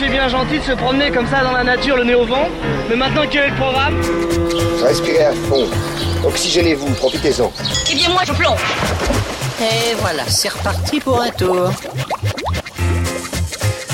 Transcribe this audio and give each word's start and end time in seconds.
c'est 0.00 0.08
bien 0.08 0.28
gentil 0.28 0.58
de 0.58 0.64
se 0.64 0.72
promener 0.72 1.10
comme 1.10 1.26
ça 1.26 1.42
dans 1.44 1.52
la 1.52 1.62
nature, 1.62 1.94
le 1.94 2.04
nez 2.04 2.14
au 2.14 2.24
vent. 2.24 2.48
Mais 2.88 2.96
maintenant, 2.96 3.22
quel 3.30 3.44
est 3.44 3.48
le 3.50 3.56
programme 3.56 4.00
Respirez 4.82 5.24
à 5.24 5.32
fond. 5.32 5.66
Oxygénez-vous, 6.24 6.94
profitez-en. 6.94 7.52
Eh 7.90 7.94
bien, 7.94 8.08
moi, 8.08 8.22
je 8.26 8.32
plonge. 8.32 8.60
Et 9.60 9.94
voilà, 9.98 10.22
c'est 10.26 10.48
reparti 10.48 11.00
pour 11.00 11.20
un 11.20 11.28
tour. 11.28 11.70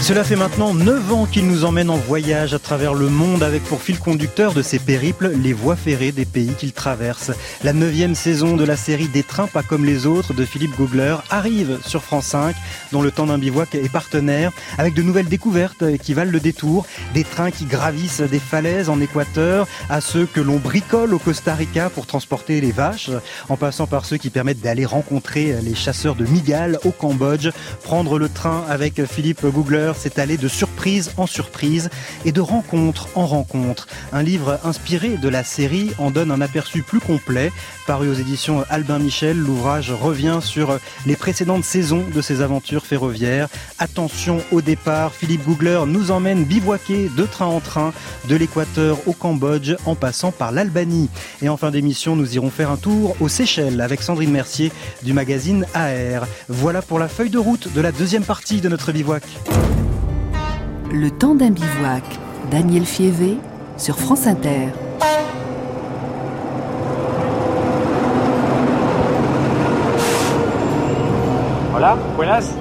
Cela 0.06 0.22
fait 0.22 0.36
maintenant 0.36 0.72
9 0.72 1.12
ans 1.12 1.26
qu'il 1.26 1.48
nous 1.48 1.64
emmène 1.64 1.90
en 1.90 1.96
voyage 1.96 2.54
à 2.54 2.60
travers 2.60 2.94
le 2.94 3.08
monde 3.08 3.42
avec 3.42 3.64
pour 3.64 3.82
fil 3.82 3.98
conducteur 3.98 4.54
de 4.54 4.62
ses 4.62 4.78
périples 4.78 5.32
les 5.34 5.52
voies 5.52 5.74
ferrées 5.74 6.12
des 6.12 6.24
pays 6.24 6.52
qu'il 6.56 6.72
traverse. 6.72 7.32
La 7.64 7.72
neuvième 7.72 8.14
saison 8.14 8.56
de 8.56 8.62
la 8.62 8.76
série 8.76 9.08
Des 9.08 9.24
trains 9.24 9.48
pas 9.48 9.64
comme 9.64 9.84
les 9.84 10.06
autres 10.06 10.32
de 10.32 10.44
Philippe 10.44 10.76
Googler 10.76 11.16
arrive 11.28 11.80
sur 11.84 12.04
France 12.04 12.26
5, 12.26 12.54
dont 12.92 13.02
le 13.02 13.10
temps 13.10 13.26
d'un 13.26 13.38
bivouac 13.38 13.74
est 13.74 13.90
partenaire, 13.90 14.52
avec 14.78 14.94
de 14.94 15.02
nouvelles 15.02 15.26
découvertes 15.26 15.96
qui 15.96 16.14
valent 16.14 16.30
le 16.30 16.38
détour, 16.38 16.86
des 17.12 17.24
trains 17.24 17.50
qui 17.50 17.64
gravissent 17.64 18.20
des 18.20 18.38
falaises 18.38 18.88
en 18.88 19.00
Équateur, 19.00 19.66
à 19.90 20.00
ceux 20.00 20.26
que 20.26 20.40
l'on 20.40 20.58
bricole 20.58 21.14
au 21.14 21.18
Costa 21.18 21.56
Rica 21.56 21.90
pour 21.90 22.06
transporter 22.06 22.60
les 22.60 22.70
vaches, 22.70 23.10
en 23.48 23.56
passant 23.56 23.88
par 23.88 24.04
ceux 24.04 24.18
qui 24.18 24.30
permettent 24.30 24.60
d'aller 24.60 24.84
rencontrer 24.84 25.56
les 25.62 25.74
chasseurs 25.74 26.14
de 26.14 26.26
migales 26.26 26.78
au 26.84 26.92
Cambodge, 26.92 27.48
prendre 27.82 28.20
le 28.20 28.28
train 28.28 28.64
avec 28.68 29.04
Philippe 29.04 29.44
Googler 29.44 29.94
c'est 29.98 30.18
aller 30.18 30.36
de 30.36 30.48
surprise 30.48 31.12
en 31.16 31.26
surprise 31.26 31.90
et 32.24 32.32
de 32.32 32.40
rencontre 32.40 33.08
en 33.14 33.26
rencontre. 33.26 33.86
Un 34.12 34.22
livre 34.22 34.58
inspiré 34.64 35.16
de 35.16 35.28
la 35.28 35.44
série 35.44 35.90
en 35.98 36.10
donne 36.10 36.30
un 36.30 36.40
aperçu 36.40 36.82
plus 36.82 37.00
complet. 37.00 37.52
Paru 37.86 38.08
aux 38.08 38.14
éditions 38.14 38.64
Albin 38.68 38.98
Michel, 38.98 39.38
l'ouvrage 39.38 39.92
revient 39.92 40.38
sur 40.42 40.78
les 41.06 41.16
précédentes 41.16 41.64
saisons 41.64 42.04
de 42.14 42.20
ses 42.20 42.40
aventures 42.40 42.86
ferroviaires. 42.86 43.48
Attention 43.78 44.38
au 44.52 44.60
départ, 44.60 45.12
Philippe 45.12 45.44
Googler 45.44 45.80
nous 45.86 46.10
emmène 46.10 46.44
bivouaquer 46.44 47.10
de 47.16 47.22
train 47.24 47.46
en 47.46 47.60
train 47.60 47.92
de 48.28 48.36
l'Équateur 48.36 48.98
au 49.06 49.12
Cambodge 49.12 49.74
en 49.86 49.94
passant 49.94 50.32
par 50.32 50.52
l'Albanie. 50.52 51.08
Et 51.42 51.48
en 51.48 51.56
fin 51.56 51.70
d'émission, 51.70 52.16
nous 52.16 52.34
irons 52.34 52.50
faire 52.50 52.70
un 52.70 52.76
tour 52.76 53.16
aux 53.20 53.28
Seychelles 53.28 53.80
avec 53.80 54.02
Sandrine 54.02 54.30
Mercier 54.30 54.72
du 55.02 55.12
magazine 55.12 55.66
AR. 55.74 56.26
Voilà 56.48 56.82
pour 56.82 56.98
la 56.98 57.08
feuille 57.08 57.30
de 57.30 57.38
route 57.38 57.72
de 57.72 57.80
la 57.80 57.92
deuxième 57.92 58.24
partie 58.24 58.60
de 58.60 58.68
notre 58.68 58.92
bivouac. 58.92 59.22
Le 60.98 61.10
temps 61.10 61.34
d'un 61.34 61.50
bivouac, 61.50 62.04
Daniel 62.50 62.86
Fievé 62.86 63.36
sur 63.76 63.98
France 63.98 64.26
Inter. 64.26 64.68
Voilà, 71.70 71.98
buenas. 72.16 72.54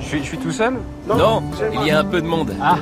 Je 0.00 0.04
suis, 0.04 0.18
je 0.18 0.24
suis 0.24 0.38
tout 0.38 0.52
seul? 0.52 0.74
Non, 1.06 1.42
il 1.72 1.86
y 1.86 1.90
a 1.90 2.00
un 2.00 2.04
peu 2.04 2.20
de 2.20 2.26
monde. 2.26 2.54
Ah, 2.60 2.76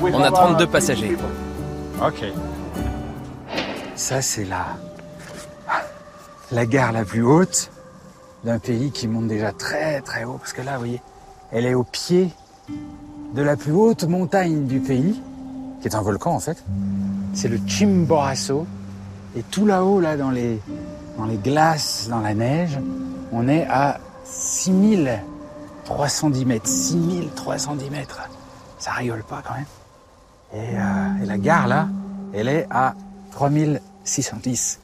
On 0.00 0.22
a 0.22 0.30
32 0.30 0.66
passagers. 0.66 1.14
ok. 2.00 2.24
Ça, 3.96 4.22
c'est 4.22 4.44
la... 4.44 4.64
la 6.52 6.64
gare 6.64 6.92
la 6.92 7.04
plus 7.04 7.22
haute 7.22 7.70
d'un 8.44 8.58
pays 8.58 8.90
qui 8.92 9.08
monte 9.08 9.26
déjà 9.26 9.52
très 9.52 10.00
très 10.00 10.24
haut. 10.24 10.38
Parce 10.38 10.54
que 10.54 10.62
là, 10.62 10.72
vous 10.72 10.78
voyez, 10.78 11.02
elle 11.52 11.66
est 11.66 11.74
au 11.74 11.84
pied 11.84 12.30
de 13.34 13.42
la 13.42 13.56
plus 13.56 13.72
haute 13.72 14.04
montagne 14.04 14.66
du 14.66 14.78
pays, 14.80 15.20
qui 15.80 15.88
est 15.88 15.94
un 15.94 16.02
volcan 16.02 16.34
en 16.34 16.40
fait. 16.40 16.62
C'est 17.32 17.48
le 17.48 17.58
Chimborazo. 17.66 18.66
Et 19.36 19.42
tout 19.42 19.66
là-haut, 19.66 20.00
là, 20.00 20.16
dans 20.16 20.30
les, 20.30 20.60
glaces, 21.42 22.06
dans 22.08 22.20
la 22.20 22.34
neige, 22.34 22.78
on 23.32 23.48
est 23.48 23.66
à 23.68 23.98
6310 24.24 26.46
mètres. 26.46 26.68
6310 26.68 27.90
mètres. 27.90 28.20
Ça 28.78 28.92
rigole 28.92 29.24
pas 29.24 29.42
quand 29.46 29.54
même. 29.54 29.66
Et, 30.54 30.76
euh, 30.76 31.24
et 31.24 31.26
la 31.26 31.36
gare 31.38 31.66
là, 31.66 31.88
elle 32.32 32.46
est 32.48 32.68
à 32.70 32.94
3610. 33.32 34.78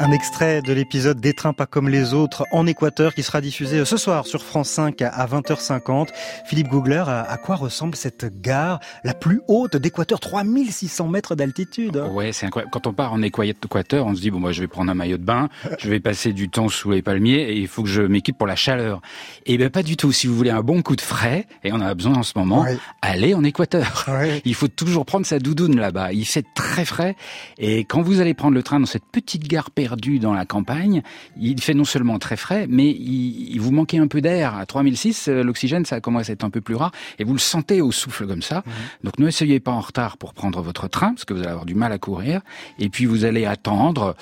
Un 0.00 0.10
extrait 0.10 0.60
de 0.60 0.72
l'épisode 0.72 1.20
Des 1.20 1.34
trains 1.34 1.52
pas 1.52 1.66
comme 1.66 1.88
les 1.88 2.14
autres 2.14 2.44
en 2.50 2.66
Équateur 2.66 3.14
qui 3.14 3.22
sera 3.22 3.40
diffusé 3.40 3.84
ce 3.84 3.96
soir 3.96 4.26
sur 4.26 4.42
France 4.42 4.68
5 4.70 5.00
à 5.02 5.24
20h50. 5.26 6.08
Philippe 6.46 6.66
Googler, 6.66 7.04
à 7.06 7.36
quoi 7.36 7.54
ressemble 7.54 7.94
cette 7.94 8.40
gare 8.40 8.80
la 9.04 9.14
plus 9.14 9.40
haute 9.46 9.76
d'Équateur? 9.76 10.18
3600 10.18 11.06
mètres 11.06 11.36
d'altitude 11.36 11.96
Ouais, 12.10 12.32
c'est 12.32 12.44
incroyable. 12.44 12.72
Quand 12.72 12.88
on 12.88 12.92
part 12.92 13.12
en 13.12 13.22
Équateur, 13.22 14.06
on 14.06 14.16
se 14.16 14.20
dit, 14.20 14.32
bon, 14.32 14.40
moi, 14.40 14.50
je 14.50 14.60
vais 14.62 14.66
prendre 14.66 14.90
un 14.90 14.94
maillot 14.94 15.16
de 15.16 15.22
bain, 15.24 15.48
je 15.78 15.88
vais 15.88 16.00
passer 16.00 16.32
du 16.32 16.48
temps 16.48 16.68
sous 16.68 16.90
les 16.90 17.00
palmiers 17.02 17.42
et 17.52 17.56
il 17.56 17.68
faut 17.68 17.84
que 17.84 17.88
je 17.88 18.02
m'équipe 18.02 18.36
pour 18.36 18.48
la 18.48 18.56
chaleur. 18.56 19.00
Et 19.46 19.56
ben, 19.58 19.70
pas 19.70 19.84
du 19.84 19.96
tout. 19.96 20.10
Si 20.10 20.26
vous 20.26 20.34
voulez 20.34 20.50
un 20.50 20.62
bon 20.62 20.82
coup 20.82 20.96
de 20.96 21.00
frais, 21.02 21.46
et 21.62 21.70
on 21.72 21.76
en 21.76 21.80
a 21.82 21.94
besoin 21.94 22.14
en 22.16 22.22
ce 22.24 22.32
moment, 22.36 22.62
Ouais. 22.62 22.78
allez 23.00 23.32
en 23.34 23.44
Équateur. 23.44 24.06
Ouais. 24.08 24.42
Il 24.44 24.56
faut 24.56 24.66
toujours 24.68 25.06
prendre 25.06 25.24
sa 25.24 25.38
doudoune 25.38 25.78
là-bas. 25.78 26.12
Il 26.12 26.24
fait 26.26 26.44
très 26.56 26.84
frais. 26.84 27.14
Et 27.58 27.84
quand 27.84 28.02
vous 28.02 28.18
allez 28.20 28.34
prendre 28.34 28.54
le 28.54 28.62
train 28.64 28.80
dans 28.80 28.86
cette 28.86 29.04
petite 29.12 29.46
gare 29.46 29.70
perdue 29.84 30.18
dans 30.18 30.32
la 30.32 30.46
campagne, 30.46 31.02
il 31.38 31.60
fait 31.60 31.74
non 31.74 31.84
seulement 31.84 32.18
très 32.18 32.38
frais, 32.38 32.66
mais 32.70 32.88
il, 32.88 33.52
il 33.52 33.60
vous 33.60 33.70
manquez 33.70 33.98
un 33.98 34.06
peu 34.06 34.22
d'air. 34.22 34.54
À 34.54 34.64
3006, 34.64 35.28
euh, 35.28 35.42
l'oxygène, 35.42 35.84
ça 35.84 36.00
commence 36.00 36.30
à 36.30 36.32
être 36.32 36.42
un 36.42 36.48
peu 36.48 36.62
plus 36.62 36.74
rare. 36.74 36.90
Et 37.18 37.24
vous 37.24 37.34
le 37.34 37.38
sentez 37.38 37.82
au 37.82 37.92
souffle 37.92 38.26
comme 38.26 38.40
ça. 38.40 38.64
Donc 39.02 39.18
ne 39.18 39.28
soyez 39.30 39.60
pas 39.60 39.72
en 39.72 39.80
retard 39.80 40.16
pour 40.16 40.32
prendre 40.32 40.62
votre 40.62 40.88
train, 40.88 41.12
parce 41.12 41.26
que 41.26 41.34
vous 41.34 41.40
allez 41.40 41.50
avoir 41.50 41.66
du 41.66 41.74
mal 41.74 41.92
à 41.92 41.98
courir. 41.98 42.40
Et 42.78 42.88
puis 42.88 43.04
vous 43.04 43.26
allez 43.26 43.44
attendre. 43.44 44.16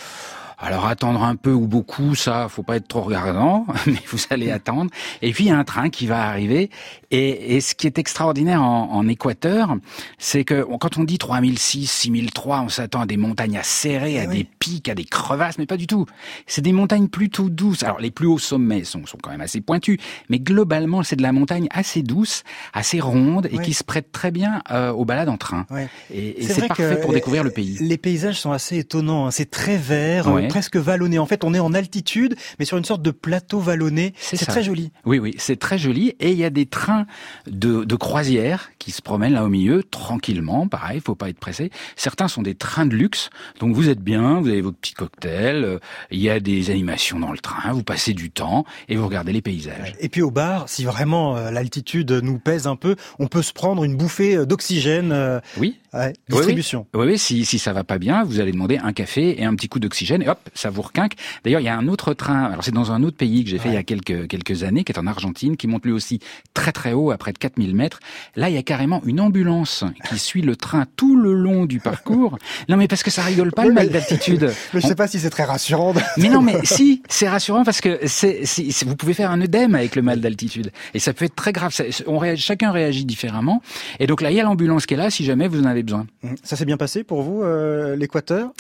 Alors 0.59 0.87
attendre 0.87 1.25
un 1.25 1.35
peu 1.35 1.53
ou 1.53 1.67
beaucoup, 1.67 2.15
ça, 2.15 2.49
faut 2.49 2.63
pas 2.63 2.77
être 2.77 2.87
trop 2.87 3.03
regardant, 3.03 3.67
mais 3.87 4.03
vous 4.11 4.21
allez 4.31 4.51
attendre. 4.51 4.91
Et 5.21 5.33
puis 5.33 5.45
il 5.45 5.49
y 5.49 5.51
a 5.51 5.59
un 5.59 5.65
train 5.65 5.91
qui 5.91 6.07
va 6.07 6.29
arriver. 6.29 6.71
Et, 7.13 7.57
et 7.57 7.61
ce 7.61 7.75
qui 7.75 7.87
est 7.87 7.99
extraordinaire 7.99 8.63
en, 8.63 8.91
en 8.91 9.07
Équateur, 9.07 9.77
c'est 10.19 10.45
que 10.45 10.65
quand 10.81 10.97
on 10.99 11.05
dit 11.05 11.19
3006, 11.19 11.87
6003, 11.87 12.63
on 12.63 12.69
s'attend 12.69 13.03
à 13.03 13.07
des 13.07 13.17
montagnes 13.19 13.59
acérées, 13.59 14.19
à 14.19 14.27
des 14.27 14.45
pics, 14.59 14.89
à 14.89 14.95
des 14.95 15.05
crevasses, 15.05 15.59
mais 15.59 15.67
pas 15.67 15.77
du 15.77 15.87
tout. 15.87 16.07
C'est 16.47 16.63
des 16.63 16.73
montagnes 16.73 17.09
plutôt 17.09 17.51
douces. 17.51 17.83
Alors 17.83 18.01
les 18.01 18.11
plus 18.11 18.27
hauts 18.27 18.39
sommets 18.39 18.85
sont, 18.85 19.05
sont 19.07 19.19
quand 19.23 19.31
même 19.31 19.43
assez 19.43 19.61
pointus, 19.61 19.99
mais 20.31 20.39
globalement 20.41 21.03
c'est 21.03 21.17
de 21.17 21.23
la 21.23 21.33
montagne 21.33 21.69
assez 21.71 22.03
douce, 22.03 22.43
assez 22.73 22.99
ronde 22.99 23.47
et 23.53 23.59
qui 23.59 23.75
se 23.75 23.85
prête 23.85 24.11
très 24.11 24.31
bien 24.31 24.63
euh, 24.71 24.91
aux 24.91 25.05
balades 25.05 25.29
en 25.29 25.37
train. 25.37 25.67
Ouais. 25.71 25.89
Et, 26.13 26.43
et 26.43 26.47
C'est 26.49 26.67
parfait 26.67 26.99
pour 27.01 27.13
découvrir 27.13 27.45
le 27.45 27.51
pays. 27.51 27.77
Les 27.81 27.99
paysages 27.99 28.41
sont 28.41 28.53
assez 28.53 28.79
étonnants. 28.79 29.27
hein. 29.27 29.31
C'est 29.31 29.51
très 29.51 29.77
vert, 29.77 30.33
Ouais. 30.33 30.49
presque 30.49 30.77
vallonné. 30.77 31.19
En 31.19 31.27
fait, 31.27 31.45
on 31.45 31.53
est 31.53 31.59
en 31.61 31.75
altitude, 31.75 32.37
mais 32.59 32.65
sur 32.65 32.79
une 32.79 32.85
sorte 32.85 33.03
de 33.03 33.11
plateau 33.11 33.59
vallonné. 33.61 34.15
C'est 34.19 34.37
très 34.47 34.63
joli. 34.63 34.93
Oui, 35.05 35.19
oui, 35.19 35.35
c'est 35.37 35.59
très 35.59 35.77
joli. 35.79 36.15
Et 36.21 36.31
il 36.33 36.39
y 36.39 36.45
a 36.45 36.51
des 36.51 36.65
trains 36.67 37.02
de, 37.47 37.85
de 37.85 37.97
croisière 37.97 38.71
qui 38.79 38.91
se 38.91 39.03
promènent 39.03 39.35
là 39.35 39.45
au 39.45 39.49
milieu, 39.49 39.83
tranquillement. 39.83 40.67
Pareil, 40.69 41.01
faut 41.01 41.15
pas 41.15 41.29
être 41.29 41.39
pressé. 41.39 41.71
Certains 41.97 42.29
sont 42.29 42.43
des 42.43 42.55
trains 42.55 42.87
de 42.87 42.95
luxe. 42.97 43.31
Donc 43.61 43.75
vous 43.75 43.89
êtes 43.89 44.01
bien, 44.01 44.41
vous 44.41 44.49
avez 44.49 44.61
votre 44.61 44.79
petit 44.79 44.95
cocktail. 44.95 45.65
euh, 45.65 45.79
Il 46.11 46.21
y 46.21 46.31
a 46.31 46.41
des 46.41 46.71
animations 46.71 47.19
dans 47.21 47.33
le 47.33 47.39
train. 47.39 47.73
Vous 47.73 47.85
passez 47.85 48.13
du 48.15 48.31
temps 48.31 48.65
et 48.89 48.97
vous 48.97 49.07
regardez 49.07 49.33
les 49.33 49.43
paysages. 49.43 49.95
Et 50.01 50.09
puis 50.09 50.23
au 50.23 50.31
bar, 50.31 50.69
si 50.69 50.85
vraiment 50.85 51.37
euh, 51.37 51.51
l'altitude 51.51 52.11
nous 52.11 52.39
pèse 52.39 52.67
un 52.67 52.77
peu, 52.77 52.97
on 53.19 53.27
peut 53.27 53.43
se 53.43 53.53
prendre 53.53 53.85
une 53.85 53.97
bouffée 53.97 54.37
euh, 54.37 54.47
d'oxygène. 54.47 55.41
Oui. 55.59 55.79
Ouais, 55.95 56.13
Oui, 56.31 56.37
distribution. 56.37 56.87
Oui, 56.95 57.07
oui, 57.07 57.19
si, 57.19 57.45
si 57.45 57.59
ça 57.59 57.73
va 57.73 57.85
pas 57.85 57.99
bien, 57.99 58.25
vous 58.25 58.41
allez 58.41 58.53
demander 58.53 58.79
un 58.79 58.93
café 58.93 59.41
et 59.41 59.45
un 59.45 59.55
petit 59.55 59.69
coup 59.69 59.79
d'oxygène 59.81 60.23
et 60.23 60.29
hop, 60.29 60.39
ça 60.55 60.71
vous 60.71 60.83
requinque. 60.83 61.15
D'ailleurs, 61.45 61.61
il 61.61 61.65
y 61.65 61.69
a 61.69 61.77
un 61.77 61.89
autre 61.89 62.15
train, 62.15 62.45
alors 62.45 62.65
c'est 62.65 62.73
dans 62.75 62.93
un 62.93 63.03
autre 63.03 63.17
pays 63.17 63.45
que 63.45 63.51
j'ai 63.51 63.59
fait 63.59 63.69
il 63.69 63.75
y 63.75 63.79
a 63.79 63.83
quelques, 63.83 64.27
quelques 64.29 64.63
années, 64.65 64.85
qui 64.85 64.93
est 64.93 64.99
en 64.99 65.07
Argentine, 65.07 65.57
qui 65.57 65.67
monte 65.67 65.85
lui 65.85 65.93
aussi 65.93 66.21
très 66.55 66.73
très 66.73 66.93
haut, 66.93 67.11
à 67.11 67.19
près 67.19 67.33
de 67.33 67.39
4000 67.39 67.75
mètres. 67.75 68.01
Là, 68.37 68.49
il 68.49 68.55
y 68.55 68.59
a 68.59 68.63
carrément 68.63 69.03
une 69.05 69.21
ambulance 69.21 69.85
qui 70.09 70.19
suit 70.19 70.43
le 70.43 70.57
train 70.57 70.85
tout 70.97 71.17
le 71.17 71.33
long 71.35 71.67
du 71.67 71.79
parcours. 71.81 72.39
Non, 72.69 72.77
mais 72.77 72.89
parce 72.89 73.03
que 73.03 73.11
ça 73.11 73.23
rigole 73.23 73.53
pas 73.53 73.65
le 73.67 73.73
mal 73.73 73.89
d'altitude. 73.91 74.53
Mais 74.75 74.81
je 74.81 74.87
On- 74.87 74.89
sais 74.89 74.95
pas 74.95 75.07
si 75.09 75.19
c'est 75.19 75.31
très 75.31 75.45
rassurant. 75.45 75.93
de- 75.93 76.01
mais 76.17 76.29
non, 76.29 76.41
mais 76.43 76.57
si, 76.65 77.03
c'est 77.09 77.29
rassurant 77.29 77.65
parce 77.65 77.81
que 77.81 77.99
c'est, 78.07 78.43
vous 78.87 78.97
pouvez 78.97 79.15
faire 79.15 79.31
un 79.31 79.41
œdème 79.41 79.75
avec 79.75 79.97
le 79.97 80.03
mal 80.03 80.21
d'altitude. 80.21 80.71
Et 80.95 80.99
ça 80.99 81.13
peut 81.13 81.25
être 81.25 81.35
très 81.35 81.53
grave. 81.53 81.73
Ça- 81.73 81.85
on 82.07 82.19
réagit, 82.19 82.43
chacun 82.43 82.71
réagit 82.71 83.05
différemment. 83.05 83.63
Et 84.01 84.07
donc 84.07 84.21
là, 84.23 84.31
il 84.31 84.37
y 84.37 84.41
a 84.41 84.45
l'ambulance 84.45 84.87
qui 84.87 84.95
est 84.95 84.97
là 84.97 85.11
si 85.11 85.25
jamais 85.25 85.49
vous 85.49 85.61
en 85.61 85.65
avez 85.67 85.82
besoin. 85.83 86.07
Ça 86.43 86.57
s'est 86.57 86.65
bien 86.65 86.77
passé 86.77 87.05
pour 87.05 87.23
vous, 87.23 87.43
euh, 87.43 87.97
l'Équateur? 87.97 88.51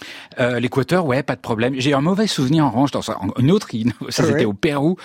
Euh, 0.41 0.61
L'Équateur, 0.61 1.07
ouais, 1.07 1.23
pas 1.23 1.37
de 1.37 1.41
problème. 1.41 1.75
J'ai 1.79 1.95
un 1.95 2.01
mauvais 2.01 2.27
souvenir 2.27 2.67
en 2.67 2.71
revanche 2.71 2.91
dans. 2.91 3.01
Une 3.39 3.51
autre, 3.51 3.69
ça 4.11 4.23
c'était 4.25 4.33
Ouais. 4.41 4.45
au 4.45 4.53
Pérou. 4.55 4.97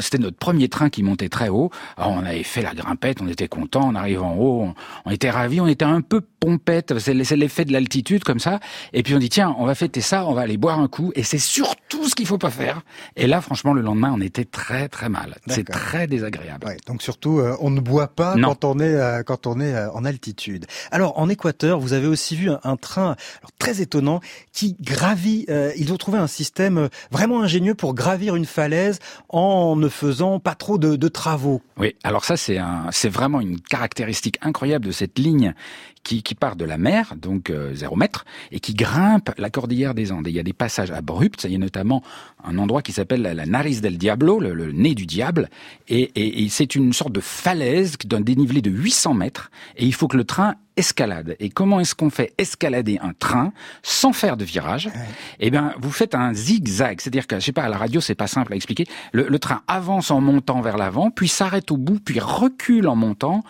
C'était 0.00 0.18
notre 0.18 0.36
premier 0.36 0.68
train 0.68 0.90
qui 0.90 1.02
montait 1.02 1.28
très 1.28 1.48
haut. 1.48 1.70
Alors, 1.96 2.10
on 2.12 2.24
avait 2.24 2.42
fait 2.42 2.62
la 2.62 2.74
grimpette, 2.74 3.20
on 3.22 3.28
était 3.28 3.48
content. 3.48 3.88
On 3.88 3.94
arrive 3.94 4.22
en 4.22 4.34
haut, 4.36 4.62
on, 4.62 4.74
on 5.04 5.10
était 5.10 5.30
ravis, 5.30 5.60
on 5.60 5.66
était 5.66 5.84
un 5.84 6.00
peu 6.00 6.20
pompette. 6.40 6.98
C'est 6.98 7.14
l'effet 7.14 7.64
de 7.64 7.72
l'altitude 7.72 8.24
comme 8.24 8.38
ça. 8.40 8.60
Et 8.92 9.02
puis 9.02 9.14
on 9.14 9.18
dit 9.18 9.28
tiens, 9.28 9.54
on 9.58 9.66
va 9.66 9.74
fêter 9.74 10.00
ça, 10.00 10.26
on 10.26 10.32
va 10.34 10.42
aller 10.42 10.56
boire 10.56 10.78
un 10.80 10.88
coup. 10.88 11.12
Et 11.14 11.22
c'est 11.22 11.38
surtout 11.38 12.08
ce 12.08 12.14
qu'il 12.14 12.26
faut 12.26 12.38
pas 12.38 12.50
faire. 12.50 12.82
Et 13.16 13.26
là, 13.26 13.40
franchement, 13.40 13.72
le 13.74 13.82
lendemain, 13.82 14.12
on 14.16 14.20
était 14.20 14.44
très 14.44 14.88
très 14.88 15.08
mal. 15.08 15.36
C'est 15.46 15.64
très 15.64 16.06
désagréable. 16.06 16.66
Ouais, 16.66 16.76
donc 16.86 17.02
surtout, 17.02 17.38
euh, 17.38 17.56
on 17.60 17.70
ne 17.70 17.80
boit 17.80 18.08
pas 18.08 18.34
Non. 18.36 18.48
quand 18.48 18.64
on 18.64 18.78
est 18.80 19.22
quand 19.26 19.46
on 19.46 19.60
est 19.60 19.76
en 19.94 20.04
altitude. 20.04 20.66
Alors 20.90 21.18
en 21.18 21.28
Équateur. 21.28 21.51
Vous 21.62 21.92
avez 21.92 22.06
aussi 22.06 22.36
vu 22.36 22.50
un, 22.50 22.76
train 22.76 23.16
très 23.58 23.80
étonnant 23.80 24.20
qui 24.52 24.76
gravit. 24.80 25.44
Euh, 25.48 25.72
ils 25.76 25.92
ont 25.92 25.96
trouvé 25.96 26.18
un 26.18 26.26
système 26.26 26.78
euh, 26.78 26.88
vraiment 27.10 27.42
ingénieux 27.42 27.74
pour 27.74 27.94
gravir 27.94 28.36
une 28.36 28.46
falaise 28.46 28.98
en 29.28 29.76
ne 29.76 29.88
faisant 29.88 30.40
pas 30.40 30.54
trop 30.54 30.78
de, 30.78 31.08
travaux. 31.08 31.60
Oui, 31.76 31.94
alors 32.04 32.24
ça 32.24 32.36
c'est 32.36 33.08
vraiment 33.08 33.40
une 33.40 33.60
caractéristique 33.60 34.38
incroyable 34.40 34.86
de 34.86 34.92
cette 34.92 35.18
ligne 35.18 35.54
qui, 36.02 36.22
qui 36.22 36.34
part 36.34 36.56
de 36.56 36.64
la 36.64 36.78
mer, 36.78 37.14
donc 37.16 37.50
euh, 37.50 37.74
zéro 37.74 37.96
mètre, 37.96 38.24
et 38.50 38.60
qui 38.60 38.74
grimpe 38.74 39.30
la 39.38 39.50
cordillère 39.50 39.94
des 39.94 40.12
Andes. 40.12 40.26
il 40.26 40.34
y 40.34 40.40
a 40.40 40.42
des 40.42 40.52
passages 40.52 40.90
abrupts, 40.90 41.44
il 41.44 41.52
y 41.52 41.54
a 41.54 41.58
notamment 41.58 42.02
un 42.44 42.58
endroit 42.58 42.82
qui 42.82 42.92
s'appelle 42.92 43.22
la, 43.22 43.46
Nariz 43.46 43.80
del 43.80 43.98
Diablo, 43.98 44.40
le, 44.40 44.72
nez 44.72 44.94
du 44.94 45.06
diable, 45.06 45.48
et, 45.88 46.10
et, 46.16 46.44
et 46.44 46.48
c'est 46.48 46.74
une 46.74 46.92
sorte 46.92 47.12
de 47.12 47.20
falaise 47.20 47.96
d'un 48.04 48.20
dénivelé 48.20 48.62
de 48.62 48.70
800 48.70 49.14
mètres, 49.14 49.50
et 49.76 49.86
il 49.86 49.94
faut 49.94 50.08
que 50.08 50.16
le 50.16 50.24
train 50.24 50.56
escalade. 50.76 51.36
Et 51.38 51.50
comment 51.50 51.80
est-ce 51.80 51.94
qu'on 51.94 52.10
fait 52.10 52.32
escalader 52.38 52.98
un 53.02 53.12
train 53.12 53.52
sans 53.82 54.12
faire 54.12 54.36
de 54.36 54.44
virage? 54.44 54.90
Eh 55.38 55.50
bien, 55.50 55.74
vous 55.78 55.90
faites 55.90 56.14
un 56.14 56.32
zigzag, 56.32 57.00
c'est-à-dire 57.00 57.26
que 57.26 57.36
je 57.36 57.44
sais 57.44 57.52
pas 57.52 57.64
à 57.64 57.68
la 57.68 57.76
radio 57.76 58.00
c'est 58.00 58.14
pas 58.14 58.26
simple 58.26 58.52
à 58.52 58.56
expliquer. 58.56 58.86
Le, 59.12 59.38
train 59.38 59.62
avance 59.66 60.10
en 60.10 60.20
montant 60.20 60.60
vers 60.60 60.78
l'avant, 60.78 61.10
puis 61.10 61.28
s'arrête 61.28 61.70
au 61.70 61.76
bout, 61.76 61.98
puis 61.98 62.20
recule 62.20 62.88
en 62.88 62.96
montant, 62.96 63.42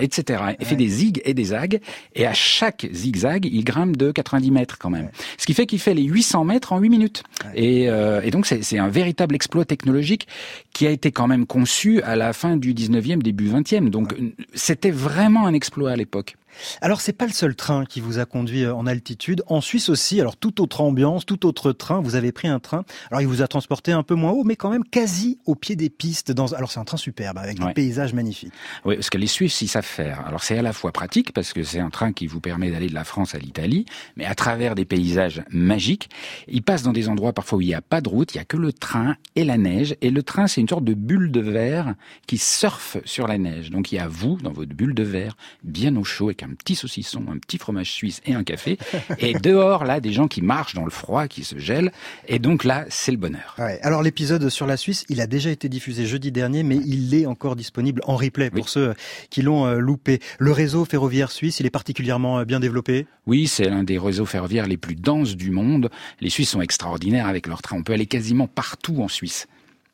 etc. 0.00 0.54
Et 0.58 0.64
fait 0.64 0.76
des 0.76 0.88
zigs 0.88 1.20
et 1.24 1.34
des 1.34 1.44
zags. 1.44 1.80
Et 2.14 2.26
à 2.26 2.34
chaque 2.34 2.86
zigzag, 2.92 3.46
il 3.46 3.64
grimpe 3.64 3.96
de 3.96 4.10
90 4.10 4.50
mètres 4.50 4.78
quand 4.78 4.90
même. 4.90 5.10
Ce 5.38 5.46
qui 5.46 5.54
fait 5.54 5.66
qu'il 5.66 5.78
fait 5.78 5.94
les 5.94 6.04
800 6.04 6.44
mètres 6.44 6.72
en 6.72 6.78
8 6.78 6.88
minutes. 6.88 7.22
Et, 7.54 7.88
euh, 7.88 8.20
et 8.22 8.30
donc 8.30 8.46
c'est 8.46 8.78
un 8.78 8.88
véritable 8.88 9.34
exploit 9.34 9.64
technologique 9.64 10.26
qui 10.72 10.86
a 10.86 10.90
été 10.90 11.12
quand 11.12 11.26
même 11.26 11.46
conçu 11.46 12.02
à 12.02 12.16
la 12.16 12.32
fin 12.32 12.56
du 12.56 12.74
19e, 12.74 13.22
début 13.22 13.48
20e. 13.48 13.90
Donc 13.90 14.14
c'était 14.54 14.90
vraiment 14.90 15.46
un 15.46 15.54
exploit 15.54 15.90
à 15.90 15.96
l'époque. 15.96 16.36
Alors 16.80 17.00
c'est 17.00 17.12
pas 17.12 17.26
le 17.26 17.32
seul 17.32 17.54
train 17.54 17.84
qui 17.84 18.00
vous 18.00 18.18
a 18.18 18.24
conduit 18.24 18.64
euh, 18.64 18.74
en 18.74 18.86
altitude. 18.86 19.42
En 19.46 19.60
Suisse 19.60 19.88
aussi, 19.88 20.20
alors 20.20 20.36
toute 20.36 20.60
autre 20.60 20.80
ambiance, 20.80 21.26
tout 21.26 21.46
autre 21.46 21.72
train. 21.72 22.00
Vous 22.00 22.14
avez 22.14 22.32
pris 22.32 22.48
un 22.48 22.58
train. 22.58 22.84
Alors 23.10 23.20
il 23.20 23.26
vous 23.26 23.42
a 23.42 23.48
transporté 23.48 23.92
un 23.92 24.02
peu 24.02 24.14
moins 24.14 24.32
haut, 24.32 24.44
mais 24.44 24.56
quand 24.56 24.70
même 24.70 24.84
quasi 24.84 25.38
au 25.46 25.54
pied 25.54 25.76
des 25.76 25.90
pistes. 25.90 26.32
Dans... 26.32 26.52
Alors 26.52 26.70
c'est 26.70 26.80
un 26.80 26.84
train 26.84 26.96
superbe 26.96 27.38
avec 27.38 27.58
des 27.58 27.72
paysages 27.72 28.14
magnifiques. 28.14 28.52
Oui, 28.84 28.96
parce 28.96 29.10
que 29.10 29.18
les 29.18 29.26
Suisses 29.26 29.60
ils 29.60 29.68
savent 29.68 29.84
faire. 29.84 30.26
Alors 30.26 30.42
c'est 30.42 30.58
à 30.58 30.62
la 30.62 30.72
fois 30.72 30.92
pratique 30.92 31.32
parce 31.32 31.52
que 31.52 31.62
c'est 31.62 31.80
un 31.80 31.90
train 31.90 32.12
qui 32.12 32.26
vous 32.26 32.40
permet 32.40 32.70
d'aller 32.70 32.88
de 32.88 32.94
la 32.94 33.04
France 33.04 33.34
à 33.34 33.38
l'Italie, 33.38 33.86
mais 34.16 34.24
à 34.24 34.34
travers 34.34 34.74
des 34.74 34.84
paysages 34.84 35.42
magiques. 35.50 36.08
Il 36.48 36.62
passe 36.62 36.82
dans 36.82 36.92
des 36.92 37.08
endroits 37.08 37.32
parfois 37.32 37.58
où 37.58 37.60
il 37.60 37.66
n'y 37.66 37.74
a 37.74 37.82
pas 37.82 38.00
de 38.00 38.08
route, 38.08 38.34
il 38.34 38.38
y 38.38 38.40
a 38.40 38.44
que 38.44 38.56
le 38.56 38.72
train 38.72 39.16
et 39.36 39.44
la 39.44 39.58
neige. 39.58 39.96
Et 40.00 40.10
le 40.10 40.22
train 40.22 40.46
c'est 40.46 40.60
une 40.60 40.68
sorte 40.68 40.84
de 40.84 40.94
bulle 40.94 41.30
de 41.30 41.40
verre 41.40 41.94
qui 42.26 42.38
surfe 42.38 42.98
sur 43.04 43.26
la 43.26 43.38
neige. 43.38 43.70
Donc 43.70 43.92
il 43.92 43.96
y 43.96 43.98
a 43.98 44.08
vous 44.08 44.36
dans 44.36 44.52
votre 44.52 44.74
bulle 44.74 44.94
de 44.94 45.02
verre, 45.02 45.36
bien 45.62 45.96
au 45.96 46.04
chaud 46.04 46.26
avec 46.26 46.42
un 46.50 46.54
petit 46.54 46.74
saucisson, 46.74 47.24
un 47.30 47.38
petit 47.38 47.58
fromage 47.58 47.92
suisse 47.92 48.20
et 48.26 48.34
un 48.34 48.44
café. 48.44 48.78
Et 49.18 49.34
dehors, 49.34 49.84
là, 49.84 50.00
des 50.00 50.12
gens 50.12 50.28
qui 50.28 50.42
marchent 50.42 50.74
dans 50.74 50.84
le 50.84 50.90
froid, 50.90 51.28
qui 51.28 51.44
se 51.44 51.58
gèlent. 51.58 51.92
Et 52.26 52.38
donc 52.38 52.64
là, 52.64 52.84
c'est 52.88 53.12
le 53.12 53.18
bonheur. 53.18 53.56
Alors 53.82 54.02
l'épisode 54.02 54.48
sur 54.48 54.66
la 54.66 54.76
Suisse, 54.76 55.04
il 55.08 55.20
a 55.20 55.26
déjà 55.26 55.50
été 55.50 55.68
diffusé 55.68 56.06
jeudi 56.06 56.32
dernier, 56.32 56.62
mais 56.62 56.76
il 56.76 57.14
est 57.14 57.26
encore 57.26 57.56
disponible 57.56 58.02
en 58.04 58.16
replay 58.16 58.50
pour 58.50 58.68
ceux 58.68 58.94
qui 59.30 59.42
l'ont 59.42 59.66
euh, 59.66 59.78
loupé. 59.78 60.20
Le 60.38 60.52
réseau 60.52 60.84
ferroviaire 60.84 61.30
suisse, 61.30 61.60
il 61.60 61.66
est 61.66 61.70
particulièrement 61.70 62.40
euh, 62.40 62.44
bien 62.44 62.60
développé? 62.60 63.06
Oui, 63.26 63.46
c'est 63.46 63.68
l'un 63.68 63.84
des 63.84 63.98
réseaux 63.98 64.26
ferroviaires 64.26 64.66
les 64.66 64.76
plus 64.76 64.96
denses 64.96 65.36
du 65.36 65.50
monde. 65.50 65.90
Les 66.20 66.30
Suisses 66.30 66.50
sont 66.50 66.60
extraordinaires 66.60 67.26
avec 67.26 67.46
leur 67.46 67.62
train. 67.62 67.76
On 67.76 67.82
peut 67.82 67.92
aller 67.92 68.06
quasiment 68.06 68.46
partout 68.46 69.02
en 69.02 69.08
Suisse 69.08 69.46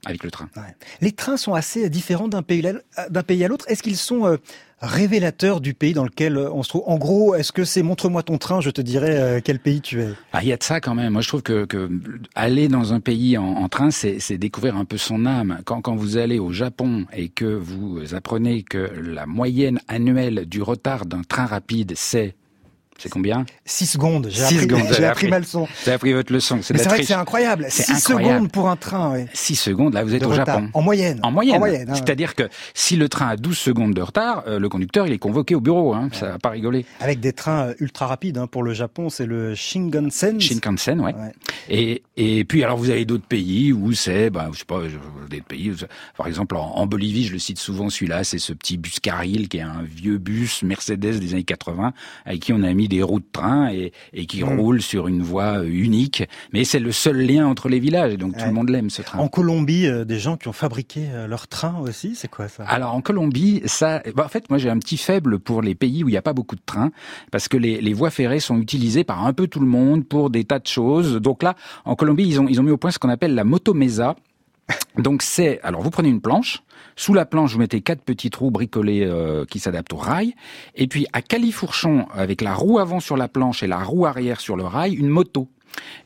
avec 0.04 0.22
le 0.22 0.30
train. 0.30 0.48
Les 1.00 1.12
trains 1.12 1.36
sont 1.36 1.54
assez 1.54 1.90
différents 1.90 2.28
d'un 2.28 2.42
pays, 2.42 2.62
d'un 3.10 3.22
pays 3.22 3.44
à 3.44 3.48
l'autre. 3.48 3.64
Est-ce 3.68 3.82
qu'ils 3.82 3.96
sont 3.96 4.38
révélateurs 4.80 5.60
du 5.60 5.74
pays 5.74 5.94
dans 5.94 6.04
lequel 6.04 6.36
euh, 6.36 6.50
on 6.52 6.62
se 6.62 6.68
trouve 6.68 6.82
En 6.86 6.98
gros, 6.98 7.34
est-ce 7.34 7.52
que 7.52 7.64
c'est 7.64 7.82
montre-moi 7.82 8.22
ton 8.22 8.38
train, 8.38 8.60
je 8.60 8.70
te 8.70 8.80
dirai 8.80 9.18
euh, 9.18 9.40
quel 9.42 9.58
pays 9.58 9.80
tu 9.80 10.02
es? 10.02 10.08
Ah, 10.32 10.42
il 10.42 10.48
y 10.48 10.52
a 10.52 10.56
de 10.56 10.62
ça 10.62 10.80
quand 10.80 10.94
même. 10.94 11.12
Moi, 11.12 11.22
je 11.22 11.28
trouve 11.28 11.42
que, 11.42 11.64
que 11.64 11.88
aller 12.34 12.68
dans 12.68 12.92
un 12.92 13.00
pays 13.00 13.38
en, 13.38 13.44
en 13.44 13.68
train, 13.68 13.90
c'est 13.90 14.38
découvrir 14.38 14.76
un 14.76 14.84
peu 14.84 14.96
son 14.96 15.26
âme. 15.26 15.60
Quand, 15.64 15.80
quand 15.80 15.96
vous 15.96 16.16
allez 16.16 16.38
au 16.38 16.52
Japon 16.52 17.06
et 17.12 17.28
que 17.28 17.46
vous 17.46 18.14
apprenez 18.14 18.62
que 18.62 18.90
la 19.02 19.26
moyenne 19.26 19.80
annuelle 19.88 20.46
du 20.46 20.62
retard 20.62 21.06
d'un 21.06 21.22
train 21.22 21.46
rapide, 21.46 21.92
c'est 21.96 22.34
c'est 22.98 23.08
combien 23.08 23.44
6 23.64 23.86
secondes. 23.86 24.28
J'ai 24.30 24.42
appris, 24.42 24.58
secondes, 24.60 25.04
appris, 25.04 25.28
ma 25.28 25.38
leçon. 25.38 25.68
J'ai 25.84 25.92
appris 25.92 26.12
votre 26.12 26.32
leçon. 26.32 26.60
C'est 26.62 26.76
vrai 26.76 26.98
que 26.98 27.04
c'est 27.04 27.14
incroyable. 27.14 27.66
6 27.68 28.00
secondes 28.00 28.50
pour 28.50 28.68
un 28.68 28.76
train. 28.76 29.12
Oui. 29.14 29.26
6 29.32 29.56
secondes, 29.56 29.94
là 29.94 30.04
vous 30.04 30.14
êtes 30.14 30.24
au 30.24 30.32
Japon. 30.32 30.68
En 30.72 30.82
moyenne. 30.82 31.20
En 31.22 31.30
moyenne. 31.30 31.58
moyenne 31.58 31.90
hein, 31.90 31.94
C'est-à-dire 31.94 32.34
que 32.34 32.48
si 32.74 32.96
le 32.96 33.08
train 33.08 33.28
a 33.28 33.36
12 33.36 33.56
secondes 33.56 33.94
de 33.94 34.02
retard, 34.02 34.44
euh, 34.46 34.58
le 34.58 34.68
conducteur 34.68 35.06
il 35.06 35.12
est 35.12 35.18
convoqué 35.18 35.54
au 35.54 35.60
bureau. 35.60 35.94
Hein, 35.94 36.08
Ça 36.12 36.28
va 36.28 36.38
pas 36.38 36.50
rigoler. 36.50 36.86
Avec 37.00 37.20
des 37.20 37.32
trains 37.32 37.68
euh, 37.68 37.74
ultra 37.80 38.06
rapides. 38.06 38.38
Hein, 38.38 38.46
pour 38.46 38.62
le 38.62 38.72
Japon, 38.72 39.10
c'est 39.10 39.26
le 39.26 39.54
Shinkansen. 39.54 40.40
Shinkansen, 40.40 41.00
ouais. 41.00 41.14
ouais. 41.14 41.32
Et, 41.68 42.02
et 42.16 42.44
puis 42.44 42.64
alors 42.64 42.76
vous 42.76 42.90
avez 42.90 43.04
d'autres 43.04 43.26
pays 43.26 43.72
où 43.72 43.92
c'est, 43.92 44.30
bah, 44.30 44.48
je 44.52 44.58
sais 44.58 44.64
pas, 44.64 44.80
des 45.28 45.40
pays. 45.40 45.72
Par 46.16 46.26
exemple 46.26 46.56
en, 46.56 46.76
en 46.76 46.86
Bolivie, 46.86 47.26
je 47.26 47.32
le 47.32 47.38
cite 47.38 47.58
souvent 47.58 47.90
celui-là, 47.90 48.24
c'est 48.24 48.38
ce 48.38 48.52
petit 48.52 48.76
bus 48.76 49.00
Carril 49.00 49.48
qui 49.48 49.58
est 49.58 49.62
un 49.62 49.82
vieux 49.82 50.18
bus 50.18 50.62
Mercedes 50.62 51.18
des 51.18 51.34
années 51.34 51.44
80 51.44 51.92
avec 52.24 52.40
qui 52.40 52.52
on 52.52 52.62
a 52.62 52.72
mis 52.72 52.85
des 52.88 53.02
roues 53.02 53.20
de 53.20 53.26
train 53.30 53.70
et, 53.70 53.92
qui 54.26 54.42
mm. 54.42 54.60
roule 54.60 54.82
sur 54.82 55.08
une 55.08 55.22
voie 55.22 55.58
euh, 55.58 55.68
unique. 55.68 56.24
Mais 56.52 56.64
c'est 56.64 56.78
le 56.78 56.92
seul 56.92 57.18
lien 57.18 57.46
entre 57.46 57.68
les 57.68 57.78
villages 57.78 58.12
et 58.12 58.16
donc 58.16 58.36
tout 58.36 58.44
le 58.44 58.52
monde 58.52 58.70
l'aime 58.70 58.90
ce 58.90 59.02
train. 59.02 59.18
En 59.18 59.28
Colombie, 59.28 59.86
euh, 59.86 60.04
des 60.04 60.18
gens 60.18 60.36
qui 60.36 60.48
ont 60.48 60.52
fabriqué 60.52 61.08
euh, 61.10 61.26
leur 61.26 61.48
train 61.48 61.78
aussi, 61.80 62.14
c'est 62.14 62.28
quoi 62.28 62.48
ça? 62.48 62.64
Alors 62.64 62.94
en 62.94 63.00
Colombie, 63.00 63.62
ça, 63.66 64.02
bah, 64.14 64.24
en 64.24 64.28
fait, 64.28 64.48
moi 64.50 64.58
j'ai 64.58 64.70
un 64.70 64.78
petit 64.78 64.96
faible 64.96 65.38
pour 65.38 65.62
les 65.62 65.74
pays 65.74 66.04
où 66.04 66.08
il 66.08 66.12
n'y 66.12 66.18
a 66.18 66.22
pas 66.22 66.32
beaucoup 66.32 66.56
de 66.56 66.62
trains 66.64 66.90
parce 67.30 67.48
que 67.48 67.56
les, 67.56 67.80
les 67.80 67.92
voies 67.92 68.10
ferrées 68.10 68.40
sont 68.40 68.58
utilisées 68.60 69.04
par 69.04 69.26
un 69.26 69.32
peu 69.32 69.46
tout 69.46 69.60
le 69.60 69.66
monde 69.66 70.06
pour 70.06 70.30
des 70.30 70.44
tas 70.44 70.58
de 70.58 70.66
choses. 70.66 71.16
Donc 71.16 71.42
là, 71.42 71.54
en 71.84 71.94
Colombie, 71.94 72.26
ils 72.26 72.40
ont 72.40 72.48
ils 72.48 72.60
ont 72.60 72.64
mis 72.64 72.70
au 72.70 72.76
point 72.76 72.90
ce 72.90 72.98
qu'on 72.98 73.08
appelle 73.08 73.34
la 73.34 73.44
motomesa. 73.44 74.16
Donc 74.98 75.22
c'est, 75.22 75.60
alors 75.62 75.82
vous 75.82 75.90
prenez 75.90 76.08
une 76.08 76.20
planche, 76.20 76.62
sous 76.96 77.14
la 77.14 77.26
planche 77.26 77.52
vous 77.52 77.58
mettez 77.58 77.82
quatre 77.82 78.02
petits 78.02 78.30
trous 78.30 78.50
bricolés 78.50 79.04
euh, 79.04 79.44
qui 79.44 79.58
s'adaptent 79.58 79.92
au 79.92 79.98
rail, 79.98 80.34
et 80.74 80.86
puis 80.86 81.06
à 81.12 81.22
califourchon 81.22 82.06
avec 82.12 82.40
la 82.40 82.54
roue 82.54 82.78
avant 82.78 83.00
sur 83.00 83.16
la 83.16 83.28
planche 83.28 83.62
et 83.62 83.66
la 83.66 83.78
roue 83.78 84.06
arrière 84.06 84.40
sur 84.40 84.56
le 84.56 84.64
rail, 84.64 84.94
une 84.94 85.08
moto. 85.08 85.48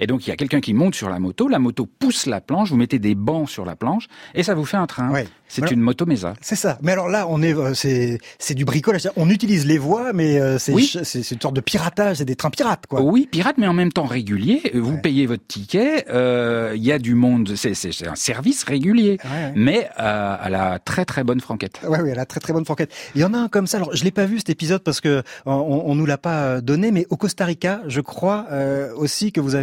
Et 0.00 0.06
donc 0.06 0.26
il 0.26 0.31
y 0.31 0.32
a 0.32 0.37
quelqu'un 0.37 0.61
qui 0.61 0.75
monte 0.75 0.94
sur 0.94 1.08
la 1.08 1.19
moto, 1.19 1.49
la 1.49 1.58
moto 1.58 1.87
pousse 1.87 2.26
la 2.26 2.40
planche, 2.40 2.70
vous 2.70 2.76
mettez 2.76 2.99
des 2.99 3.14
bancs 3.14 3.49
sur 3.49 3.64
la 3.64 3.76
planche 3.76 4.06
et 4.34 4.43
ça 4.43 4.55
vous 4.55 4.64
fait 4.64 4.76
un 4.76 4.87
train. 4.87 5.12
C'est 5.50 5.70
une 5.72 5.81
moto 5.81 6.06
Mesa. 6.06 6.34
C'est 6.40 6.56
ça. 6.56 6.78
Mais 6.81 6.93
alors 6.93 7.08
là, 7.08 7.26
on 7.28 7.43
est, 7.43 7.55
euh, 7.55 7.75
c'est, 7.75 8.19
c'est 8.38 8.55
du 8.55 8.64
bricolage. 8.64 9.08
On 9.17 9.28
utilise 9.28 9.67
les 9.67 9.78
voies, 9.78 10.12
mais 10.12 10.40
euh, 10.40 10.58
c'est, 10.58 10.75
c'est, 11.02 11.28
une 11.32 11.40
sorte 11.40 11.56
de 11.56 11.61
piratage. 11.61 12.19
C'est 12.19 12.25
des 12.25 12.37
trains 12.37 12.50
pirates, 12.50 12.87
quoi. 12.87 13.02
Oui, 13.02 13.28
pirates, 13.31 13.58
mais 13.58 13.67
en 13.67 13.72
même 13.72 13.93
temps 13.93 14.05
réguliers. 14.05 14.62
Vous 14.75 14.96
payez 14.99 15.26
votre 15.26 15.44
ticket. 15.46 16.06
Euh, 16.08 16.72
il 16.76 16.84
y 16.84 16.93
a 16.93 17.00
du 17.00 17.17
monde. 17.17 17.55
C'est, 17.56 17.75
c'est 17.75 18.06
un 18.06 18.14
service 18.14 18.62
régulier, 18.62 19.19
mais 19.56 19.88
à 19.96 20.49
la 20.50 20.78
très 20.78 21.05
très 21.05 21.25
bonne 21.25 21.40
franquette. 21.40 21.81
Oui, 21.87 21.99
oui, 22.02 22.12
à 22.12 22.14
la 22.14 22.26
très 22.26 22.38
très 22.38 22.52
bonne 22.52 22.64
franquette. 22.64 22.93
Il 23.17 23.20
y 23.20 23.25
en 23.25 23.34
a 23.34 23.38
un 23.38 23.49
comme 23.49 23.67
ça. 23.67 23.78
Alors, 23.78 23.94
je 23.94 24.05
l'ai 24.05 24.11
pas 24.12 24.26
vu 24.26 24.39
cet 24.39 24.50
épisode 24.50 24.82
parce 24.82 25.00
que 25.00 25.22
on, 25.46 25.82
on 25.84 25.94
nous 25.96 26.06
l'a 26.06 26.19
pas 26.19 26.60
donné, 26.60 26.93
mais 26.93 27.06
au 27.10 27.17
Costa 27.17 27.44
Rica, 27.44 27.81
je 27.89 28.00
crois 28.00 28.46
aussi 28.96 29.32
que 29.32 29.41
vous 29.41 29.56
avez, 29.56 29.59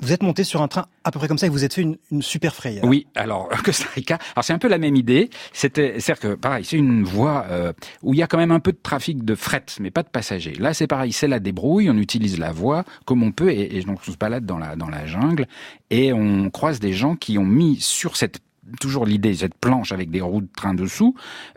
vous 0.00 0.12
êtes 0.12 0.22
monté 0.22 0.44
sur 0.44 0.62
un 0.62 0.68
train 0.68 0.86
à 1.04 1.10
peu 1.10 1.18
près 1.18 1.28
comme 1.28 1.38
ça 1.38 1.46
et 1.46 1.50
vous 1.50 1.64
êtes 1.64 1.74
fait 1.74 1.82
une, 1.82 2.22
super 2.22 2.54
frayeur. 2.54 2.84
Oui, 2.84 3.06
alors 3.14 3.48
Costa 3.64 3.86
Rica. 3.94 4.18
Alors 4.34 4.44
c'est 4.44 4.52
un 4.52 4.58
peu 4.58 4.68
la 4.68 4.78
même 4.78 4.96
idée. 4.96 5.30
C'était, 5.52 5.98
c'est-à-dire 5.98 6.20
que 6.20 6.34
pareil, 6.34 6.64
c'est 6.64 6.76
une 6.76 7.02
voie 7.02 7.46
euh, 7.50 7.72
où 8.02 8.14
il 8.14 8.18
y 8.18 8.22
a 8.22 8.26
quand 8.26 8.38
même 8.38 8.52
un 8.52 8.60
peu 8.60 8.72
de 8.72 8.80
trafic 8.82 9.24
de 9.24 9.34
fret, 9.34 9.64
mais 9.80 9.90
pas 9.90 10.02
de 10.02 10.08
passagers. 10.08 10.54
Là, 10.58 10.74
c'est 10.74 10.86
pareil, 10.86 11.12
c'est 11.12 11.28
la 11.28 11.40
débrouille. 11.40 11.90
On 11.90 11.96
utilise 11.96 12.38
la 12.38 12.52
voie 12.52 12.84
comme 13.04 13.22
on 13.22 13.32
peut, 13.32 13.50
et, 13.50 13.76
et 13.76 13.82
donc 13.82 14.00
on 14.06 14.12
se 14.12 14.16
balade 14.16 14.46
dans 14.46 14.58
la 14.58 15.06
jungle 15.06 15.46
et 15.90 16.12
on 16.12 16.50
croise 16.50 16.80
des 16.80 16.92
gens 16.92 17.16
qui 17.16 17.38
ont 17.38 17.44
mis 17.44 17.76
sur 17.80 18.16
cette 18.16 18.40
toujours 18.80 19.06
l'idée 19.06 19.34
cette 19.34 19.54
planche 19.54 19.92
avec 19.92 20.10
des 20.10 20.20
roues 20.20 20.42
de 20.42 20.48
train 20.56 20.74
dessous, 20.74 21.14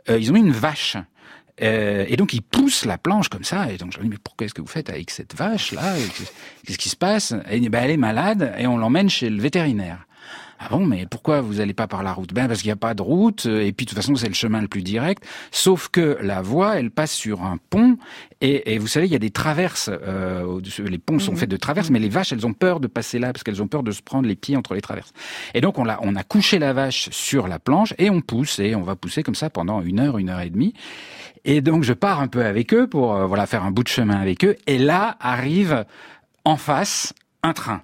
euh, 0.10 0.20
ils 0.20 0.32
ont 0.32 0.34
mis 0.34 0.42
une 0.42 0.52
vache. 0.52 0.98
Euh, 1.62 2.06
et 2.08 2.18
donc 2.18 2.34
ils 2.34 2.42
poussent 2.42 2.86
la 2.86 2.98
planche 2.98 3.30
comme 3.30 3.44
ça. 3.44 3.72
Et 3.72 3.78
donc 3.78 3.94
je 3.94 4.00
me 4.00 4.04
dis 4.04 4.10
mais 4.10 4.18
pourquoi 4.24 4.46
est-ce 4.46 4.54
que 4.54 4.62
vous 4.62 4.68
faites 4.68 4.90
avec 4.90 5.10
cette 5.10 5.36
vache 5.36 5.72
là 5.72 5.96
Qu'est-ce 6.66 6.78
qui 6.78 6.90
se 6.90 6.96
passe? 6.96 7.34
Et 7.50 7.70
ben 7.70 7.84
elle 7.84 7.92
est 7.92 7.98
malade 7.98 8.54
et 8.58 8.68
on 8.68 8.78
l'emmène 8.78 9.10
chez 9.10 9.30
le 9.30 9.42
vétérinaire. 9.42 10.06
Ah 10.58 10.70
bon, 10.70 10.86
mais 10.86 11.06
pourquoi 11.06 11.42
vous 11.42 11.60
allez 11.60 11.74
pas 11.74 11.86
par 11.86 12.02
la 12.02 12.14
route? 12.14 12.34
Ben 12.34 12.48
parce 12.48 12.62
qu'il 12.62 12.70
n'y 12.70 12.74
a 12.74 12.78
pas 12.78 12.94
de 12.94 13.02
route, 13.02 13.46
et 13.46 13.74
puis 13.74 13.86
de 13.86 13.90
toute 13.90 13.98
façon 13.98 14.16
c'est 14.16 14.30
le 14.30 14.34
chemin 14.34 14.62
le 14.62 14.70
plus 14.70 14.84
direct. 14.84 15.24
Sauf 15.52 15.90
que 15.90 16.18
la 16.22 16.42
voie, 16.42 16.80
elle 16.80 16.92
passe 16.92 17.12
sur 17.12 17.44
un 17.44 17.58
pont, 17.70 17.98
et, 18.40 18.74
et 18.74 18.78
vous 18.78 18.88
savez, 18.88 19.06
il 19.06 19.12
y 19.12 19.16
a 19.16 19.20
des 19.20 19.32
traverses. 19.32 19.90
Euh, 19.92 20.62
les 20.80 20.98
ponts 20.98 21.20
sont 21.20 21.34
mhm. 21.34 21.38
faits 21.38 21.50
de 21.50 21.58
traverses, 21.58 21.90
mais 21.90 22.00
les 22.00 22.08
vaches, 22.08 22.32
elles 22.32 22.48
ont 22.48 22.54
peur 22.54 22.80
de 22.80 22.88
passer 22.88 23.20
là 23.20 23.34
parce 23.34 23.44
qu'elles 23.44 23.62
ont 23.62 23.68
peur 23.68 23.84
de 23.84 23.92
se 23.92 24.02
prendre 24.02 24.28
les 24.28 24.36
pieds 24.36 24.56
entre 24.56 24.76
les 24.76 24.82
traverses. 24.82 25.12
Et 25.54 25.62
donc 25.62 25.78
on 25.78 25.90
a, 25.90 26.00
on 26.02 26.16
a 26.16 26.24
couché 26.24 26.58
la 26.58 26.72
vache 26.72 27.10
sur 27.12 27.50
la 27.50 27.60
planche 27.60 27.94
et 27.98 28.10
on 28.10 28.22
pousse 28.22 28.60
et 28.60 28.76
on 28.76 28.84
va 28.84 28.96
pousser 28.96 29.24
comme 29.24 29.36
ça 29.36 29.50
pendant 29.50 29.82
une 29.82 30.00
heure, 30.00 30.18
une 30.18 30.30
heure 30.30 30.42
et 30.42 30.50
demie. 30.50 30.74
Et 31.46 31.62
donc 31.62 31.84
je 31.84 31.94
pars 31.94 32.20
un 32.20 32.28
peu 32.28 32.44
avec 32.44 32.74
eux 32.74 32.88
pour 32.88 33.16
euh, 33.16 33.26
voilà 33.28 33.46
faire 33.46 33.64
un 33.64 33.72
bout 33.72 33.84
de 33.84 33.88
chemin 33.88 34.20
avec 34.20 34.44
eux. 34.44 34.58
Et 34.68 34.80
là 34.80 35.16
arrive 35.20 35.86
en 36.44 36.58
face 36.58 37.14
un 37.44 37.54
train. 37.54 37.82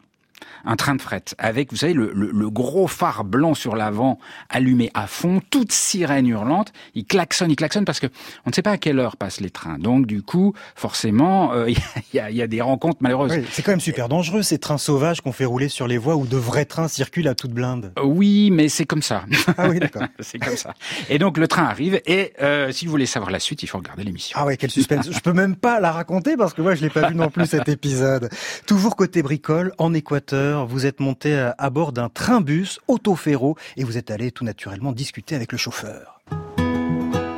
Un 0.65 0.75
train 0.75 0.95
de 0.95 1.01
fret 1.01 1.23
avec, 1.37 1.71
vous 1.71 1.77
savez, 1.77 1.93
le, 1.93 2.11
le, 2.13 2.31
le 2.31 2.49
gros 2.49 2.87
phare 2.87 3.23
blanc 3.23 3.53
sur 3.53 3.75
l'avant 3.75 4.19
allumé 4.49 4.91
à 4.93 5.07
fond, 5.07 5.41
toute 5.49 5.71
sirène 5.71 6.27
hurlante. 6.27 6.71
Il 6.95 7.05
klaxonne, 7.05 7.51
il 7.51 7.55
klaxonne 7.55 7.85
parce 7.85 7.99
que 7.99 8.07
on 8.45 8.49
ne 8.49 8.53
sait 8.53 8.61
pas 8.61 8.71
à 8.71 8.77
quelle 8.77 8.99
heure 8.99 9.17
passent 9.17 9.41
les 9.41 9.49
trains. 9.49 9.77
Donc 9.77 10.05
du 10.05 10.21
coup, 10.21 10.53
forcément, 10.75 11.53
euh, 11.53 11.69
il 11.69 11.77
y, 12.13 12.19
a, 12.19 12.31
y, 12.31 12.41
a, 12.41 12.47
des 12.47 12.61
rencontres 12.61 12.97
malheureuses. 13.01 13.31
Oui, 13.31 13.45
c'est 13.51 13.61
quand 13.61 13.71
même 13.71 13.79
super 13.79 14.09
dangereux 14.09 14.41
ces 14.41 14.59
trains 14.59 14.77
sauvages 14.77 15.21
qu'on 15.21 15.31
fait 15.31 15.45
rouler 15.45 15.69
sur 15.69 15.87
les 15.87 15.97
voies 15.97 16.15
où 16.15 16.25
de 16.25 16.37
vrais 16.37 16.65
trains 16.65 16.87
circulent 16.87 17.27
à 17.27 17.35
toute 17.35 17.51
blinde. 17.51 17.93
Euh, 17.97 18.03
oui, 18.03 18.51
mais 18.51 18.69
c'est 18.69 18.85
comme 18.85 19.01
ça. 19.01 19.23
Ah 19.57 19.69
oui, 19.69 19.79
d'accord. 19.79 20.03
c'est 20.19 20.39
comme 20.39 20.57
ça. 20.57 20.73
Et 21.09 21.19
donc 21.19 21.37
le 21.37 21.47
train 21.47 21.63
arrive 21.63 22.01
et 22.05 22.33
euh, 22.41 22.71
si 22.71 22.85
vous 22.85 22.91
voulez 22.91 23.05
savoir 23.05 23.31
la 23.31 23.39
suite, 23.39 23.63
il 23.63 23.67
faut 23.67 23.77
regarder 23.77 24.03
l'émission. 24.03 24.37
Ah 24.39 24.45
ouais, 24.45 24.57
quel 24.57 24.71
suspense. 24.71 25.09
je 25.11 25.19
peux 25.19 25.33
même 25.33 25.55
pas 25.55 25.79
la 25.79 25.91
raconter 25.91 26.37
parce 26.37 26.53
que 26.53 26.61
moi 26.61 26.75
je 26.75 26.81
l'ai 26.81 26.89
pas 26.89 27.09
vu 27.09 27.15
non 27.15 27.29
plus 27.29 27.45
cet 27.45 27.69
épisode. 27.69 28.29
Toujours 28.65 28.95
côté 28.95 29.21
bricole, 29.23 29.73
en 29.77 29.93
Équateur, 29.93 30.50
vous 30.51 30.85
êtes 30.85 30.99
monté 30.99 31.51
à 31.57 31.69
bord 31.69 31.91
d'un 31.91 32.09
train-bus 32.09 32.79
autoféro 32.87 33.55
et 33.77 33.83
vous 33.83 33.97
êtes 33.97 34.11
allé 34.11 34.31
tout 34.31 34.43
naturellement 34.43 34.91
discuter 34.91 35.35
avec 35.35 35.51
le 35.51 35.57
chauffeur. 35.57 36.21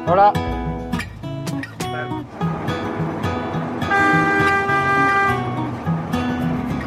Voilà. 0.05 0.33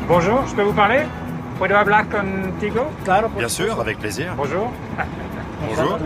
Bonjour, 0.09 0.47
je 0.47 0.55
peux 0.55 0.63
vous 0.63 0.73
parler? 0.73 1.01
¿Puedo 1.59 1.75
hablar 1.75 2.05
contigo 2.09 2.83
Bien 3.37 3.49
sûr, 3.49 3.81
avec 3.81 3.99
plaisir. 3.99 4.35
Bonjour. 4.37 4.71
Bonjour. 5.69 5.99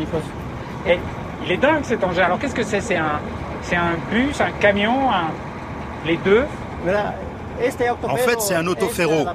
Et 0.86 0.98
il 1.44 1.52
est 1.52 1.56
dingue 1.56 1.84
cet 1.84 2.04
engin. 2.04 2.22
Alors 2.22 2.38
qu'est-ce 2.38 2.54
que 2.54 2.62
c'est? 2.62 2.80
C'est 2.80 2.96
un, 2.96 3.20
c'est 3.62 3.76
un 3.76 3.96
bus, 4.10 4.40
un 4.40 4.52
camion, 4.60 5.10
un... 5.10 5.26
les 6.06 6.16
deux? 6.18 6.44
En 8.04 8.16
fait, 8.16 8.40
c'est 8.40 8.54
un 8.54 8.66
autoféro. 8.66 9.26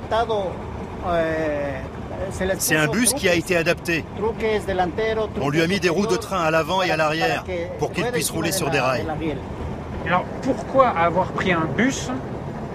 C'est 2.60 2.76
un 2.76 2.88
bus 2.88 3.14
qui 3.14 3.30
a 3.30 3.36
été 3.36 3.56
adapté. 3.56 4.04
On 5.42 5.50
lui 5.50 5.62
a 5.62 5.68
mis 5.68 5.80
des 5.80 5.90
roues 5.90 6.08
de 6.08 6.16
train 6.16 6.42
à 6.42 6.52
l'avant 6.52 6.82
et 6.82 6.92
à 6.92 6.98
l'arrière 6.98 7.44
pour 7.80 7.92
qu'il 7.92 8.06
puisse 8.06 8.30
rouler 8.30 8.52
sur 8.52 8.70
des 8.70 8.80
rails. 8.80 9.06
Alors 10.06 10.24
pourquoi 10.44 10.90
avoir 10.90 11.32
pris 11.32 11.52
un 11.52 11.68
bus 11.76 12.12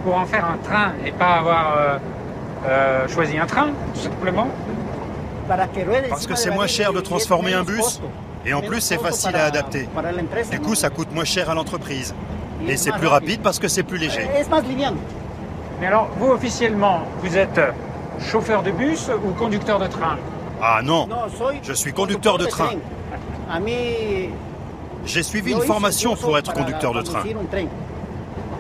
pour 0.05 0.17
en 0.17 0.27
faire 0.27 0.45
un 0.45 0.57
train 0.57 0.93
et 1.07 1.13
pas 1.13 1.35
avoir 1.35 1.77
euh, 1.77 1.99
euh, 2.67 3.09
choisi 3.09 3.39
un 3.39 3.47
train, 3.47 3.69
tout 3.95 4.01
simplement 4.01 4.49
Parce 6.09 6.27
que 6.27 6.35
c'est 6.35 6.51
moins 6.51 6.67
cher 6.67 6.93
de 6.93 7.01
transformer 7.01 7.55
un 7.55 7.63
bus 7.63 8.01
et 8.45 8.55
en 8.55 8.63
plus 8.63 8.81
c'est 8.81 8.99
facile 8.99 9.37
à 9.37 9.45
adapter. 9.45 9.89
Du 10.51 10.61
coup 10.61 10.75
ça 10.75 10.91
coûte 10.91 11.13
moins 11.15 11.25
cher 11.25 11.51
à 11.51 11.55
l'entreprise. 11.55 12.15
Et 12.67 12.77
c'est 12.77 12.93
plus 12.93 13.07
rapide 13.07 13.41
parce 13.43 13.59
que 13.59 13.69
c'est 13.69 13.85
plus 13.85 13.99
léger. 13.99 14.29
Mais 15.81 15.87
alors 15.87 16.11
vous 16.19 16.31
officiellement, 16.31 17.05
vous 17.23 17.39
êtes 17.39 17.61
chauffeur 18.23 18.63
de 18.63 18.71
bus 18.71 19.11
ou 19.25 19.31
conducteur 19.33 19.79
de 19.79 19.87
train 19.87 20.17
Ah 20.63 20.81
non, 20.83 21.09
je 21.63 21.73
suis 21.73 21.93
conducteur 21.93 22.39
de 22.39 22.47
train. 22.47 22.71
J'ai 25.07 25.23
suivi 25.23 25.53
une 25.53 25.61
formation 25.63 26.15
pour 26.17 26.37
être 26.39 26.53
conducteur 26.53 26.93
de 26.93 27.03
train. 27.03 27.23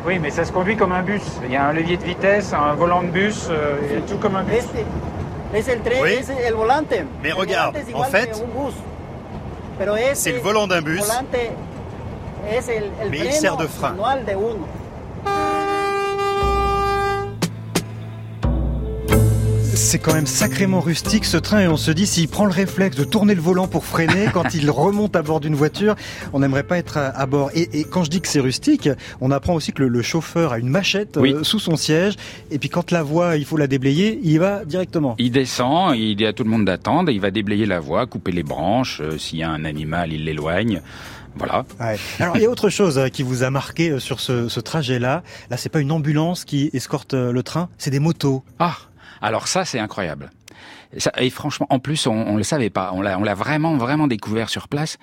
Oui, 0.06 0.18
mais 0.18 0.30
ça 0.30 0.44
se 0.46 0.52
conduit 0.52 0.76
comme 0.76 0.92
un 0.92 1.02
bus. 1.02 1.22
Il 1.44 1.52
y 1.52 1.56
a 1.56 1.66
un 1.66 1.72
levier 1.74 1.98
de 1.98 2.04
vitesse, 2.04 2.54
un 2.54 2.72
volant 2.74 3.02
de 3.02 3.08
bus, 3.08 3.48
euh, 3.50 3.76
tout 4.08 4.16
comme 4.16 4.36
un 4.36 4.42
bus. 4.44 4.64
Oui. 6.02 6.18
Mais 7.22 7.32
regarde, 7.32 7.76
en 7.94 8.04
fait, 8.04 8.42
c'est 10.14 10.32
le 10.32 10.40
volant 10.40 10.66
d'un 10.66 10.80
bus, 10.80 11.02
mais 13.10 13.18
il 13.18 13.32
sert 13.32 13.56
de 13.58 13.66
frein. 13.66 13.94
C'est 19.82 19.98
quand 19.98 20.12
même 20.12 20.26
sacrément 20.26 20.80
rustique 20.80 21.24
ce 21.24 21.38
train 21.38 21.60
et 21.60 21.66
on 21.66 21.78
se 21.78 21.90
dit 21.90 22.06
s'il 22.06 22.28
prend 22.28 22.44
le 22.44 22.52
réflexe 22.52 22.96
de 22.96 23.02
tourner 23.02 23.34
le 23.34 23.40
volant 23.40 23.66
pour 23.66 23.86
freiner 23.86 24.26
quand 24.32 24.54
il 24.54 24.70
remonte 24.70 25.16
à 25.16 25.22
bord 25.22 25.40
d'une 25.40 25.54
voiture, 25.54 25.96
on 26.34 26.40
n'aimerait 26.40 26.64
pas 26.64 26.76
être 26.76 26.98
à, 26.98 27.26
bord. 27.26 27.50
Et, 27.54 27.80
et, 27.80 27.84
quand 27.84 28.04
je 28.04 28.10
dis 28.10 28.20
que 28.20 28.28
c'est 28.28 28.40
rustique, 28.40 28.90
on 29.22 29.30
apprend 29.30 29.54
aussi 29.54 29.72
que 29.72 29.82
le, 29.82 29.88
le 29.88 30.02
chauffeur 30.02 30.52
a 30.52 30.58
une 30.58 30.68
machette 30.68 31.16
oui. 31.16 31.32
euh, 31.32 31.44
sous 31.44 31.58
son 31.58 31.76
siège 31.76 32.14
et 32.50 32.58
puis 32.58 32.68
quand 32.68 32.90
la 32.90 33.02
voie 33.02 33.36
il 33.36 33.44
faut 33.44 33.56
la 33.56 33.66
déblayer, 33.66 34.20
il 34.22 34.30
y 34.30 34.38
va 34.38 34.64
directement. 34.66 35.16
Il 35.18 35.32
descend, 35.32 35.96
il 35.96 36.14
dit 36.14 36.26
à 36.26 36.34
tout 36.34 36.44
le 36.44 36.50
monde 36.50 36.66
d'attendre, 36.66 37.10
il 37.10 37.20
va 37.20 37.30
déblayer 37.30 37.64
la 37.64 37.80
voie, 37.80 38.06
couper 38.06 38.32
les 38.32 38.44
branches, 38.44 39.00
euh, 39.00 39.18
s'il 39.18 39.38
y 39.38 39.42
a 39.42 39.50
un 39.50 39.64
animal, 39.64 40.12
il 40.12 40.26
l'éloigne. 40.26 40.82
Voilà. 41.36 41.64
Ouais. 41.80 41.96
Alors 42.18 42.36
il 42.36 42.42
y 42.42 42.46
a 42.46 42.50
autre 42.50 42.68
chose 42.68 42.98
euh, 42.98 43.08
qui 43.08 43.22
vous 43.22 43.44
a 43.44 43.50
marqué 43.50 43.98
sur 43.98 44.20
ce, 44.20 44.48
ce 44.48 44.60
trajet-là. 44.60 45.22
Là, 45.48 45.56
c'est 45.56 45.70
pas 45.70 45.80
une 45.80 45.90
ambulance 45.90 46.44
qui 46.44 46.70
escorte 46.74 47.14
le 47.14 47.42
train, 47.42 47.70
c'est 47.78 47.90
des 47.90 48.00
motos. 48.00 48.44
Ah. 48.58 48.76
Alors 49.20 49.48
ça, 49.48 49.64
c'est 49.64 49.78
incroyable. 49.78 50.30
Ça, 50.98 51.12
et 51.18 51.30
franchement, 51.30 51.68
en 51.70 51.78
plus, 51.78 52.06
on, 52.08 52.12
on 52.12 52.36
le 52.36 52.42
savait 52.42 52.70
pas. 52.70 52.90
On 52.92 53.00
l'a, 53.00 53.34
vraiment, 53.34 53.76
vraiment 53.76 54.08
découvert 54.08 54.48
sur 54.48 54.66
place. 54.66 54.98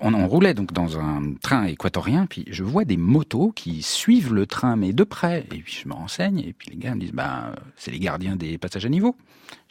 On, 0.00 0.14
on, 0.14 0.26
roulait 0.26 0.54
donc 0.54 0.72
dans 0.72 0.98
un 0.98 1.34
train 1.40 1.64
équatorien, 1.64 2.26
puis 2.26 2.44
je 2.50 2.64
vois 2.64 2.84
des 2.84 2.96
motos 2.96 3.52
qui 3.54 3.82
suivent 3.82 4.34
le 4.34 4.46
train, 4.46 4.74
mais 4.74 4.92
de 4.92 5.04
près. 5.04 5.46
Et 5.52 5.58
puis 5.58 5.78
je 5.82 5.88
me 5.88 5.94
renseigne, 5.94 6.40
et 6.40 6.52
puis 6.52 6.70
les 6.70 6.76
gars 6.76 6.94
me 6.94 7.00
disent, 7.00 7.12
bah, 7.12 7.52
c'est 7.76 7.92
les 7.92 8.00
gardiens 8.00 8.34
des 8.34 8.58
passages 8.58 8.84
à 8.84 8.88
niveau. 8.88 9.16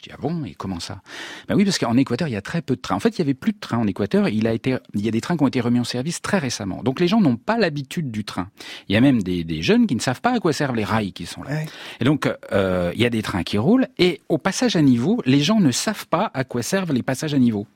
Je 0.02 0.08
dis 0.08 0.14
ah 0.18 0.20
bon 0.20 0.44
et 0.44 0.54
comment 0.54 0.80
ça? 0.80 1.00
Ben 1.48 1.54
oui 1.54 1.64
parce 1.64 1.78
qu'en 1.78 1.96
Équateur 1.96 2.26
il 2.26 2.32
y 2.32 2.36
a 2.36 2.42
très 2.42 2.60
peu 2.60 2.74
de 2.74 2.80
trains. 2.80 2.96
En 2.96 3.00
fait 3.00 3.10
il 3.10 3.18
y 3.20 3.22
avait 3.22 3.34
plus 3.34 3.52
de 3.52 3.58
trains 3.60 3.78
en 3.78 3.86
Équateur. 3.86 4.28
Il 4.28 4.48
a 4.48 4.52
été 4.52 4.76
il 4.94 5.04
y 5.04 5.06
a 5.06 5.12
des 5.12 5.20
trains 5.20 5.36
qui 5.36 5.44
ont 5.44 5.48
été 5.48 5.60
remis 5.60 5.78
en 5.78 5.84
service 5.84 6.20
très 6.20 6.38
récemment. 6.38 6.82
Donc 6.82 6.98
les 6.98 7.06
gens 7.06 7.20
n'ont 7.20 7.36
pas 7.36 7.56
l'habitude 7.56 8.10
du 8.10 8.24
train. 8.24 8.48
Il 8.88 8.94
y 8.94 8.98
a 8.98 9.00
même 9.00 9.22
des, 9.22 9.44
des, 9.44 9.62
jeunes 9.62 9.86
qui 9.86 9.94
ne 9.94 10.00
savent 10.00 10.20
pas 10.20 10.32
à 10.32 10.40
quoi 10.40 10.52
servent 10.52 10.74
les 10.74 10.82
rails 10.82 11.12
qui 11.12 11.24
sont 11.24 11.44
là. 11.44 11.50
Ouais. 11.50 11.66
Et 12.00 12.04
donc 12.04 12.28
euh, 12.52 12.90
il 12.96 13.00
y 13.00 13.06
a 13.06 13.10
des 13.10 13.22
trains 13.22 13.44
qui 13.44 13.58
roulent 13.58 13.86
et 13.98 14.20
au 14.28 14.38
passage 14.38 14.74
à 14.74 14.82
niveau 14.82 15.22
les 15.24 15.40
gens 15.40 15.60
ne 15.60 15.70
savent 15.70 16.08
pas 16.08 16.32
à 16.34 16.42
quoi 16.42 16.62
servent 16.62 16.92
les 16.92 17.04
passages 17.04 17.34
à 17.34 17.38
niveau. 17.38 17.68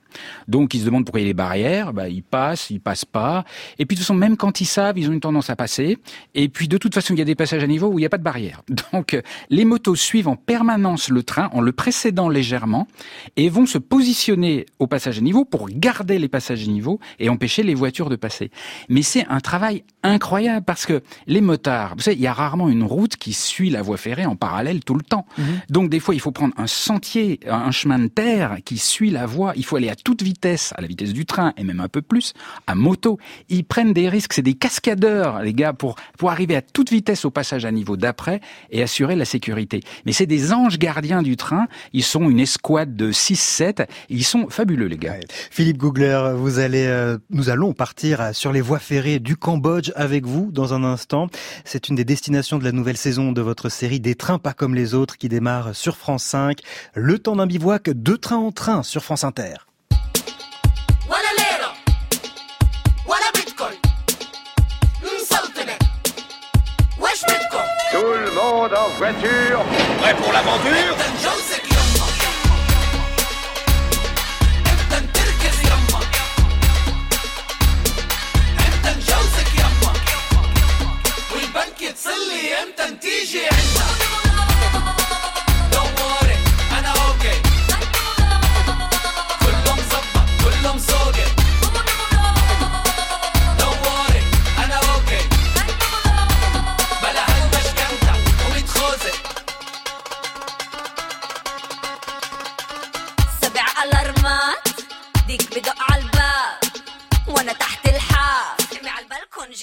Donc 0.49 0.75
ils 0.75 0.81
se 0.81 0.85
demandent 0.85 1.05
pourquoi 1.05 1.21
il 1.21 1.25
y 1.25 1.27
a 1.27 1.29
les 1.29 1.35
barrières, 1.35 1.93
bah, 1.93 2.09
ils 2.09 2.23
passent, 2.23 2.71
ils 2.71 2.81
passent 2.81 3.05
pas. 3.05 3.45
Et 3.79 3.87
puis 3.87 3.95
de 3.95 4.01
toute 4.01 4.07
façon, 4.07 4.15
même 4.15 4.37
quand 4.37 4.61
ils 4.61 4.67
savent, 4.67 4.99
ils 4.99 5.09
ont 5.09 5.13
une 5.13 5.21
tendance 5.21 5.51
à 5.51 5.57
passer. 5.57 5.99
Et 6.35 6.49
puis 6.49 6.69
de 6.69 6.79
toute 6.79 6.95
façon, 6.95 7.15
il 7.15 7.19
y 7.19 7.23
a 7.23 7.25
des 7.25 7.35
passages 7.35 7.63
à 7.63 7.67
niveau 7.67 7.89
où 7.89 7.99
il 7.99 8.03
n'y 8.03 8.07
a 8.07 8.11
pas 8.11 8.19
de 8.19 8.23
barrière. 8.23 8.63
Donc 8.93 9.21
les 9.51 9.65
motos 9.65 9.97
suivent 9.97 10.29
en 10.29 10.37
permanence 10.37 11.09
le 11.09 11.23
train 11.23 11.49
en 11.53 11.61
le 11.61 11.73
précédant 11.73 12.29
légèrement 12.29 12.87
et 13.37 13.49
vont 13.49 13.67
se 13.67 13.79
positionner 13.79 14.67
au 14.79 14.87
passage 14.87 15.19
à 15.19 15.21
niveau 15.21 15.45
pour 15.45 15.69
garder 15.71 16.19
les 16.19 16.29
passages 16.29 16.65
à 16.65 16.67
niveau 16.67 17.01
et 17.19 17.29
empêcher 17.29 17.63
les 17.63 17.75
voitures 17.75 18.09
de 18.09 18.17
passer. 18.17 18.51
Mais 18.89 19.03
c'est 19.03 19.27
un 19.29 19.41
travail 19.41 19.85
incroyable 20.03 20.65
parce 20.65 20.87
que 20.87 21.03
les 21.27 21.41
motards, 21.41 21.95
vous 21.97 22.03
savez, 22.03 22.17
il 22.17 22.23
y 22.23 22.27
a 22.27 22.33
rarement 22.33 22.69
une 22.69 22.83
route 22.83 23.17
qui 23.17 23.33
suit 23.33 23.71
la 23.71 23.83
voie 23.83 23.97
ferrée 23.97 24.27
en 24.27 24.37
parallèle 24.37 24.85
tout 24.85 24.95
le 24.95 25.03
temps. 25.03 25.27
Mmh. 25.39 25.43
Donc 25.71 25.91
des 25.91 26.01
fois, 26.01 26.15
il 26.15 26.21
faut 26.21 26.33
prendre 26.33 26.55
un 26.57 26.67
sentier, 26.67 27.41
un 27.49 27.71
chemin 27.71 27.99
de 27.99 28.09
terre 28.09 28.59
qui 28.65 28.79
suit 28.79 29.11
la 29.11 29.27
voie. 29.27 29.53
Il 29.57 29.65
faut 29.65 29.77
aller 29.77 29.89
à 29.89 29.97
toute 30.07 30.23
vitesse, 30.23 30.73
à 30.77 30.83
la 30.83 30.87
vitesse 30.87 31.13
du 31.13 31.27
train 31.27 31.53
et 31.57 31.65
même 31.65 31.81
un 31.81 31.89
peu 31.89 32.01
plus, 32.01 32.33
à 32.69 32.77
moto. 32.77 33.19
Ils 33.49 33.65
prennent 33.65 33.93
des 33.93 34.09
risques, 34.09 34.35
c'est 34.35 34.41
des 34.41 34.55
cascadeurs, 34.55 35.43
les 35.43 35.53
gars, 35.53 35.73
pour, 35.73 35.97
pour 36.17 36.31
arriver 36.31 36.55
à 36.55 36.63
toute 36.63 36.93
vitesse 36.93 37.25
au 37.25 37.33
passage 37.33 37.65
à 37.65 37.73
niveau 37.73 37.97
d'après 37.97 38.41
et 38.71 38.85
assurer 38.85 39.17
la 39.17 39.25
sécurité. 39.25 39.81
Mais 40.05 40.13
c'est 40.13 40.27
des 40.27 40.53
anges 40.53 40.79
gardiens 40.79 41.23
du 41.23 41.37
train. 41.37 41.67
Ils 41.93 42.05
sont 42.05 42.31
une 42.31 42.39
escouade 42.39 42.95
de 42.95 43.11
6-7. 43.11 43.89
Ils 44.09 44.23
sont 44.23 44.49
fabuleux, 44.49 44.87
les 44.87 44.97
gars. 44.97 45.17
Philippe 45.51 45.79
Gougler, 45.79 46.35
vous 46.37 46.61
allez, 46.61 46.87
euh, 46.87 47.19
nous 47.31 47.51
allons 47.51 47.73
partir 47.73 48.33
sur 48.33 48.53
les 48.53 48.61
voies 48.61 48.79
ferrées 48.79 49.19
du 49.19 49.37
Cambodge 49.37 49.91
avec 49.97 50.25
vous 50.25 50.53
dans 50.53 50.73
un 50.73 50.85
instant. 50.85 51.27
C'est 51.65 51.89
une 51.89 51.97
des 51.97 52.05
destinations 52.05 52.59
de 52.59 52.65
la 52.65 52.71
nouvelle 52.71 52.97
saison 52.97 53.33
de 53.33 53.41
votre 53.41 53.71
série 53.71 53.99
Des 53.99 54.15
trains 54.15 54.39
pas 54.39 54.53
comme 54.53 54.77
les 54.77 54.95
autres 54.95 55.17
qui 55.17 55.29
démarre 55.29 55.75
sur 55.75 55.97
France 55.97 56.23
5. 56.23 56.61
Le 56.95 57.19
temps 57.19 57.35
d'un 57.35 57.49
bivouac, 57.49 57.91
deux 57.91 58.19
trains 58.19 58.37
en 58.37 58.53
train 58.53 58.85
sur 58.85 59.03
France 59.03 59.25
Inter. 59.25 59.57
Monde 68.69 68.79
en 68.79 68.89
voiture. 68.99 69.65
Prêt 70.01 70.15
pour 70.15 70.33
l'aventure? 70.33 70.97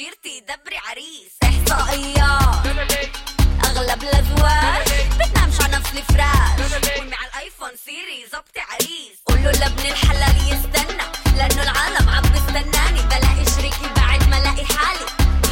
جيرتي 0.04 0.40
دبري 0.40 0.78
عريس. 0.78 1.34
احصائيات 1.44 2.68
أغلب 3.66 4.04
الأزواج 4.04 4.88
بتنامش 5.20 5.62
على 5.62 5.78
نفس 5.78 5.92
الفراش. 5.92 6.74
على 7.20 7.30
الآيفون 7.30 7.70
سيري 7.86 8.26
زبطي 8.34 8.60
عريس. 8.60 9.18
قولوا 9.26 9.52
لابن 9.52 9.86
الحلال 9.86 10.38
يستنى 10.54 11.04
لأنه 11.38 11.64
العالم 11.64 12.10
عم 12.10 12.22
بستناني 12.22 13.02
بلاقي 13.02 13.46
شريكي 13.56 13.88
بعد 13.96 14.30
ما 14.30 14.38
الاقي 14.38 14.66
حالي. 14.66 15.06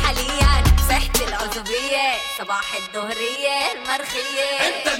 حاليا 0.03 0.63
صحتي 0.89 1.23
العزوبية 1.27 2.07
صباح 2.37 2.73
الظهرية 2.75 3.71
المرخية. 3.73 4.49
انت 4.67 4.90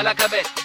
a 0.00 0.02
la 0.02 0.14
cabeza. 0.14 0.59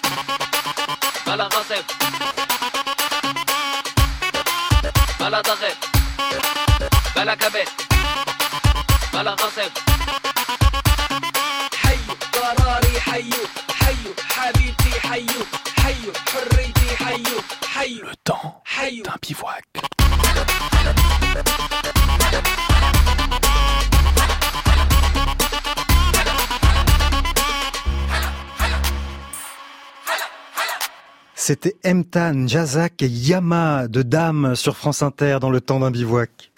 C'était 31.47 31.75
Emtan, 31.85 32.47
Jazak 32.47 33.03
et 33.03 33.07
Yama 33.07 33.87
de 33.87 34.01
Dame 34.01 34.55
sur 34.55 34.75
France 34.75 35.03
Inter 35.03 35.37
dans 35.39 35.51
le 35.51 35.61
temps 35.61 35.79
d'un 35.79 35.91
bivouac. 35.91 36.51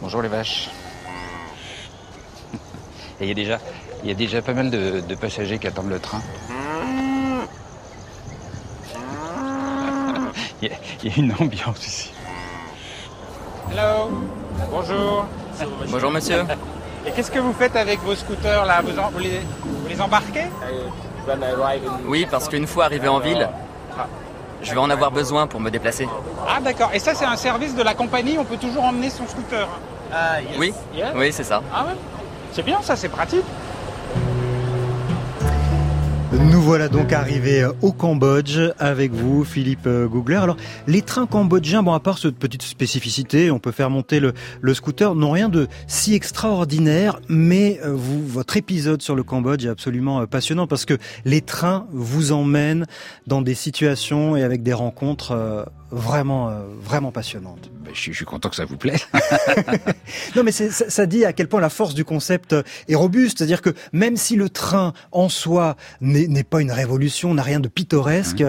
Bonjour 0.00 0.22
les 0.22 0.28
vaches. 0.30 0.70
Et 3.20 3.24
il 3.24 3.28
y 3.28 3.30
a 3.30 3.34
déjà, 3.34 3.58
il 4.02 4.08
y 4.08 4.10
a 4.10 4.14
déjà 4.14 4.40
pas 4.40 4.54
mal 4.54 4.70
de, 4.70 5.00
de 5.06 5.14
passagers 5.16 5.58
qui 5.58 5.66
attendent 5.66 5.90
le 5.90 5.98
train. 5.98 6.22
Il 10.62 10.68
y, 10.68 10.72
a, 10.72 10.76
il 11.02 11.10
y 11.10 11.12
a 11.12 11.16
une 11.18 11.34
ambiance 11.38 11.86
ici. 11.86 12.10
Hello, 13.70 14.10
bonjour. 14.70 15.26
Bonjour 15.90 16.10
monsieur. 16.10 16.44
Et 17.06 17.10
qu'est-ce 17.10 17.30
que 17.30 17.38
vous 17.38 17.52
faites 17.52 17.76
avec 17.76 18.00
vos 18.00 18.14
scooters 18.14 18.64
là? 18.64 18.80
Vous, 18.80 18.98
en- 18.98 19.10
vous 19.10 19.18
les, 19.18 19.40
vous 19.62 19.86
les 19.86 20.00
embarquez? 20.00 20.46
Oui, 22.06 22.26
parce 22.30 22.48
qu'une 22.48 22.66
fois 22.66 22.84
arrivé 22.84 23.08
en 23.08 23.18
ville, 23.18 23.48
je 24.62 24.72
vais 24.72 24.78
en 24.78 24.90
avoir 24.90 25.10
besoin 25.10 25.46
pour 25.46 25.60
me 25.60 25.70
déplacer. 25.70 26.08
Ah 26.48 26.60
d'accord, 26.60 26.90
et 26.94 26.98
ça 26.98 27.14
c'est 27.14 27.24
un 27.24 27.36
service 27.36 27.74
de 27.74 27.82
la 27.82 27.94
compagnie, 27.94 28.36
on 28.38 28.44
peut 28.44 28.56
toujours 28.56 28.84
emmener 28.84 29.10
son 29.10 29.26
scooter. 29.26 29.68
Oui, 30.58 30.72
Yeah. 30.94 31.12
oui, 31.14 31.32
c'est 31.32 31.44
ça. 31.44 31.62
Ah 31.74 31.84
ouais 31.84 31.96
C'est 32.52 32.62
bien 32.64 32.80
ça, 32.82 32.96
c'est 32.96 33.08
pratique. 33.08 33.44
Voilà 36.66 36.88
donc 36.88 37.12
arrivés 37.12 37.64
au 37.80 37.92
Cambodge 37.92 38.58
avec 38.80 39.12
vous, 39.12 39.44
Philippe 39.44 39.86
euh, 39.86 40.08
Googler. 40.08 40.34
Alors, 40.34 40.56
les 40.88 41.00
trains 41.00 41.26
cambodgiens, 41.26 41.84
bon, 41.84 41.92
à 41.92 42.00
part 42.00 42.18
cette 42.18 42.36
petite 42.36 42.62
spécificité, 42.62 43.52
on 43.52 43.60
peut 43.60 43.70
faire 43.70 43.88
monter 43.88 44.18
le, 44.18 44.34
scooter, 44.74 45.14
n'ont 45.14 45.30
rien 45.30 45.48
de 45.48 45.68
si 45.86 46.14
extraordinaire, 46.14 47.20
mais 47.28 47.78
euh, 47.84 47.94
votre 47.94 48.56
épisode 48.56 49.00
sur 49.00 49.14
le 49.14 49.22
Cambodge 49.22 49.64
est 49.64 49.68
absolument 49.68 50.22
euh, 50.22 50.26
passionnant 50.26 50.66
parce 50.66 50.86
que 50.86 50.98
les 51.24 51.40
trains 51.40 51.86
vous 51.92 52.32
emmènent 52.32 52.84
dans 53.28 53.42
des 53.42 53.54
situations 53.54 54.36
et 54.36 54.42
avec 54.42 54.64
des 54.64 54.72
rencontres 54.72 55.30
euh, 55.30 55.64
vraiment, 55.90 56.48
euh, 56.50 56.62
vraiment 56.80 57.12
passionnantes. 57.12 57.70
Ben, 57.84 57.90
je, 57.94 58.00
suis- 58.00 58.12
je 58.12 58.16
suis 58.16 58.24
content 58.26 58.48
que 58.48 58.56
ça 58.56 58.64
vous 58.64 58.76
plaise. 58.76 59.06
Non, 60.36 60.42
mais 60.44 60.52
ça, 60.52 60.70
ça 60.70 61.06
dit 61.06 61.24
à 61.24 61.32
quel 61.32 61.48
point 61.48 61.60
la 61.60 61.68
force 61.70 61.94
du 61.94 62.04
concept 62.04 62.52
euh, 62.52 62.62
est 62.88 62.94
robuste. 62.94 63.38
C'est-à-dire 63.38 63.62
que 63.62 63.70
même 63.92 64.16
si 64.16 64.36
le 64.36 64.48
train 64.48 64.92
en 65.12 65.28
soi 65.28 65.76
n'est 66.00 66.44
pas 66.44 66.60
une 66.60 66.70
révolution, 66.70 67.32
n'a 67.34 67.42
rien 67.42 67.60
de 67.60 67.68
pittoresque, 67.68 68.44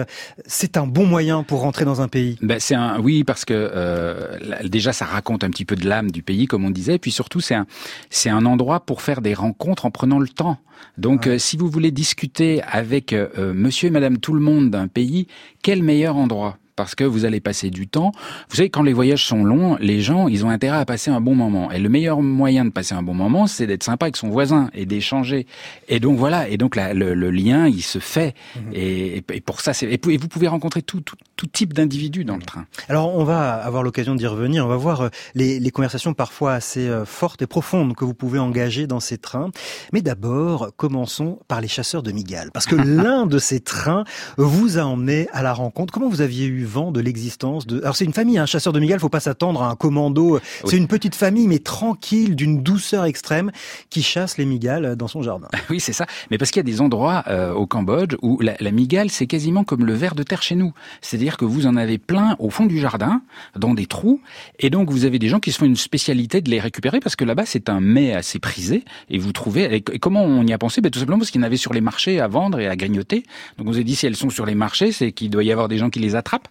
c'est 0.46 0.76
un 0.76 0.86
bon 0.86 1.06
moyen 1.06 1.42
pour 1.42 1.60
rentrer 1.60 1.84
dans 1.84 2.00
un 2.00 2.08
pays. 2.08 2.38
Ben, 2.42 2.60
c'est 2.60 2.74
un 2.74 3.00
oui 3.00 3.24
parce 3.24 3.44
que 3.44 3.54
euh, 3.54 4.38
déjà 4.64 4.92
ça 4.92 5.04
raconte 5.06 5.44
un 5.44 5.50
petit 5.50 5.64
peu 5.64 5.76
de 5.76 5.88
l'âme 5.88 6.10
du 6.10 6.22
pays 6.22 6.46
comme 6.46 6.64
on 6.64 6.70
disait 6.70 6.94
et 6.94 6.98
puis 6.98 7.10
surtout 7.12 7.40
c'est 7.40 7.54
un 7.54 7.66
c'est 8.10 8.30
un 8.30 8.44
endroit 8.46 8.80
pour 8.80 9.02
faire 9.02 9.20
des 9.20 9.34
rencontres 9.34 9.86
en 9.86 9.90
prenant 9.90 10.18
le 10.18 10.28
temps. 10.28 10.58
Donc 10.96 11.26
euh, 11.26 11.38
si 11.38 11.56
vous 11.56 11.68
voulez 11.68 11.90
discuter 11.90 12.62
avec 12.62 13.12
euh, 13.12 13.28
euh, 13.38 13.52
monsieur 13.54 13.88
et 13.88 13.90
madame 13.90 14.18
tout 14.18 14.34
le 14.34 14.40
monde 14.40 14.70
d'un 14.70 14.88
pays, 14.88 15.26
quel 15.62 15.82
meilleur 15.82 16.16
endroit? 16.16 16.58
Parce 16.78 16.94
que 16.94 17.04
vous 17.04 17.24
allez 17.26 17.40
passer 17.40 17.68
du 17.70 17.88
temps. 17.88 18.12
Vous 18.48 18.56
savez, 18.56 18.70
quand 18.70 18.82
les 18.82 18.92
voyages 18.92 19.26
sont 19.26 19.42
longs, 19.44 19.76
les 19.80 20.00
gens, 20.00 20.28
ils 20.28 20.46
ont 20.46 20.50
intérêt 20.50 20.78
à 20.78 20.84
passer 20.86 21.10
un 21.10 21.20
bon 21.20 21.34
moment. 21.34 21.70
Et 21.72 21.78
le 21.80 21.88
meilleur 21.88 22.22
moyen 22.22 22.64
de 22.64 22.70
passer 22.70 22.94
un 22.94 23.02
bon 23.02 23.14
moment, 23.14 23.46
c'est 23.48 23.66
d'être 23.66 23.82
sympa 23.82 24.06
avec 24.06 24.16
son 24.16 24.28
voisin 24.30 24.70
et 24.74 24.86
d'échanger. 24.86 25.46
Et 25.88 25.98
donc 25.98 26.16
voilà. 26.18 26.48
Et 26.48 26.56
donc 26.56 26.76
la- 26.76 26.94
le, 26.94 27.14
le 27.14 27.30
lien, 27.32 27.66
il 27.66 27.82
se 27.82 27.98
fait. 27.98 28.34
Et, 28.72 29.24
et 29.32 29.40
pour 29.40 29.60
ça, 29.60 29.74
c'est. 29.74 29.86
Et 29.92 30.16
vous 30.16 30.28
pouvez 30.28 30.46
rencontrer 30.48 30.80
tout, 30.82 31.00
tout, 31.00 31.16
tout 31.36 31.46
type 31.48 31.74
d'individus 31.74 32.24
dans 32.24 32.36
le 32.36 32.42
train. 32.42 32.66
Alors, 32.88 33.14
on 33.16 33.24
va 33.24 33.54
avoir 33.54 33.82
l'occasion 33.82 34.14
d'y 34.14 34.26
revenir. 34.28 34.64
On 34.64 34.68
va 34.68 34.76
voir 34.76 35.00
euh, 35.00 35.08
les, 35.34 35.58
les 35.58 35.70
conversations 35.70 36.14
parfois 36.14 36.52
assez 36.54 36.86
euh, 36.88 37.04
fortes 37.04 37.42
et 37.42 37.46
profondes 37.48 37.96
que 37.96 38.04
vous 38.04 38.14
pouvez 38.14 38.38
engager 38.38 38.86
dans 38.86 39.00
ces 39.00 39.18
trains. 39.18 39.50
Mais 39.92 40.00
d'abord, 40.00 40.70
commençons 40.76 41.40
par 41.48 41.60
les 41.60 41.68
chasseurs 41.68 42.04
de 42.04 42.12
migales. 42.12 42.50
Parce 42.52 42.66
que 42.66 42.76
l'un 43.02 43.26
de 43.26 43.38
ces 43.38 43.58
trains 43.60 44.04
vous 44.36 44.78
a 44.78 44.82
emmené 44.82 45.28
à 45.32 45.42
la 45.42 45.52
rencontre. 45.52 45.92
Comment 45.92 46.08
vous 46.08 46.20
aviez 46.20 46.46
eu 46.46 46.64
vent 46.68 46.92
de 46.92 47.00
l'existence 47.00 47.66
de... 47.66 47.80
Alors, 47.80 47.96
c'est 47.96 48.04
une 48.04 48.12
famille, 48.12 48.38
un 48.38 48.46
chasseur 48.46 48.72
de 48.72 48.80
migales. 48.80 49.00
Faut 49.00 49.08
pas 49.08 49.20
s'attendre 49.20 49.62
à 49.62 49.70
un 49.70 49.74
commando. 49.74 50.38
C'est 50.64 50.76
une 50.76 50.86
petite 50.86 51.14
famille, 51.14 51.48
mais 51.48 51.58
tranquille, 51.58 52.36
d'une 52.36 52.62
douceur 52.62 53.04
extrême, 53.04 53.50
qui 53.90 54.02
chasse 54.02 54.38
les 54.38 54.46
migales 54.46 54.96
dans 54.96 55.08
son 55.08 55.22
jardin. 55.22 55.48
Oui, 55.70 55.80
c'est 55.80 55.92
ça. 55.92 56.06
Mais 56.30 56.38
parce 56.38 56.50
qu'il 56.50 56.60
y 56.60 56.64
a 56.66 56.70
des 56.70 56.80
endroits 56.80 57.24
euh, 57.28 57.52
au 57.52 57.66
Cambodge 57.66 58.16
où 58.22 58.40
la, 58.40 58.54
la 58.58 58.70
migale, 58.70 59.10
c'est 59.10 59.26
quasiment 59.26 59.64
comme 59.64 59.84
le 59.84 59.92
ver 59.92 60.14
de 60.14 60.22
terre 60.22 60.40
chez 60.40 60.54
nous. 60.54 60.72
C'est-à-dire 61.02 61.36
que 61.36 61.44
vous 61.44 61.66
en 61.66 61.76
avez 61.76 61.98
plein 61.98 62.36
au 62.38 62.48
fond 62.48 62.64
du 62.64 62.78
jardin, 62.78 63.20
dans 63.54 63.74
des 63.74 63.84
trous, 63.84 64.22
et 64.60 64.70
donc 64.70 64.90
vous 64.90 65.04
avez 65.04 65.18
des 65.18 65.28
gens 65.28 65.40
qui 65.40 65.52
se 65.52 65.58
font 65.58 65.66
une 65.66 65.76
spécialité 65.76 66.40
de 66.40 66.50
les 66.50 66.58
récupérer 66.58 67.00
parce 67.00 67.16
que 67.16 67.24
là-bas 67.24 67.44
c'est 67.44 67.68
un 67.68 67.80
mets 67.80 68.14
assez 68.14 68.38
prisé 68.38 68.84
et 69.10 69.18
vous 69.18 69.32
trouvez. 69.32 69.76
Et 69.76 69.82
et 69.92 69.98
comment 69.98 70.22
on 70.22 70.46
y 70.46 70.52
a 70.52 70.58
pensé? 70.58 70.80
Ben, 70.80 70.90
Tout 70.90 70.98
simplement 70.98 71.18
parce 71.18 71.30
qu'il 71.30 71.40
y 71.40 71.44
en 71.44 71.46
avait 71.46 71.56
sur 71.56 71.72
les 71.72 71.80
marchés 71.80 72.20
à 72.20 72.28
vendre 72.28 72.60
et 72.60 72.68
à 72.68 72.76
grignoter. 72.76 73.24
Donc 73.56 73.68
on 73.68 73.72
s'est 73.72 73.84
dit 73.84 73.96
si 73.96 74.06
elles 74.06 74.16
sont 74.16 74.30
sur 74.30 74.46
les 74.46 74.54
marchés, 74.54 74.92
c'est 74.92 75.12
qu'il 75.12 75.30
doit 75.30 75.44
y 75.44 75.52
avoir 75.52 75.68
des 75.68 75.78
gens 75.78 75.90
qui 75.90 76.00
les 76.00 76.14
attrapent. 76.14 76.48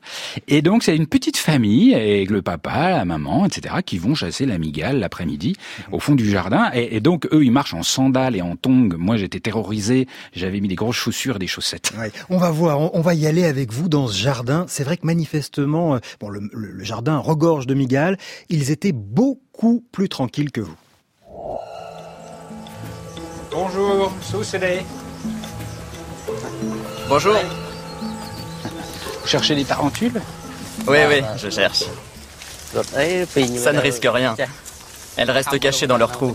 Et 0.48 0.62
donc 0.62 0.84
c'est 0.84 0.96
une 0.96 1.08
petite 1.08 1.38
famille 1.38 1.94
avec 1.96 2.30
le 2.30 2.42
papa, 2.42 2.92
la 2.92 3.06
maman, 3.06 3.46
etc. 3.46 3.76
qui 3.86 3.98
vont 3.98 4.16
chasser 4.16 4.46
la 4.46 4.58
migale 4.58 5.00
l'après-midi 5.00 5.56
au 5.92 6.00
fond 6.00 6.16
du 6.16 6.30
jardin. 6.30 6.70
Et, 6.74 7.00
donc 7.00 7.28
eux, 7.32 7.44
ils 7.44 7.52
marchent 7.52 7.74
en 7.74 7.84
sandales 7.84 8.36
et 8.36 8.42
en 8.42 8.56
tongs. 8.56 8.96
Moi, 8.98 9.18
j'étais 9.18 9.40
terrorisé. 9.40 10.08
J'avais 10.34 10.60
mis 10.60 10.68
des 10.68 10.76
grosses 10.76 10.96
chaussures 10.96 11.38
et 11.38 11.40
des 11.40 11.48
chaussettes. 11.48 11.94
On 12.30 12.38
va 12.38 12.52
voir, 12.52 12.94
on, 12.94 13.02
va 13.02 13.14
y 13.14 13.28
aller 13.28 13.46
avec 13.46 13.72
vous 13.72 13.90
dans 13.90 14.08
ce 14.08 14.18
jardin. 14.18 14.66
C'est 14.68 14.84
vrai 14.84 14.98
que 14.98 15.06
manifestement, 15.06 15.96
euh, 15.96 16.00
bon, 16.20 16.30
le, 16.30 16.42
le 16.52 16.84
jardin 16.84 17.18
regorge 17.18 17.68
de 17.68 17.74
migales. 17.74 18.18
Ils 18.50 18.72
étaient 18.72 18.92
beaucoup 18.92 19.84
plus 19.92 20.10
tranquilles 20.10 20.52
que 20.52 20.62
vous. 20.62 20.76
Bonjour, 23.52 24.12
Soussédé. 24.22 24.82
Bonjour. 27.10 27.36
Vous 29.28 29.32
cherchez 29.32 29.56
des 29.56 29.66
tarentules 29.66 30.22
Oui, 30.88 31.00
oui, 31.10 31.22
je 31.36 31.50
cherche. 31.50 31.84
Ça 32.74 33.74
ne 33.74 33.80
risque 33.80 34.08
rien. 34.10 34.38
Elles 35.18 35.30
restent 35.30 35.60
cachées 35.60 35.86
dans 35.86 35.98
leur 35.98 36.14
trou. 36.14 36.34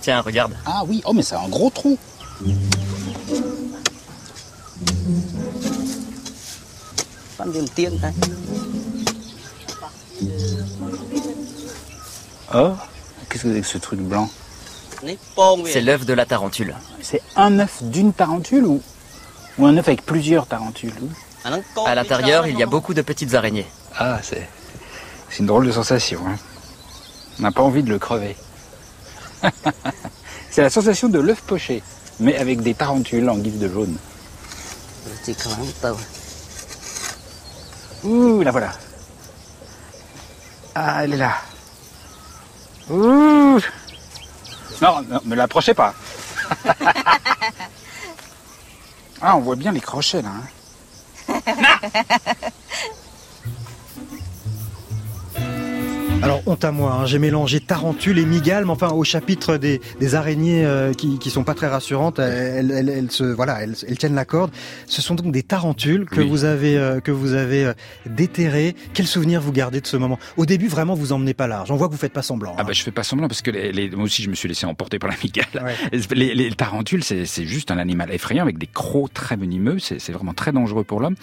Tiens, 0.00 0.20
regarde. 0.20 0.52
Ah 0.64 0.84
oui, 0.86 1.02
oh 1.04 1.12
mais 1.12 1.24
c'est 1.24 1.34
un 1.34 1.48
gros 1.48 1.70
trou. 1.70 1.98
Oh, 12.54 12.70
qu'est-ce 13.28 13.42
que 13.42 13.54
c'est 13.54 13.60
que 13.60 13.66
ce 13.66 13.78
truc 13.78 13.98
blanc? 13.98 14.30
C'est 15.66 15.80
l'œuf 15.80 16.06
de 16.06 16.12
la 16.12 16.26
tarentule. 16.26 16.76
C'est 17.02 17.22
un 17.34 17.58
œuf 17.58 17.82
d'une 17.82 18.12
tarentule 18.12 18.66
ou, 18.66 18.80
ou 19.58 19.66
un 19.66 19.76
œuf 19.76 19.88
avec 19.88 20.04
plusieurs 20.04 20.46
tarentules 20.46 20.92
À 21.86 21.94
l'intérieur, 21.94 22.46
il 22.46 22.58
y 22.58 22.62
a 22.62 22.66
beaucoup 22.66 22.94
de 22.94 23.02
petites 23.02 23.34
araignées. 23.34 23.66
Ah, 23.96 24.18
c'est 24.22 24.48
c'est 25.30 25.40
une 25.40 25.46
drôle 25.46 25.66
de 25.66 25.72
sensation. 25.72 26.20
Hein. 26.26 26.36
On 27.38 27.42
n'a 27.42 27.52
pas 27.52 27.62
envie 27.62 27.82
de 27.82 27.90
le 27.90 27.98
crever. 27.98 28.36
c'est 30.50 30.62
la 30.62 30.70
sensation 30.70 31.08
de 31.08 31.18
l'œuf 31.18 31.42
poché, 31.42 31.82
mais 32.18 32.36
avec 32.36 32.62
des 32.62 32.74
tarentules 32.74 33.28
en 33.28 33.36
guise 33.36 33.58
de 33.58 33.68
jaune. 33.68 33.96
Ouh, 38.04 38.42
la 38.42 38.50
voilà. 38.50 38.72
Ah, 40.74 41.04
elle 41.04 41.14
est 41.14 41.18
là. 41.18 41.34
Ouh. 42.90 43.60
Non, 44.80 45.02
non, 45.02 45.20
ne 45.24 45.34
l'approchez 45.34 45.74
pas. 45.74 45.94
ah, 49.20 49.36
on 49.36 49.40
voit 49.40 49.56
bien 49.56 49.72
les 49.72 49.80
crochets 49.80 50.22
là. 50.22 50.30
Hein. 51.28 51.40
Alors, 56.20 56.42
honte 56.46 56.64
à 56.64 56.72
moi, 56.72 56.94
hein, 56.94 57.06
j'ai 57.06 57.20
mélangé 57.20 57.60
tarentule 57.60 58.18
et 58.18 58.24
migale, 58.26 58.64
mais 58.64 58.72
enfin, 58.72 58.88
au 58.88 59.04
chapitre 59.04 59.56
des, 59.56 59.80
araignées 60.14 60.64
euh, 60.64 60.92
qui, 60.92 61.18
qui 61.18 61.30
sont 61.30 61.44
pas 61.44 61.54
très 61.54 61.68
rassurantes, 61.68 62.18
elles, 62.18 62.70
elles, 62.72 63.10
se, 63.12 63.22
voilà, 63.22 63.62
elles, 63.62 63.76
tiennent 63.98 64.16
la 64.16 64.24
corde. 64.24 64.50
Ce 64.86 65.00
sont 65.00 65.14
donc 65.14 65.30
des 65.32 65.44
tarentules 65.44 66.06
que 66.06 66.20
vous 66.20 66.44
avez, 66.44 66.76
euh, 66.76 67.00
que 67.00 67.12
vous 67.12 67.34
avez 67.34 67.66
euh, 67.66 67.72
déterrées. 68.06 68.74
Quel 68.94 69.06
souvenir 69.06 69.40
vous 69.40 69.52
gardez 69.52 69.80
de 69.80 69.86
ce 69.86 69.96
moment? 69.96 70.18
Au 70.36 70.44
début, 70.44 70.66
vraiment, 70.66 70.94
vous 70.94 71.12
emmenez 71.12 71.34
pas 71.34 71.46
large. 71.46 71.70
On 71.70 71.76
voit 71.76 71.86
que 71.86 71.92
vous 71.92 71.98
faites 71.98 72.12
pas 72.12 72.22
semblant. 72.22 72.56
Ah 72.58 72.64
bah, 72.64 72.72
je 72.72 72.82
fais 72.82 72.90
pas 72.90 73.04
semblant 73.04 73.28
parce 73.28 73.42
que 73.42 73.52
les, 73.52 73.90
moi 73.90 74.04
aussi, 74.04 74.24
je 74.24 74.30
me 74.30 74.34
suis 74.34 74.48
laissé 74.48 74.66
emporter 74.66 74.98
par 74.98 75.10
la 75.10 75.16
migale. 75.22 75.46
Les, 76.10 76.34
les, 76.34 76.50
tarentules, 76.52 77.04
c'est 77.04 77.44
juste 77.44 77.70
un 77.70 77.78
animal 77.78 78.12
effrayant 78.12 78.42
avec 78.42 78.58
des 78.58 78.66
crocs 78.66 79.12
très 79.12 79.36
venimeux. 79.36 79.78
C'est 79.78 80.10
vraiment 80.10 80.34
très 80.34 80.52
dangereux 80.52 80.84
pour 80.84 81.00
l'homme. 81.00 81.14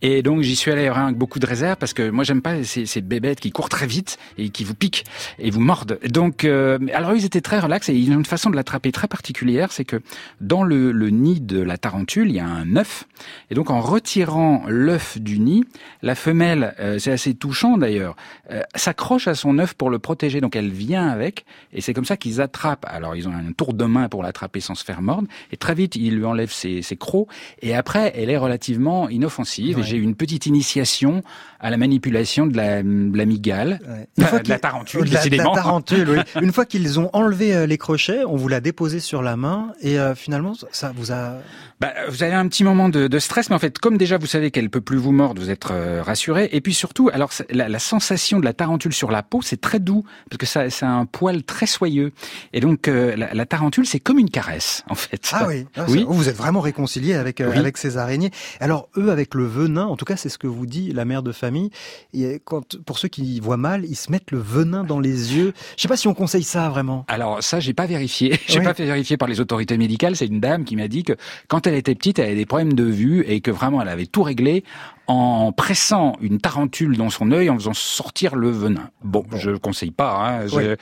Et 0.00 0.22
donc, 0.22 0.42
j'y 0.42 0.56
suis 0.56 0.70
allé 0.70 0.86
avec 0.86 1.16
beaucoup 1.16 1.38
de 1.38 1.46
réserve 1.46 1.76
parce 1.76 1.92
que 1.92 2.08
moi, 2.08 2.24
j'aime 2.24 2.40
pas 2.40 2.62
ces, 2.64 2.86
ces 2.86 3.00
bébêtes 3.00 3.40
qui 3.40 3.50
courent 3.50 3.68
très 3.68 3.86
vite 3.86 4.18
et 4.38 4.50
qui 4.50 4.64
vous 4.64 4.74
piquent 4.74 5.04
et 5.38 5.50
vous 5.50 5.60
mordent. 5.60 5.98
Donc, 6.08 6.44
euh, 6.44 6.78
alors 6.94 7.14
ils 7.14 7.24
étaient 7.24 7.40
très 7.40 7.58
relax 7.58 7.88
et 7.88 7.94
ils 7.94 8.10
ont 8.10 8.18
une 8.18 8.24
façon 8.24 8.50
de 8.50 8.56
l'attraper 8.56 8.92
très 8.92 9.08
particulière, 9.08 9.72
c'est 9.72 9.84
que 9.84 10.00
dans 10.40 10.62
le, 10.62 10.92
le, 10.92 11.10
nid 11.10 11.40
de 11.40 11.60
la 11.60 11.76
tarentule, 11.76 12.28
il 12.28 12.36
y 12.36 12.40
a 12.40 12.46
un 12.46 12.76
œuf, 12.76 13.04
et 13.50 13.54
donc 13.54 13.70
en 13.70 13.80
retirant 13.80 14.64
l'œuf 14.68 15.18
du 15.18 15.40
nid, 15.40 15.64
la 16.02 16.14
femelle, 16.14 16.74
euh, 16.78 16.98
c'est 16.98 17.12
assez 17.12 17.34
touchant 17.34 17.76
d'ailleurs, 17.76 18.16
euh, 18.50 18.62
s'accroche 18.74 19.28
à 19.28 19.34
son 19.34 19.58
œuf 19.58 19.74
pour 19.74 19.90
le 19.90 19.98
protéger, 19.98 20.40
donc 20.40 20.56
elle 20.56 20.70
vient 20.70 21.08
avec, 21.08 21.44
et 21.72 21.80
c'est 21.80 21.94
comme 21.94 22.04
ça 22.04 22.16
qu'ils 22.16 22.40
attrapent. 22.40 22.86
Alors 22.88 23.16
ils 23.16 23.28
ont 23.28 23.32
un 23.32 23.52
tour 23.52 23.74
de 23.74 23.84
main 23.84 24.08
pour 24.08 24.22
l'attraper 24.22 24.60
sans 24.60 24.74
se 24.74 24.84
faire 24.84 25.02
mordre, 25.02 25.28
et 25.52 25.56
très 25.56 25.74
vite 25.74 25.96
ils 25.96 26.16
lui 26.16 26.24
enlèvent 26.24 26.52
ses, 26.52 26.82
ses 26.82 26.96
crocs, 26.96 27.28
et 27.62 27.74
après 27.74 28.12
elle 28.16 28.30
est 28.30 28.36
relativement 28.36 29.08
inoffensive. 29.08 29.78
Et 29.78 29.82
j'ai 29.82 29.96
eu 29.96 30.02
une 30.02 30.14
petite 30.14 30.46
initiation 30.46 31.22
à 31.60 31.70
la 31.70 31.76
manipulation 31.76 32.46
de 32.46 32.56
la, 32.56 32.82
de 32.82 33.16
la 33.16 33.24
migale, 33.24 33.80
de 34.30 34.48
la 34.48 34.58
tarentule, 34.58 35.08
décidément. 35.08 35.54
La 35.54 35.62
tarentule, 35.62 36.10
oui. 36.10 36.18
Une 36.42 36.52
fois 36.52 36.66
qu'ils 36.66 37.00
ont 37.00 37.10
enlevé 37.12 37.54
euh, 37.54 37.66
les 37.66 37.78
crochets, 37.78 38.24
on 38.24 38.36
vous 38.36 38.48
l'a 38.48 38.60
déposé 38.60 39.00
sur 39.00 39.22
la 39.22 39.36
main 39.36 39.72
et 39.80 39.98
euh, 39.98 40.14
finalement, 40.14 40.52
ça 40.70 40.92
vous 40.94 41.12
a 41.12 41.34
bah, 41.80 41.92
vous 42.08 42.24
avez 42.24 42.34
un 42.34 42.48
petit 42.48 42.64
moment 42.64 42.88
de, 42.88 43.06
de, 43.06 43.18
stress, 43.20 43.50
mais 43.50 43.56
en 43.56 43.60
fait, 43.60 43.78
comme 43.78 43.96
déjà 43.96 44.18
vous 44.18 44.26
savez 44.26 44.50
qu'elle 44.50 44.68
peut 44.68 44.80
plus 44.80 44.96
vous 44.96 45.12
mordre, 45.12 45.40
vous 45.40 45.50
êtes 45.50 45.70
euh, 45.70 46.02
rassuré. 46.02 46.48
Et 46.52 46.60
puis 46.60 46.74
surtout, 46.74 47.08
alors 47.12 47.30
la, 47.50 47.68
la, 47.68 47.78
sensation 47.78 48.40
de 48.40 48.44
la 48.44 48.52
tarentule 48.52 48.92
sur 48.92 49.12
la 49.12 49.22
peau, 49.22 49.42
c'est 49.42 49.60
très 49.60 49.78
doux 49.78 50.04
parce 50.28 50.38
que 50.38 50.46
ça, 50.46 50.70
c'est 50.70 50.86
un 50.86 51.06
poil 51.06 51.44
très 51.44 51.66
soyeux. 51.66 52.12
Et 52.52 52.60
donc 52.60 52.88
euh, 52.88 53.14
la, 53.14 53.32
la, 53.32 53.46
tarentule, 53.46 53.86
c'est 53.86 54.00
comme 54.00 54.18
une 54.18 54.30
caresse, 54.30 54.82
en 54.88 54.96
fait. 54.96 55.30
Ah 55.32 55.46
oui. 55.46 55.66
Ah, 55.76 55.84
oui. 55.88 56.04
Vous 56.08 56.28
êtes 56.28 56.36
vraiment 56.36 56.60
réconcilié 56.60 57.14
avec 57.14 57.40
euh, 57.40 57.52
avec 57.52 57.76
ces 57.76 57.96
araignées. 57.96 58.32
Alors 58.58 58.88
eux, 58.96 59.10
avec 59.10 59.34
le 59.34 59.46
venin, 59.46 59.86
en 59.86 59.96
tout 59.96 60.04
cas, 60.04 60.16
c'est 60.16 60.28
ce 60.28 60.38
que 60.38 60.48
vous 60.48 60.66
dit 60.66 60.92
la 60.92 61.04
mère 61.04 61.22
de 61.22 61.30
famille. 61.30 61.70
Et 62.12 62.42
quand 62.44 62.76
pour 62.82 62.98
ceux 62.98 63.08
qui 63.08 63.38
voient 63.38 63.56
mal, 63.56 63.84
ils 63.84 63.96
se 63.96 64.10
mettent 64.10 64.32
le 64.32 64.38
venin 64.38 64.82
dans 64.82 64.98
les 64.98 65.36
yeux. 65.36 65.52
Je 65.76 65.82
sais 65.82 65.88
pas 65.88 65.96
si 65.96 66.08
on 66.08 66.14
conseille 66.14 66.42
ça 66.42 66.68
vraiment. 66.70 67.04
Alors 67.06 67.40
ça, 67.40 67.60
j'ai 67.60 67.74
pas 67.74 67.86
vérifié. 67.86 68.38
J'ai 68.48 68.60
pas 68.60 68.74
fait 68.74 68.86
vérifier 68.86 69.16
par 69.16 69.28
les 69.28 69.40
autorités 69.40 69.76
médicales. 69.76 70.16
C'est 70.16 70.26
une 70.26 70.40
dame 70.40 70.64
qui 70.64 70.74
m'a 70.74 70.88
dit 70.88 71.04
que 71.04 71.12
quand 71.48 71.67
elle 71.68 71.74
était 71.74 71.94
petite, 71.94 72.18
elle 72.18 72.26
avait 72.26 72.34
des 72.36 72.46
problèmes 72.46 72.72
de 72.72 72.84
vue 72.84 73.24
et 73.26 73.40
que 73.40 73.50
vraiment 73.50 73.80
elle 73.80 73.88
avait 73.88 74.06
tout 74.06 74.22
réglé 74.22 74.64
en 75.08 75.52
pressant 75.52 76.16
une 76.20 76.38
tarentule 76.38 76.98
dans 76.98 77.08
son 77.08 77.32
œil 77.32 77.48
en 77.48 77.56
faisant 77.56 77.72
sortir 77.72 78.36
le 78.36 78.50
venin. 78.50 78.90
Bon, 79.02 79.24
je 79.34 79.50
le 79.50 79.58
conseille 79.58 79.90
pas. 79.90 80.42
Hein, 80.42 80.46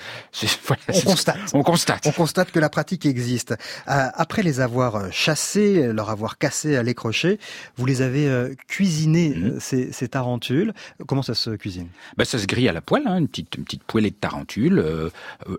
on 0.89 1.01
constate. 1.03 1.39
On 1.55 1.63
constate. 1.63 2.07
On 2.09 2.11
constate 2.11 2.51
que 2.51 2.59
la 2.59 2.69
pratique 2.69 3.07
existe. 3.07 3.53
Euh, 3.89 4.09
après 4.15 4.43
les 4.43 4.61
avoir 4.61 4.97
euh, 4.97 5.09
chassés, 5.13 5.93
leur 5.93 6.11
avoir 6.11 6.39
cassé 6.39 6.77
à 6.77 6.83
les 6.83 6.95
crochets, 6.95 7.39
vous 7.77 7.87
les 7.87 8.03
avez 8.03 8.27
euh, 8.27 8.53
cuisinés 8.67 9.33
mhm. 9.37 9.61
ces, 9.61 9.93
ces, 9.93 10.09
tarentules. 10.09 10.75
Comment 11.07 11.23
ça 11.23 11.35
se 11.35 11.51
cuisine? 11.51 11.87
Bah, 12.17 12.25
ça 12.25 12.41
se 12.41 12.47
grille 12.47 12.69
à 12.69 12.73
la 12.73 12.81
poêle, 12.81 13.05
hein, 13.07 13.19
une 13.19 13.29
petite 13.29 13.57
une 13.57 13.63
petite 13.65 13.85
poêlée 13.85 14.11
de 14.11 14.17
tarentule. 14.17 14.85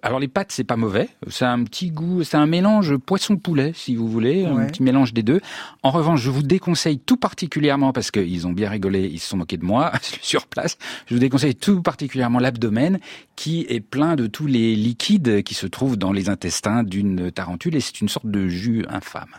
alors 0.01 0.19
les 0.19 0.27
pâtes, 0.27 0.51
c'est 0.51 0.65
pas 0.65 0.75
mauvais. 0.75 1.07
C'est 1.29 1.45
un 1.45 1.63
petit 1.63 1.89
goût, 1.89 2.25
c'est 2.25 2.37
un 2.37 2.47
mélange 2.47 2.97
poisson-poulet, 2.97 3.71
si 3.73 3.95
vous 3.95 4.09
voulez, 4.09 4.45
un 4.45 4.65
petit 4.65 4.83
mélange 4.83 5.13
des 5.13 5.23
deux. 5.23 5.39
En 5.83 5.91
revanche, 5.91 6.19
je 6.21 6.29
vous 6.29 6.43
déconseille 6.43 6.99
tout 6.99 7.17
particulièrement 7.17 7.93
parce 7.93 8.11
qu'ils 8.11 8.45
ont 8.45 8.56
bien 8.57 8.69
rigolé, 8.69 9.07
ils 9.07 9.19
se 9.19 9.29
sont 9.29 9.37
moqués 9.37 9.55
de 9.55 9.63
moi 9.63 9.93
sur 10.21 10.47
place. 10.47 10.77
Je 11.05 11.13
vous 11.13 11.19
déconseille 11.19 11.55
tout 11.55 11.81
particulièrement 11.81 12.39
l'abdomen 12.39 12.99
qui 13.37 13.65
est 13.69 13.79
plein 13.79 14.15
de 14.15 14.27
tous 14.27 14.47
les 14.47 14.75
liquides 14.75 15.43
qui 15.43 15.53
se 15.53 15.67
trouvent 15.67 15.95
dans 15.95 16.11
les 16.11 16.27
intestins 16.27 16.83
d'une 16.83 17.31
tarentule 17.31 17.75
et 17.75 17.79
c'est 17.79 18.01
une 18.01 18.09
sorte 18.09 18.25
de 18.25 18.47
jus 18.47 18.83
infâme. 18.89 19.29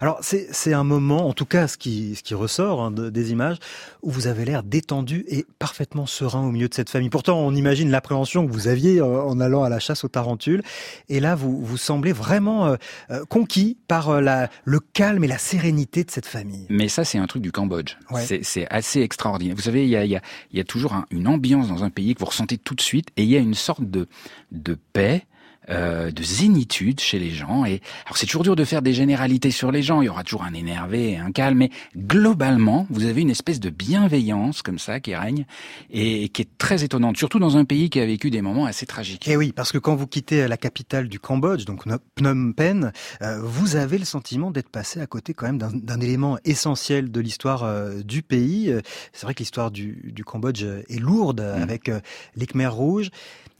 Alors 0.00 0.18
c'est 0.20 0.74
un 0.74 0.84
moment, 0.84 1.26
en 1.26 1.32
tout 1.32 1.46
cas 1.46 1.66
ce 1.66 1.78
qui, 1.78 2.14
ce 2.14 2.22
qui 2.22 2.34
ressort 2.34 2.82
hein, 2.82 2.90
des 2.90 3.32
images, 3.32 3.56
où 4.02 4.10
vous 4.10 4.26
avez 4.26 4.44
l'air 4.44 4.62
détendu 4.62 5.24
et 5.26 5.46
parfaitement 5.58 6.04
serein 6.04 6.46
au 6.46 6.50
milieu 6.50 6.68
de 6.68 6.74
cette 6.74 6.90
famille. 6.90 7.08
Pourtant 7.08 7.40
on 7.40 7.54
imagine 7.54 7.90
l'appréhension 7.90 8.46
que 8.46 8.52
vous 8.52 8.68
aviez 8.68 9.00
euh, 9.00 9.22
en 9.22 9.40
allant 9.40 9.64
à 9.64 9.70
la 9.70 9.78
chasse 9.78 10.04
aux 10.04 10.08
tarentules 10.08 10.62
et 11.08 11.18
là 11.18 11.34
vous, 11.34 11.64
vous 11.64 11.78
semblez 11.78 12.12
vraiment 12.12 12.66
euh, 12.66 12.76
euh, 13.10 13.24
conquis 13.24 13.78
par 13.88 14.20
la, 14.20 14.50
le 14.64 14.80
calme 14.80 15.24
et 15.24 15.28
la 15.28 15.38
sérénité 15.38 16.04
de 16.04 16.10
cette 16.10 16.26
famille. 16.26 16.66
Mais 16.68 16.88
ça 16.88 17.04
c'est 17.04 17.18
un 17.18 17.26
truc 17.26 17.40
du 17.40 17.52
Cambodge. 17.52 17.96
C'est 18.42 18.65
assez 18.70 19.00
extraordinaire. 19.00 19.56
Vous 19.56 19.62
savez, 19.62 19.84
il 19.84 19.90
y 19.90 19.96
a, 19.96 20.04
y 20.04 20.16
a, 20.16 20.22
y 20.52 20.60
a 20.60 20.64
toujours 20.64 20.94
une 21.10 21.28
ambiance 21.28 21.68
dans 21.68 21.84
un 21.84 21.90
pays 21.90 22.14
que 22.14 22.20
vous 22.20 22.26
ressentez 22.26 22.58
tout 22.58 22.74
de 22.74 22.80
suite, 22.80 23.08
et 23.16 23.22
il 23.22 23.28
y 23.28 23.36
a 23.36 23.40
une 23.40 23.54
sorte 23.54 23.82
de, 23.82 24.08
de 24.52 24.78
paix 24.92 25.26
euh, 25.68 26.12
de 26.12 26.22
zénitude 26.22 27.00
chez 27.00 27.18
les 27.18 27.30
gens. 27.30 27.64
Et 27.64 27.80
alors 28.04 28.16
c'est 28.16 28.26
toujours 28.26 28.44
dur 28.44 28.54
de 28.54 28.64
faire 28.64 28.82
des 28.82 28.92
généralités 28.92 29.50
sur 29.50 29.72
les 29.72 29.82
gens. 29.82 30.00
Il 30.00 30.06
y 30.06 30.08
aura 30.08 30.22
toujours 30.22 30.44
un 30.44 30.54
énervé, 30.54 31.16
un 31.16 31.32
calme, 31.32 31.58
mais 31.58 31.70
globalement, 31.96 32.86
vous 32.88 33.04
avez 33.04 33.22
une 33.22 33.30
espèce 33.30 33.58
de 33.58 33.68
bienveillance 33.70 34.62
comme 34.62 34.78
ça 34.78 35.00
qui 35.00 35.16
règne 35.16 35.44
et 35.90 36.28
qui 36.28 36.42
est 36.42 36.58
très 36.58 36.84
étonnante, 36.84 37.16
surtout 37.16 37.40
dans 37.40 37.56
un 37.56 37.64
pays 37.64 37.90
qui 37.90 37.98
a 37.98 38.06
vécu 38.06 38.30
des 38.30 38.42
moments 38.42 38.66
assez 38.66 38.86
tragiques. 38.86 39.26
Et 39.26 39.32
eh 39.32 39.36
oui, 39.36 39.52
parce 39.52 39.72
que 39.72 39.78
quand 39.78 39.96
vous 39.96 40.06
quittez 40.06 40.46
la 40.46 40.56
capitale 40.56 41.08
du 41.08 41.18
Cambodge, 41.18 41.64
donc 41.64 41.82
Phnom 42.16 42.52
Penh, 42.52 42.92
euh, 43.22 43.40
vous 43.42 43.74
avez 43.74 43.98
le 43.98 44.04
sentiment 44.04 44.52
d'être 44.52 44.70
passé 44.70 45.00
à 45.00 45.06
côté 45.08 45.34
quand 45.34 45.46
même 45.46 45.58
d'un 45.58 46.00
élément 46.00 46.38
essentiel 46.44 47.10
de 47.10 47.20
l'histoire 47.20 47.64
euh, 47.64 48.02
du 48.02 48.22
pays. 48.22 48.72
C'est 49.12 49.24
vrai 49.24 49.34
que 49.34 49.40
l'histoire 49.40 49.72
du, 49.72 50.12
du, 50.12 50.22
Cambodge 50.24 50.62
est 50.62 51.00
lourde 51.00 51.40
mmh. 51.40 51.62
avec 51.62 51.90
les 52.36 52.46
Khmers 52.46 52.74
rouges. 52.74 53.10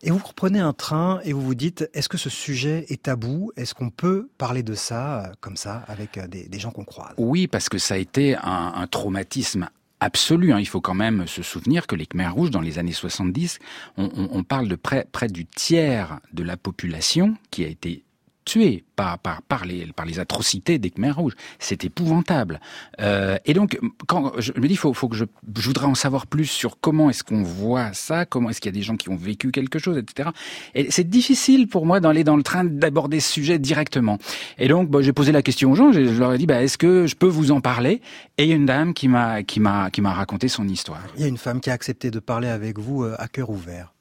Et 0.02 0.11
vous 0.11 0.18
reprenez 0.18 0.61
un 0.61 0.72
train 0.72 1.20
et 1.24 1.32
vous 1.32 1.40
vous 1.40 1.54
dites, 1.54 1.88
est-ce 1.94 2.09
que 2.09 2.18
ce 2.18 2.30
sujet 2.30 2.85
est 2.88 3.04
tabou? 3.04 3.52
Est-ce 3.56 3.74
qu'on 3.74 3.90
peut 3.90 4.28
parler 4.38 4.62
de 4.62 4.74
ça 4.74 5.24
euh, 5.24 5.32
comme 5.40 5.56
ça 5.56 5.85
avec 5.88 6.18
euh, 6.18 6.26
des, 6.26 6.59
gens 6.59 6.70
qu'on 6.70 6.85
croise? 6.85 7.14
Oui, 7.16 7.46
parce 7.46 7.68
que 7.68 7.78
ça 7.78 7.94
a 7.94 7.96
été 7.96 8.37
un, 8.37 8.87
traumatisme 8.88 9.68
absolue. 10.00 10.52
Hein. 10.52 10.61
Il 10.61 10.68
faut 10.68 10.80
quand 10.82 10.94
même 10.94 11.26
se 11.26 11.42
souvenir 11.42 11.87
que 11.87 11.96
les 11.96 12.06
Khmers 12.06 12.35
rouges, 12.35 12.50
dans 12.50 12.61
les 12.61 12.78
années 12.78 12.92
70, 12.92 13.59
on, 13.96 14.11
on 14.14 14.44
parle 14.44 14.68
de 14.68 14.76
près, 14.76 15.06
près 15.11 15.28
du 15.28 15.46
tiers 15.46 16.20
de 16.32 16.42
la 16.42 16.56
population 16.56 17.37
qui 17.50 17.64
a 17.64 17.68
été 17.68 18.05
tués 18.46 18.85
par, 18.94 19.18
par, 19.18 19.42
par, 19.42 19.66
les, 19.66 19.87
par 19.94 20.06
les 20.06 20.18
atrocités 20.18 20.78
des 20.78 20.90
Khmers 20.90 21.16
rouges. 21.16 21.35
C'est 21.59 21.85
épouvantable. 21.85 22.61
Euh, 23.00 23.37
et 23.44 23.52
donc, 23.52 23.78
quand 24.06 24.32
je 24.38 24.52
me 24.52 24.66
dis, 24.68 24.76
faut, 24.76 24.94
faut 24.94 25.09
que 25.09 25.16
je, 25.16 25.24
je 25.59 25.66
voudrais 25.66 25.87
en 25.87 25.94
savoir 25.94 26.26
plus 26.26 26.46
sur 26.46 26.80
comment 26.80 27.11
est-ce 27.11 27.24
qu'on 27.24 27.42
voit 27.42 27.92
ça, 27.92 28.24
comment 28.24 28.48
est-ce 28.48 28.61
qu'il 28.62 28.72
y 28.72 28.74
a 28.74 28.78
des 28.78 28.85
gens 28.85 28.96
qui 28.96 29.11
ont 29.11 29.16
vécu 29.16 29.50
quelque 29.50 29.78
chose, 29.78 29.98
etc. 29.98 30.30
Et 30.74 30.90
c'est 30.90 31.09
difficile 31.09 31.68
pour 31.68 31.85
moi 31.85 32.00
d'aller 32.00 32.24
dans 32.24 32.37
le 32.37 32.42
train 32.42 32.64
d'aborder 32.64 33.20
ce 33.20 33.30
sujet 33.30 33.59
directement. 33.59 34.18
Et 34.59 34.68
donc, 34.68 34.88
bah, 34.88 35.02
j'ai 35.02 35.12
posé 35.12 35.32
la 35.32 35.42
question 35.42 35.72
aux 35.72 35.74
gens. 35.74 35.92
Je, 35.92 36.00
leur 36.00 36.32
ai 36.32 36.38
dit, 36.38 36.46
bah, 36.46 36.62
est-ce 36.62 36.78
que 36.78 37.06
je 37.06 37.16
peux 37.16 37.26
vous 37.26 37.50
en 37.50 37.61
parler? 37.61 38.00
Et 38.38 38.44
il 38.44 38.48
y 38.48 38.52
a 38.52 38.56
une 38.56 38.66
dame 38.66 38.94
qui 38.94 39.09
m'a 39.09 39.42
qui 39.42 39.61
m'a 39.61 39.90
qui 39.90 40.00
m'a 40.00 40.12
raconté 40.12 40.48
son 40.48 40.68
histoire. 40.68 41.02
Il 41.16 41.22
y 41.22 41.24
a 41.24 41.28
une 41.28 41.37
femme 41.37 41.61
qui 41.61 41.70
a 41.70 41.72
accepté 41.72 42.11
de 42.11 42.20
parler 42.20 42.48
avec 42.48 42.78
vous 42.78 43.02
euh, 43.02 43.16
à 43.18 43.26
cœur 43.26 43.50
ouvert. 43.50 43.92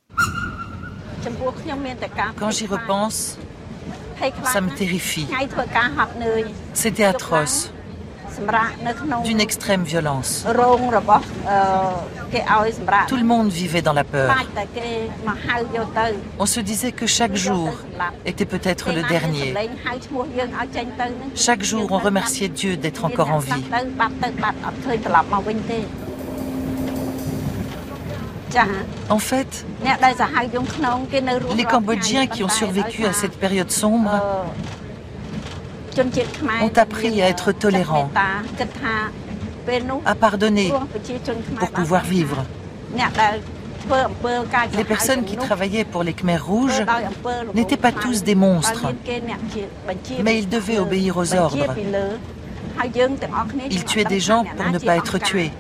Quand 2.38 2.52
j'y 2.52 2.68
repense, 2.68 3.38
ça 4.44 4.62
me 4.62 4.70
terrifie. 4.70 5.28
C'était 6.74 7.04
atroce. 7.06 7.72
D'une 9.24 9.40
extrême 9.40 9.84
violence. 9.84 10.46
Tout 13.08 13.16
le 13.16 13.24
monde 13.24 13.50
vivait 13.50 13.82
dans 13.82 13.94
la 13.94 14.04
peur. 14.04 14.36
On 16.38 16.46
se 16.46 16.60
disait 16.60 16.92
que 16.92 17.08
chaque 17.08 17.36
jour 17.36 17.70
était 18.26 18.46
peut-être 18.46 18.92
le 18.92 19.04
dernier. 19.04 19.54
Chaque 21.36 21.64
jour, 21.64 21.90
on 21.92 21.98
remerciait 21.98 22.50
Dieu 22.50 22.76
d'être 22.76 23.06
encore 23.06 23.32
en 23.32 23.40
vie. 23.40 23.64
En 29.10 29.20
fait, 29.20 29.66
les 31.56 31.64
Cambodgiens 31.66 32.28
qui 32.28 32.44
ont 32.44 32.50
survécu 32.50 33.06
à 33.06 33.14
cette 33.14 33.38
période 33.38 33.72
sombre 33.72 34.12
ont 36.62 36.72
appris 36.76 37.22
à 37.22 37.30
être 37.30 37.52
tolérants, 37.52 38.10
à 40.06 40.16
pardonner 40.16 40.74
pour 41.58 41.72
pouvoir 41.72 42.04
vivre. 42.04 42.46
Les 44.76 44.84
personnes 44.84 45.26
qui 45.26 45.38
travaillaient 45.38 45.86
pour 45.86 46.04
les 46.04 46.14
Khmers 46.14 46.46
rouges 46.46 46.84
n'étaient 47.54 47.78
pas 47.78 47.92
tous 47.92 48.24
des 48.24 48.36
monstres, 48.36 48.88
mais 50.24 50.40
ils 50.40 50.50
devaient 50.50 50.80
obéir 50.80 51.18
aux 51.18 51.34
ordres. 51.36 51.76
Ils 53.70 53.86
tuaient 53.86 54.06
des 54.06 54.20
gens 54.20 54.44
pour 54.58 54.66
ne 54.72 54.80
pas 54.80 54.98
être 54.98 55.18
tués. 55.20 55.52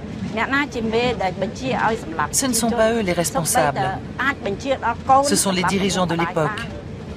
Ce 2.31 2.45
ne 2.45 2.53
sont 2.53 2.71
pas 2.71 2.91
eux 2.93 3.01
les 3.01 3.13
responsables. 3.13 3.99
Ce 5.23 5.35
sont 5.35 5.51
les 5.51 5.63
dirigeants 5.63 6.05
de 6.07 6.15
l'époque. 6.15 6.61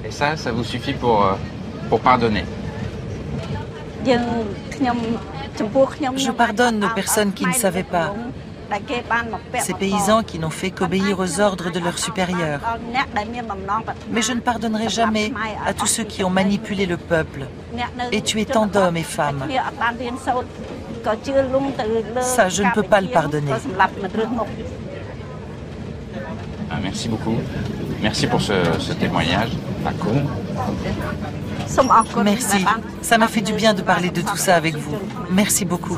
Et 0.04 0.10
ça, 0.10 0.36
ça 0.36 0.52
vous 0.52 0.64
suffit 0.64 0.94
pour, 0.94 1.24
euh, 1.24 1.34
pour 1.88 2.00
pardonner 2.00 2.44
Je 6.16 6.30
pardonne 6.30 6.84
aux 6.84 6.94
personnes 6.94 7.32
qui 7.32 7.46
ne 7.46 7.52
savaient 7.52 7.82
pas. 7.82 8.14
Ces 9.60 9.74
paysans 9.74 10.22
qui 10.22 10.38
n'ont 10.38 10.50
fait 10.50 10.70
qu'obéir 10.70 11.18
aux 11.18 11.40
ordres 11.40 11.70
de 11.70 11.78
leurs 11.78 11.98
supérieurs. 11.98 12.60
Mais 14.10 14.22
je 14.22 14.32
ne 14.32 14.40
pardonnerai 14.40 14.88
jamais 14.88 15.32
à 15.66 15.72
tous 15.72 15.86
ceux 15.86 16.04
qui 16.04 16.22
ont 16.22 16.30
manipulé 16.30 16.84
le 16.84 16.98
peuple 16.98 17.46
et 18.12 18.20
tué 18.22 18.44
tant 18.44 18.66
d'hommes 18.66 18.96
et 18.96 19.02
femmes. 19.02 19.44
Ça, 22.22 22.48
je 22.48 22.62
ne 22.62 22.70
peux 22.74 22.82
pas 22.82 23.00
le 23.00 23.08
pardonner. 23.08 23.52
Ah, 26.70 26.76
merci 26.82 27.08
beaucoup. 27.08 27.36
Merci 28.02 28.26
pour 28.26 28.40
ce, 28.40 28.52
ce 28.78 28.92
témoignage. 28.92 29.50
Merci. 32.24 32.64
Ça 33.02 33.18
m'a 33.18 33.28
fait 33.28 33.40
du 33.40 33.52
bien 33.52 33.74
de 33.74 33.82
parler 33.82 34.10
de 34.10 34.20
tout 34.20 34.36
ça 34.36 34.56
avec 34.56 34.76
vous. 34.76 34.96
Merci 35.30 35.64
beaucoup. 35.64 35.96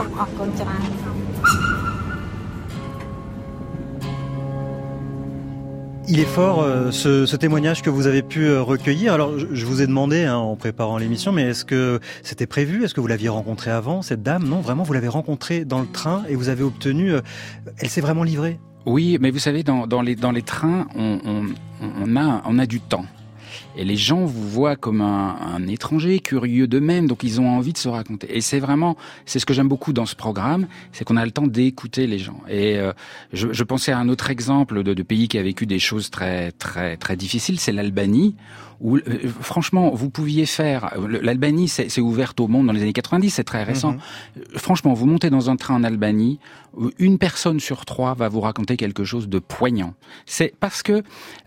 Il 6.13 6.19
est 6.19 6.25
fort 6.25 6.61
euh, 6.61 6.91
ce, 6.91 7.25
ce, 7.25 7.37
témoignage 7.37 7.83
que 7.83 7.89
vous 7.89 8.09
avez 8.09 8.23
pu 8.23 8.45
euh, 8.45 8.63
recueillir. 8.63 9.15
Alors, 9.15 9.39
je, 9.39 9.65
vous 9.65 9.81
ai 9.81 9.87
demandé 9.87 10.25
hein, 10.25 10.39
en 10.39 10.57
préparant 10.57 10.99
l'émission, 10.99 11.31
mais 11.31 11.43
est-ce 11.43 11.65
que 11.65 12.01
c'était 12.25 12.49
prévu? 12.49 12.83
Est-ce 12.83 12.95
que 12.95 13.01
vous 13.01 13.07
l'aviez 13.07 13.29
rencontrée 13.29 13.71
avant 13.71 14.03
cette 14.03 14.21
dame? 14.21 14.43
Non, 14.43 14.61
vraiment, 14.61 14.83
vous 14.83 14.93
l'avez 14.93 15.07
rencontrée 15.07 15.65
dans 15.65 15.79
le 15.79 15.87
train 15.87 16.25
et 16.29 16.35
vous 16.35 16.49
avez 16.49 16.65
obtenu. 16.65 17.13
Euh, 17.13 17.21
elle 17.79 17.89
s'est 17.89 18.01
vraiment 18.01 18.25
livrée. 18.25 18.59
Oui, 18.87 19.19
mais 19.21 19.31
vous 19.31 19.39
savez, 19.39 19.63
dans, 19.63 19.87
dans, 19.87 20.03
les, 20.03 20.17
dans 20.17 20.33
les 20.33 20.43
trains, 20.43 20.89
on, 20.97 21.21
on, 21.25 21.47
on, 21.81 22.17
a, 22.17 22.43
on 22.45 22.59
a 22.59 22.67
du 22.67 22.81
temps. 22.81 23.05
Et 23.81 23.85
les 23.85 23.97
gens 23.97 24.27
vous 24.27 24.47
voient 24.47 24.77
comme 24.77 25.01
un, 25.01 25.37
un 25.41 25.67
étranger, 25.67 26.19
curieux 26.21 26.67
d'eux-mêmes, 26.67 27.07
donc 27.07 27.23
ils 27.23 27.41
ont 27.41 27.49
envie 27.49 27.73
de 27.73 27.79
se 27.79 27.89
raconter. 27.89 28.37
Et 28.37 28.43
c'est 28.43 28.61
vraiment, 28.61 28.95
c'est 29.25 29.39
ce 29.39 29.47
que 29.47 29.55
j'aime 29.55 29.69
beaucoup 29.69 29.95
dans 29.95 30.05
ce 30.05 30.15
programme, 30.15 30.67
c'est 30.93 31.05
qu'on 31.05 31.17
a 31.17 31.25
le 31.25 31.31
temps 31.31 31.47
d'écouter 31.47 32.07
les 32.07 32.19
gens. 32.19 32.43
Et 32.47 32.77
euh, 32.77 32.93
je, 33.33 33.55
je, 33.55 33.65
pensais 33.65 33.91
à 33.91 33.99
un 33.99 34.11
autre 34.11 34.29
exemple 34.29 34.83
de, 34.83 34.93
de 34.93 35.03
pays 35.03 35.29
qui 35.29 35.39
a 35.39 35.43
vécu 35.43 35.65
des 35.65 35.79
choses 35.79 36.11
très 36.11 36.53
très 36.53 36.99
très 36.99 37.17
difficiles, 37.17 37.59
c'est 37.59 37.73
l'Albanie 37.73 38.35
où 38.81 38.97
euh, 38.97 39.03
franchement 39.41 39.91
vous 39.91 40.11
pouviez 40.11 40.47
faire 40.47 40.95
l'Albanie 41.07 41.69
c'est 41.69 42.01
ouverte 42.01 42.41
au 42.41 42.49
monde 42.49 42.67
dans 42.67 42.73
les 42.73 42.83
années 42.83 42.93
90 42.93 43.31
c'est 43.31 43.45
très 43.45 43.63
récent. 43.63 43.93
Mm-hmm. 43.93 44.59
franchement 44.59 44.95
vous 44.95 45.07
montez 45.07 45.31
dans 45.31 45.51
un 45.51 45.57
train 45.57 45.75
en 45.75 45.85
Albanie 45.85 46.39
une 46.99 47.19
personne 47.19 47.61
sur 47.61 47.85
trois 47.85 48.15
va 48.15 48.29
vous 48.29 48.41
raconter 48.41 48.77
quelque 48.77 49.05
chose 49.05 49.29
de 49.29 49.39
poignant. 49.39 49.95
C'est 50.25 50.55
parce 50.61 50.83
que 50.83 51.03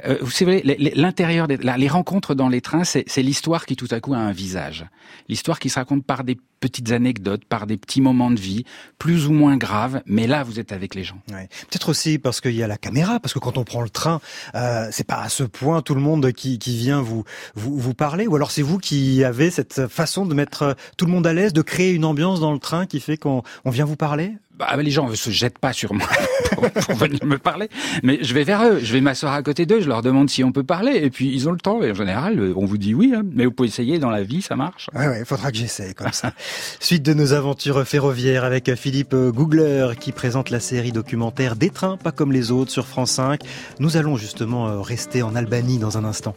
euh, 0.05 0.17
vous 0.21 0.31
savez 0.31 0.61
l'intérieur 0.95 1.47
les 1.47 1.87
rencontres 1.87 2.35
dans 2.35 2.49
les 2.49 2.61
trains 2.61 2.83
c'est 2.83 3.21
l'histoire 3.21 3.65
qui 3.65 3.75
tout 3.75 3.87
à 3.91 3.99
coup 3.99 4.13
a 4.13 4.17
un 4.17 4.31
visage. 4.31 4.85
L'histoire 5.29 5.59
qui 5.59 5.69
se 5.69 5.79
raconte 5.79 6.05
par 6.05 6.23
des 6.23 6.37
petites 6.63 6.93
anecdotes, 6.93 7.43
par 7.43 7.67
des 7.67 7.76
petits 7.76 7.99
moments 7.99 8.32
de 8.32 8.39
vie, 8.39 8.63
plus 8.97 9.28
ou 9.28 9.34
moins 9.34 9.58
graves, 9.58 10.02
mais 10.06 10.28
là, 10.28 10.43
vous 10.43 10.62
êtes 10.62 10.71
avec 10.71 10.95
les 10.95 11.04
gens. 11.04 11.19
Peut-être 11.28 11.89
aussi 11.89 12.17
parce 12.17 12.39
qu'il 12.39 12.56
y 12.56 12.63
a 12.63 12.67
la 12.67 12.78
caméra, 12.78 13.19
parce 13.19 13.34
que 13.34 13.39
quand 13.39 13.58
on 13.58 13.65
prend 13.65 13.82
le 13.82 13.89
train, 13.89 14.21
euh, 14.56 14.88
c'est 14.89 15.06
pas 15.06 15.21
à 15.21 15.28
ce 15.28 15.43
point 15.43 15.82
tout 15.82 15.93
le 15.93 15.99
monde 15.99 16.32
qui, 16.32 16.60
qui 16.60 16.78
vient 16.78 17.02
vous, 17.02 17.26
vous, 17.56 17.78
vous 17.78 17.93
parler, 17.93 18.28
ou 18.28 18.38
alors 18.38 18.49
c'est 18.49 18.62
vous 18.62 18.78
qui 18.78 19.26
avez 19.26 19.52
cette 19.52 19.89
façon 19.89 20.26
de 20.26 20.34
mettre 20.34 20.78
tout 20.95 21.06
le 21.06 21.12
monde 21.12 21.28
à 21.28 21.34
l'aise, 21.34 21.52
de 21.52 21.62
créer 21.62 21.91
une 21.91 22.06
ambiance 22.06 22.39
dans 22.39 22.54
le 22.54 22.60
train 22.60 22.86
qui 22.86 23.02
fait 23.02 23.17
qu'on 23.17 23.43
on 23.65 23.69
vient 23.69 23.84
vous 23.84 23.97
parler? 23.97 24.38
Bah, 24.57 24.75
les 24.77 24.91
gens 24.91 25.09
ne 25.09 25.15
se 25.15 25.29
jettent 25.29 25.59
pas 25.59 25.73
sur 25.73 25.93
moi 25.93 26.07
pour, 26.85 26.95
venir 26.95 27.25
me 27.25 27.37
parler, 27.37 27.69
mais 28.03 28.19
je 28.21 28.33
vais 28.33 28.43
vers 28.43 28.63
eux, 28.63 28.79
je 28.81 28.93
vais 28.93 29.01
m'asseoir 29.01 29.33
à 29.33 29.41
côté 29.41 29.65
d'eux, 29.65 29.81
je 29.81 29.87
leur 29.87 30.01
demande 30.01 30.29
si 30.29 30.43
on 30.43 30.51
peut 30.51 30.63
parler, 30.63 30.91
et 30.95 31.09
puis 31.09 31.33
ils 31.33 31.49
ont 31.49 31.51
le 31.51 31.57
temps, 31.57 31.81
et 31.81 31.91
en 31.91 31.95
général, 31.95 32.53
on 32.55 32.65
vous 32.65 32.77
dit 32.77 32.93
oui, 32.93 33.13
hein, 33.15 33.23
mais 33.33 33.45
vous 33.45 33.51
pouvez 33.51 33.69
essayer 33.69 33.99
dans 33.99 34.09
la 34.09 34.23
vie, 34.23 34.41
ça 34.41 34.55
marche. 34.55 34.89
Ouais, 34.93 35.07
ouais, 35.07 35.25
faudra 35.25 35.51
que 35.51 35.57
j'essaye 35.57 35.93
comme 35.93 36.13
ça. 36.13 36.33
Suite 36.79 37.03
de 37.03 37.13
nos 37.13 37.33
aventures 37.33 37.83
ferroviaires 37.85 38.43
avec 38.43 38.73
Philippe 38.75 39.15
Googler 39.15 39.93
qui 39.99 40.11
présente 40.11 40.49
la 40.49 40.59
série 40.59 40.91
documentaire 40.91 41.55
Des 41.55 41.69
trains 41.69 41.97
pas 41.97 42.11
comme 42.11 42.31
les 42.31 42.51
autres 42.51 42.71
sur 42.71 42.87
France 42.87 43.11
5. 43.11 43.41
Nous 43.79 43.97
allons 43.97 44.17
justement 44.17 44.67
euh, 44.67 44.81
rester 44.81 45.23
en 45.23 45.35
Albanie 45.35 45.79
dans 45.79 45.97
un 45.97 46.05
instant. 46.05 46.35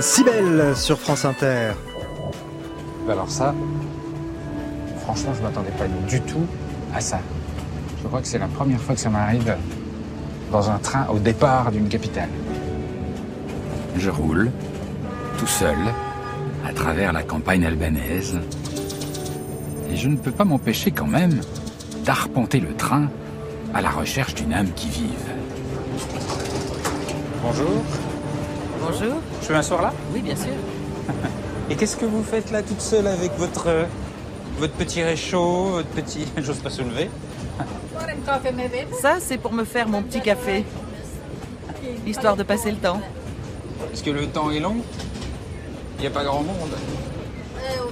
Si 0.00 0.24
belle 0.24 0.76
sur 0.76 0.98
France 0.98 1.24
Inter. 1.24 1.72
Alors 3.08 3.30
ça, 3.30 3.54
franchement, 5.02 5.32
je 5.36 5.42
m'attendais 5.42 5.70
pas 5.70 5.86
du 6.08 6.20
tout 6.22 6.44
à 6.92 7.00
ça. 7.00 7.20
Je 8.02 8.08
crois 8.08 8.20
que 8.20 8.26
c'est 8.26 8.38
la 8.38 8.48
première 8.48 8.80
fois 8.80 8.96
que 8.96 9.00
ça 9.00 9.10
m'arrive 9.10 9.54
dans 10.50 10.70
un 10.70 10.78
train 10.78 11.06
au 11.08 11.20
départ 11.20 11.70
d'une 11.70 11.88
capitale. 11.88 12.30
Je 13.96 14.10
roule, 14.10 14.50
tout 15.38 15.46
seul, 15.46 15.78
à 16.66 16.72
travers 16.72 17.12
la 17.12 17.22
campagne 17.22 17.64
albanaise. 17.64 18.40
Et 19.88 19.96
je 19.96 20.08
ne 20.08 20.16
peux 20.16 20.32
pas 20.32 20.44
m'empêcher 20.44 20.90
quand 20.90 21.06
même 21.06 21.40
d'arpenter 22.04 22.58
le 22.58 22.74
train 22.74 23.08
à 23.72 23.80
la 23.80 23.90
recherche 23.90 24.34
d'une 24.34 24.52
âme 24.52 24.72
qui 24.74 24.88
vive. 24.88 25.30
Bonjour. 27.44 27.84
Bonjour. 28.90 29.20
Je 29.40 29.46
peux 29.46 29.54
m'asseoir 29.54 29.82
là 29.82 29.92
Oui, 30.12 30.20
bien 30.20 30.34
sûr. 30.34 30.52
Et 31.68 31.76
qu'est-ce 31.76 31.96
que 31.96 32.04
vous 32.04 32.24
faites 32.24 32.50
là 32.50 32.60
toute 32.62 32.80
seule 32.80 33.06
avec 33.06 33.30
votre, 33.38 33.68
euh, 33.68 33.84
votre 34.58 34.72
petit 34.72 35.02
réchaud, 35.02 35.66
votre 35.70 35.88
petit... 35.90 36.26
J'ose 36.38 36.58
pas 36.58 36.70
soulever. 36.70 37.08
Ça, 39.00 39.18
c'est 39.20 39.38
pour 39.38 39.52
me 39.52 39.62
faire 39.62 39.86
mon 39.88 40.02
petit 40.02 40.20
café. 40.20 40.64
Histoire 42.04 42.36
de 42.36 42.42
passer 42.42 42.72
le 42.72 42.78
temps. 42.78 43.00
Est-ce 43.92 44.02
que 44.02 44.10
le 44.10 44.26
temps 44.26 44.50
est 44.50 44.60
long 44.60 44.76
Il 45.98 46.00
n'y 46.00 46.06
a 46.08 46.10
pas 46.10 46.24
grand 46.24 46.42
monde. 46.42 46.74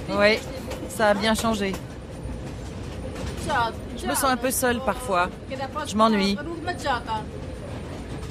Oui, 0.09 0.39
ça 0.89 1.09
a 1.09 1.13
bien 1.13 1.33
changé. 1.33 1.73
Je 3.97 4.05
me 4.05 4.13
sens 4.15 4.25
un 4.25 4.37
peu 4.37 4.51
seule 4.51 4.81
parfois. 4.85 5.29
Je 5.87 5.95
m'ennuie. 5.95 6.37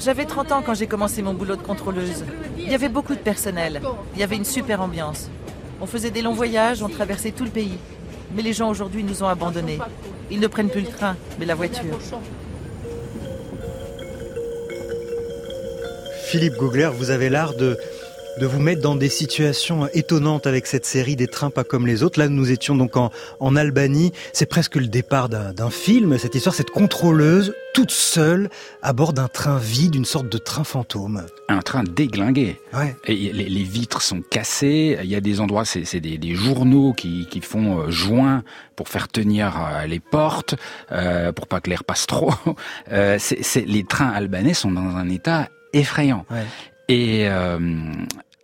J'avais 0.01 0.27
30 0.27 0.53
ans 0.53 0.63
quand 0.65 0.75
j'ai 0.75 0.87
commencé 0.87 1.23
mon 1.23 1.35
boulot 1.35 1.57
de 1.57 1.63
contrôleuse. 1.63 2.25
Il 2.57 2.71
y 2.71 2.75
avait 2.75 2.89
beaucoup 2.89 3.15
de 3.15 3.21
personnel. 3.21 3.81
Il 4.15 4.21
y 4.21 4.23
avait 4.23 4.37
une 4.37 4.45
super 4.45 4.81
ambiance. 4.81 5.29
On 5.81 5.87
faisait 5.87 6.11
des 6.11 6.23
longs 6.23 6.35
voyages, 6.35 6.83
on 6.83 6.89
traversait 6.89 7.33
tout 7.33 7.45
le 7.45 7.51
pays. 7.51 7.79
Mais 8.35 8.43
les 8.43 8.53
gens 8.53 8.71
aujourd'hui 8.71 9.03
nous 9.03 9.23
ont 9.23 9.29
abandonnés. 9.29 9.79
Ils 10.31 10.41
ne 10.41 10.47
prennent 10.47 10.71
plus 10.71 10.83
le 10.83 10.89
train, 10.89 11.17
mais 11.39 11.47
la 11.47 11.55
voiture. 11.55 11.99
Philippe 16.27 16.57
Gougler, 16.57 16.91
vous 16.95 17.11
avez 17.11 17.29
l'art 17.29 17.55
de 17.55 17.79
de 18.39 18.47
vous 18.47 18.61
mettre 18.61 18.81
dans 18.81 18.95
des 18.95 19.09
situations 19.09 19.89
étonnantes 19.93 20.47
avec 20.47 20.67
cette 20.67 20.87
série 20.87 21.17
des 21.17 21.27
trains 21.27 21.51
pas 21.51 21.65
comme 21.65 21.87
les 21.87 22.03
autres. 22.03 22.19
Là, 22.19 22.29
nous 22.29 22.51
étions 22.51 22.75
donc 22.75 22.97
en, 22.97 23.11
en 23.41 23.57
Albanie. 23.57 24.13
C'est 24.33 24.47
presque 24.47 24.77
le 24.77 24.87
départ 24.87 25.29
d'un 25.29 25.71
film. 25.71 26.17
Cette 26.19 26.35
histoire, 26.35 26.55
cette 26.55 26.71
contrôleuse 26.71 27.53
toute 27.75 27.91
seule 27.91 28.49
à 28.83 28.93
bord 28.93 29.13
d'un 29.13 29.29
train 29.29 29.59
vide, 29.59 29.95
une 29.95 30.05
sorte 30.05 30.29
de 30.29 30.39
train 30.39 30.65
fantôme. 30.65 31.27
Un 31.49 31.61
train 31.61 31.85
déglingué. 31.85 32.61
Ouais. 32.73 32.97
Et 33.07 33.33
les, 33.33 33.63
vitres 33.63 34.03
sont 34.03 34.23
cassées. 34.23 34.99
Il 35.03 35.09
y 35.09 35.15
a 35.15 35.21
des 35.21 35.41
endroits, 35.41 35.65
c'est 35.65 36.01
des, 36.01 36.19
des, 36.19 36.35
journaux 36.35 36.93
qui, 36.93 37.27
qui 37.31 37.41
font 37.41 37.81
euh, 37.81 37.91
joint 37.91 38.43
pour 38.77 38.89
faire 38.89 39.09
tenir 39.09 39.57
euh, 39.61 39.87
les 39.87 40.01
portes, 40.01 40.55
euh, 40.93 41.33
pour 41.33 41.47
pas 41.47 41.61
que 41.61 41.71
l'air 41.71 41.85
passe 41.85 42.07
trop. 42.07 42.33
Euh, 42.91 43.17
c'est 43.19 43.67
les 43.67 43.85
trains 43.85 44.09
albanais 44.09 44.55
sont 44.55 44.71
dans 44.71 44.97
un 44.97 45.09
état 45.09 45.49
effrayant. 45.73 46.25
Ouais. 46.31 46.45
Et 46.89 47.29
euh, 47.29 47.59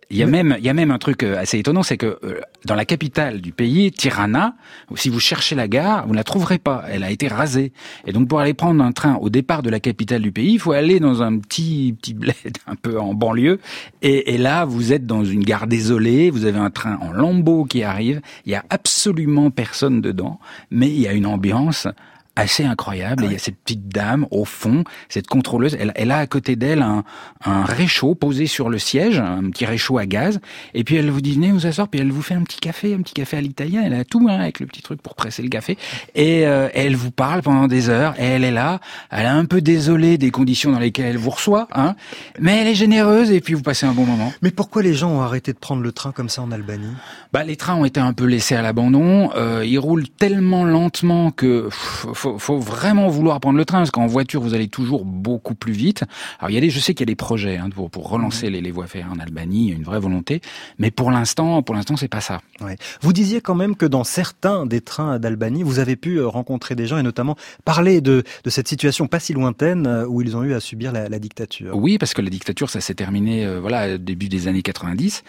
il 0.09 0.17
y 0.17 0.23
a 0.23 0.27
même, 0.27 0.55
il 0.59 0.65
y 0.65 0.69
a 0.69 0.73
même 0.73 0.91
un 0.91 0.97
truc 0.97 1.23
euh, 1.23 1.37
assez 1.37 1.57
étonnant, 1.57 1.83
c'est 1.83 1.97
que 1.97 2.19
euh, 2.23 2.39
dans 2.65 2.75
la 2.75 2.85
capitale 2.85 3.41
du 3.41 3.51
pays, 3.51 3.91
Tirana, 3.91 4.55
si 4.95 5.09
vous 5.09 5.19
cherchez 5.19 5.55
la 5.55 5.67
gare, 5.67 6.05
vous 6.05 6.11
ne 6.11 6.17
la 6.17 6.23
trouverez 6.23 6.59
pas. 6.59 6.83
Elle 6.89 7.03
a 7.03 7.11
été 7.11 7.27
rasée. 7.27 7.73
Et 8.05 8.11
donc 8.11 8.27
pour 8.27 8.39
aller 8.39 8.53
prendre 8.53 8.83
un 8.83 8.91
train 8.91 9.15
au 9.15 9.29
départ 9.29 9.63
de 9.63 9.69
la 9.69 9.79
capitale 9.79 10.21
du 10.21 10.31
pays, 10.31 10.53
il 10.53 10.59
faut 10.59 10.73
aller 10.73 10.99
dans 10.99 11.23
un 11.23 11.37
petit 11.39 11.95
petit 11.99 12.13
bled 12.13 12.35
un 12.67 12.75
peu 12.75 12.99
en 12.99 13.13
banlieue. 13.13 13.59
Et, 14.01 14.33
et 14.33 14.37
là, 14.37 14.65
vous 14.65 14.93
êtes 14.93 15.05
dans 15.05 15.25
une 15.25 15.43
gare 15.43 15.67
désolée. 15.67 16.29
Vous 16.29 16.45
avez 16.45 16.59
un 16.59 16.69
train 16.69 16.97
en 17.01 17.11
lambeaux 17.11 17.65
qui 17.65 17.83
arrive. 17.83 18.21
Il 18.45 18.51
y 18.51 18.55
a 18.55 18.63
absolument 18.69 19.49
personne 19.49 20.01
dedans, 20.01 20.39
mais 20.69 20.87
il 20.87 20.99
y 20.99 21.07
a 21.07 21.13
une 21.13 21.25
ambiance 21.25 21.87
assez 22.35 22.63
incroyable. 22.63 23.23
Et 23.23 23.27
il 23.27 23.31
y 23.33 23.35
a 23.35 23.39
cette 23.39 23.57
petite 23.57 23.87
dame 23.87 24.25
au 24.31 24.45
fond, 24.45 24.83
cette 25.09 25.27
contrôleuse. 25.27 25.75
Elle, 25.79 25.91
elle 25.95 26.11
a 26.11 26.17
à 26.17 26.27
côté 26.27 26.55
d'elle 26.55 26.81
un, 26.81 27.03
un, 27.43 27.63
réchaud 27.63 28.15
posé 28.15 28.47
sur 28.47 28.69
le 28.69 28.77
siège, 28.77 29.19
un 29.19 29.49
petit 29.49 29.65
réchaud 29.65 29.97
à 29.97 30.05
gaz. 30.05 30.39
Et 30.73 30.83
puis 30.83 30.95
elle 30.95 31.09
vous 31.09 31.21
dit 31.21 31.33
venez 31.33 31.51
vous 31.51 31.65
asseoir. 31.65 31.87
Puis 31.87 31.99
elle 31.99 32.11
vous 32.11 32.21
fait 32.21 32.35
un 32.35 32.43
petit 32.43 32.59
café, 32.59 32.93
un 32.93 33.01
petit 33.01 33.13
café 33.13 33.37
à 33.37 33.41
l'italien. 33.41 33.83
Elle 33.85 33.93
a 33.93 34.03
tout 34.03 34.27
hein, 34.29 34.39
avec 34.39 34.59
le 34.59 34.65
petit 34.65 34.81
truc 34.81 35.01
pour 35.01 35.15
presser 35.15 35.43
le 35.43 35.49
café. 35.49 35.77
Et 36.15 36.45
euh, 36.45 36.69
elle 36.73 36.95
vous 36.95 37.11
parle 37.11 37.41
pendant 37.41 37.67
des 37.67 37.89
heures. 37.89 38.13
Et 38.19 38.25
elle 38.25 38.43
est 38.43 38.51
là. 38.51 38.79
Elle 39.11 39.25
est 39.25 39.29
un 39.29 39.45
peu 39.45 39.61
désolée 39.61 40.17
des 40.17 40.31
conditions 40.31 40.71
dans 40.71 40.79
lesquelles 40.79 41.05
elle 41.05 41.17
vous 41.17 41.29
reçoit, 41.29 41.67
hein. 41.73 41.95
Mais 42.39 42.61
elle 42.61 42.67
est 42.67 42.75
généreuse 42.75 43.31
et 43.31 43.41
puis 43.41 43.53
vous 43.53 43.61
passez 43.61 43.85
un 43.85 43.93
bon 43.93 44.05
moment. 44.05 44.33
Mais 44.41 44.51
pourquoi 44.51 44.81
les 44.81 44.93
gens 44.93 45.11
ont 45.11 45.21
arrêté 45.21 45.53
de 45.53 45.57
prendre 45.57 45.81
le 45.81 45.91
train 45.91 46.11
comme 46.11 46.29
ça 46.29 46.41
en 46.41 46.51
Albanie? 46.51 46.93
Bah 47.33 47.43
les 47.43 47.55
trains 47.55 47.75
ont 47.75 47.85
été 47.85 47.99
un 47.99 48.13
peu 48.13 48.25
laissés 48.25 48.55
à 48.55 48.61
l'abandon. 48.61 49.31
Euh, 49.35 49.63
ils 49.65 49.79
roulent 49.79 50.07
tellement 50.07 50.63
lentement 50.63 51.31
que 51.31 51.65
pff, 51.65 52.24
faut, 52.25 52.39
faut 52.39 52.59
vraiment 52.59 53.07
vouloir 53.07 53.39
prendre 53.39 53.57
le 53.57 53.65
train 53.65 53.79
parce 53.79 53.91
qu'en 53.91 54.07
voiture 54.07 54.41
vous 54.41 54.53
allez 54.53 54.67
toujours 54.67 55.05
beaucoup 55.05 55.55
plus 55.55 55.73
vite. 55.73 56.03
Alors 56.39 56.49
il 56.49 56.53
y 56.53 56.57
a 56.57 56.61
des, 56.61 56.69
je 56.69 56.79
sais 56.79 56.93
qu'il 56.93 57.01
y 57.01 57.09
a 57.09 57.11
des 57.11 57.15
projets 57.15 57.57
hein, 57.57 57.69
pour, 57.69 57.89
pour 57.89 58.09
relancer 58.09 58.49
mmh. 58.49 58.53
les, 58.53 58.61
les 58.61 58.71
voies 58.71 58.87
ferrées 58.87 59.09
en 59.09 59.19
Albanie, 59.19 59.69
une 59.69 59.83
vraie 59.83 59.99
volonté, 59.99 60.41
mais 60.79 60.91
pour 60.91 61.11
l'instant, 61.11 61.61
pour 61.61 61.75
l'instant 61.75 61.97
c'est 61.97 62.07
pas 62.07 62.21
ça. 62.21 62.41
Ouais. 62.61 62.77
Vous 63.01 63.13
disiez 63.13 63.41
quand 63.41 63.55
même 63.55 63.75
que 63.75 63.85
dans 63.85 64.03
certains 64.03 64.65
des 64.65 64.81
trains 64.81 65.19
d'Albanie, 65.19 65.63
vous 65.63 65.79
avez 65.79 65.95
pu 65.95 66.17
euh, 66.17 66.27
rencontrer 66.27 66.75
des 66.75 66.87
gens 66.87 66.97
et 66.97 67.03
notamment 67.03 67.35
parler 67.63 68.01
de, 68.01 68.23
de 68.43 68.49
cette 68.49 68.67
situation 68.67 69.07
pas 69.07 69.19
si 69.19 69.33
lointaine 69.33 69.85
euh, 69.87 70.07
où 70.07 70.21
ils 70.21 70.35
ont 70.35 70.43
eu 70.43 70.53
à 70.53 70.59
subir 70.59 70.91
la, 70.91 71.09
la 71.09 71.19
dictature. 71.19 71.75
Oui, 71.75 71.97
parce 71.97 72.13
que 72.13 72.21
la 72.21 72.29
dictature 72.29 72.69
ça 72.69 72.81
s'est 72.81 72.95
terminé 72.95 73.45
euh, 73.45 73.59
voilà 73.59 73.97
début 73.97 74.29
des 74.29 74.47
années 74.47 74.61
90 74.61 75.23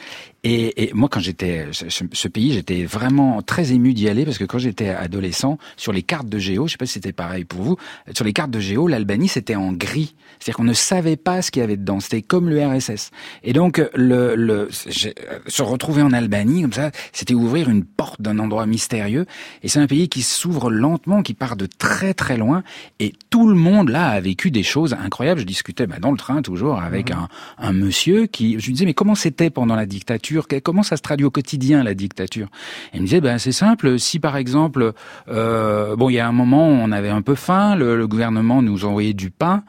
et, 0.45 0.85
et 0.85 0.93
moi 0.95 1.09
quand 1.09 1.21
j'étais 1.21 1.67
ce, 1.73 2.05
ce 2.13 2.29
pays, 2.29 2.53
j'étais 2.53 2.85
vraiment 2.85 3.43
très 3.43 3.73
ému 3.73 3.93
d'y 3.95 4.09
aller 4.09 4.25
parce 4.25 4.39
que 4.39 4.45
quand 4.45 4.59
j'étais 4.59 4.89
adolescent, 4.89 5.59
sur 5.77 5.93
les 5.93 6.03
cartes 6.03 6.29
de 6.29 6.39
géo, 6.39 6.67
je 6.67 6.73
sais 6.73 6.79
pas 6.79 6.86
si 6.87 6.95
c'était 6.95 7.13
pareil 7.13 7.45
pour 7.45 7.63
vous. 7.63 7.77
Sur 8.15 8.25
les 8.25 8.33
cartes 8.33 8.51
de 8.51 8.61
géo, 8.61 8.89
l'Albanie 8.89 9.29
c'était 9.29 9.57
en 9.57 9.73
gris, 9.73 10.15
c'est-à-dire 10.39 10.57
qu'on 10.57 10.65
ne 10.65 10.73
savait 10.73 11.17
pas 11.17 11.43
ce 11.43 11.51
qu'il 11.51 11.61
y 11.61 11.65
avait 11.65 11.77
dedans. 11.77 12.01
C'était 12.01 12.23
comme 12.23 12.49
le 12.49 12.65
RSS. 12.65 13.11
Et 13.43 13.53
donc 13.53 13.83
le, 13.95 14.35
le 14.35 14.69
se 14.71 15.63
retrouver 15.63 16.03
en 16.03 16.13
Albanie 16.13 16.63
comme 16.63 16.73
ça, 16.73 16.91
c'était 17.13 17.35
ouvrir 17.35 17.69
une 17.69 17.85
porte 17.85 18.21
d'un 18.21 18.39
endroit 18.39 18.67
mystérieux. 18.67 19.27
Et 19.63 19.69
c'est 19.69 19.79
un 19.79 19.87
pays 19.87 20.09
qui 20.09 20.23
s'ouvre 20.23 20.71
lentement, 20.71 21.23
qui 21.23 21.35
part 21.35 21.57
de 21.57 21.67
très 21.67 22.15
très 22.15 22.37
loin. 22.37 22.63
Et 23.01 23.13
tout 23.31 23.49
le 23.49 23.55
monde 23.55 23.89
là 23.89 24.09
a 24.09 24.21
vécu 24.21 24.51
des 24.51 24.63
choses 24.63 24.95
incroyables. 24.95 25.41
Je 25.41 25.47
discutais 25.47 25.87
bah, 25.87 25.97
dans 26.01 26.11
le 26.11 26.17
train 26.17 26.43
toujours 26.43 26.81
avec 26.81 27.11
mmh. 27.11 27.19
un, 27.19 27.29
un 27.59 27.73
monsieur 27.73 28.27
qui, 28.27 28.59
je 28.59 28.67
lui 28.67 28.73
disais 28.73 28.85
mais 28.85 28.95
comment 28.95 29.15
c'était 29.15 29.51
pendant 29.51 29.77
la 29.77 29.87
dictature? 29.87 30.47
Comment 30.63 30.83
ça 30.83 30.97
se 30.97 31.03
traduit 31.03 31.27
au 31.27 31.31
quotidien 31.31 31.83
la 31.83 31.95
dictature? 31.95 32.49
Et 32.93 32.97
il 32.97 33.03
me 33.03 33.07
disait 33.07 33.21
ben 33.21 33.39
c'est 33.39 33.53
simple. 33.53 33.99
Si 33.99 34.19
par 34.19 34.37
exemple, 34.37 34.93
euh, 35.29 35.97
bon 35.97 36.09
il 36.11 36.15
y 36.15 36.19
a 36.21 36.29
un 36.29 36.33
moment 36.33 36.76
on 36.77 36.93
avait 36.93 37.09
un 37.11 37.23
peu 37.23 37.35
faim, 37.35 37.77
le, 37.77 37.97
le 37.97 38.07
gouvernement 38.07 38.63
nous 38.63 38.85
envoyait 38.85 39.15
du 39.15 39.31
pain, 39.31 39.65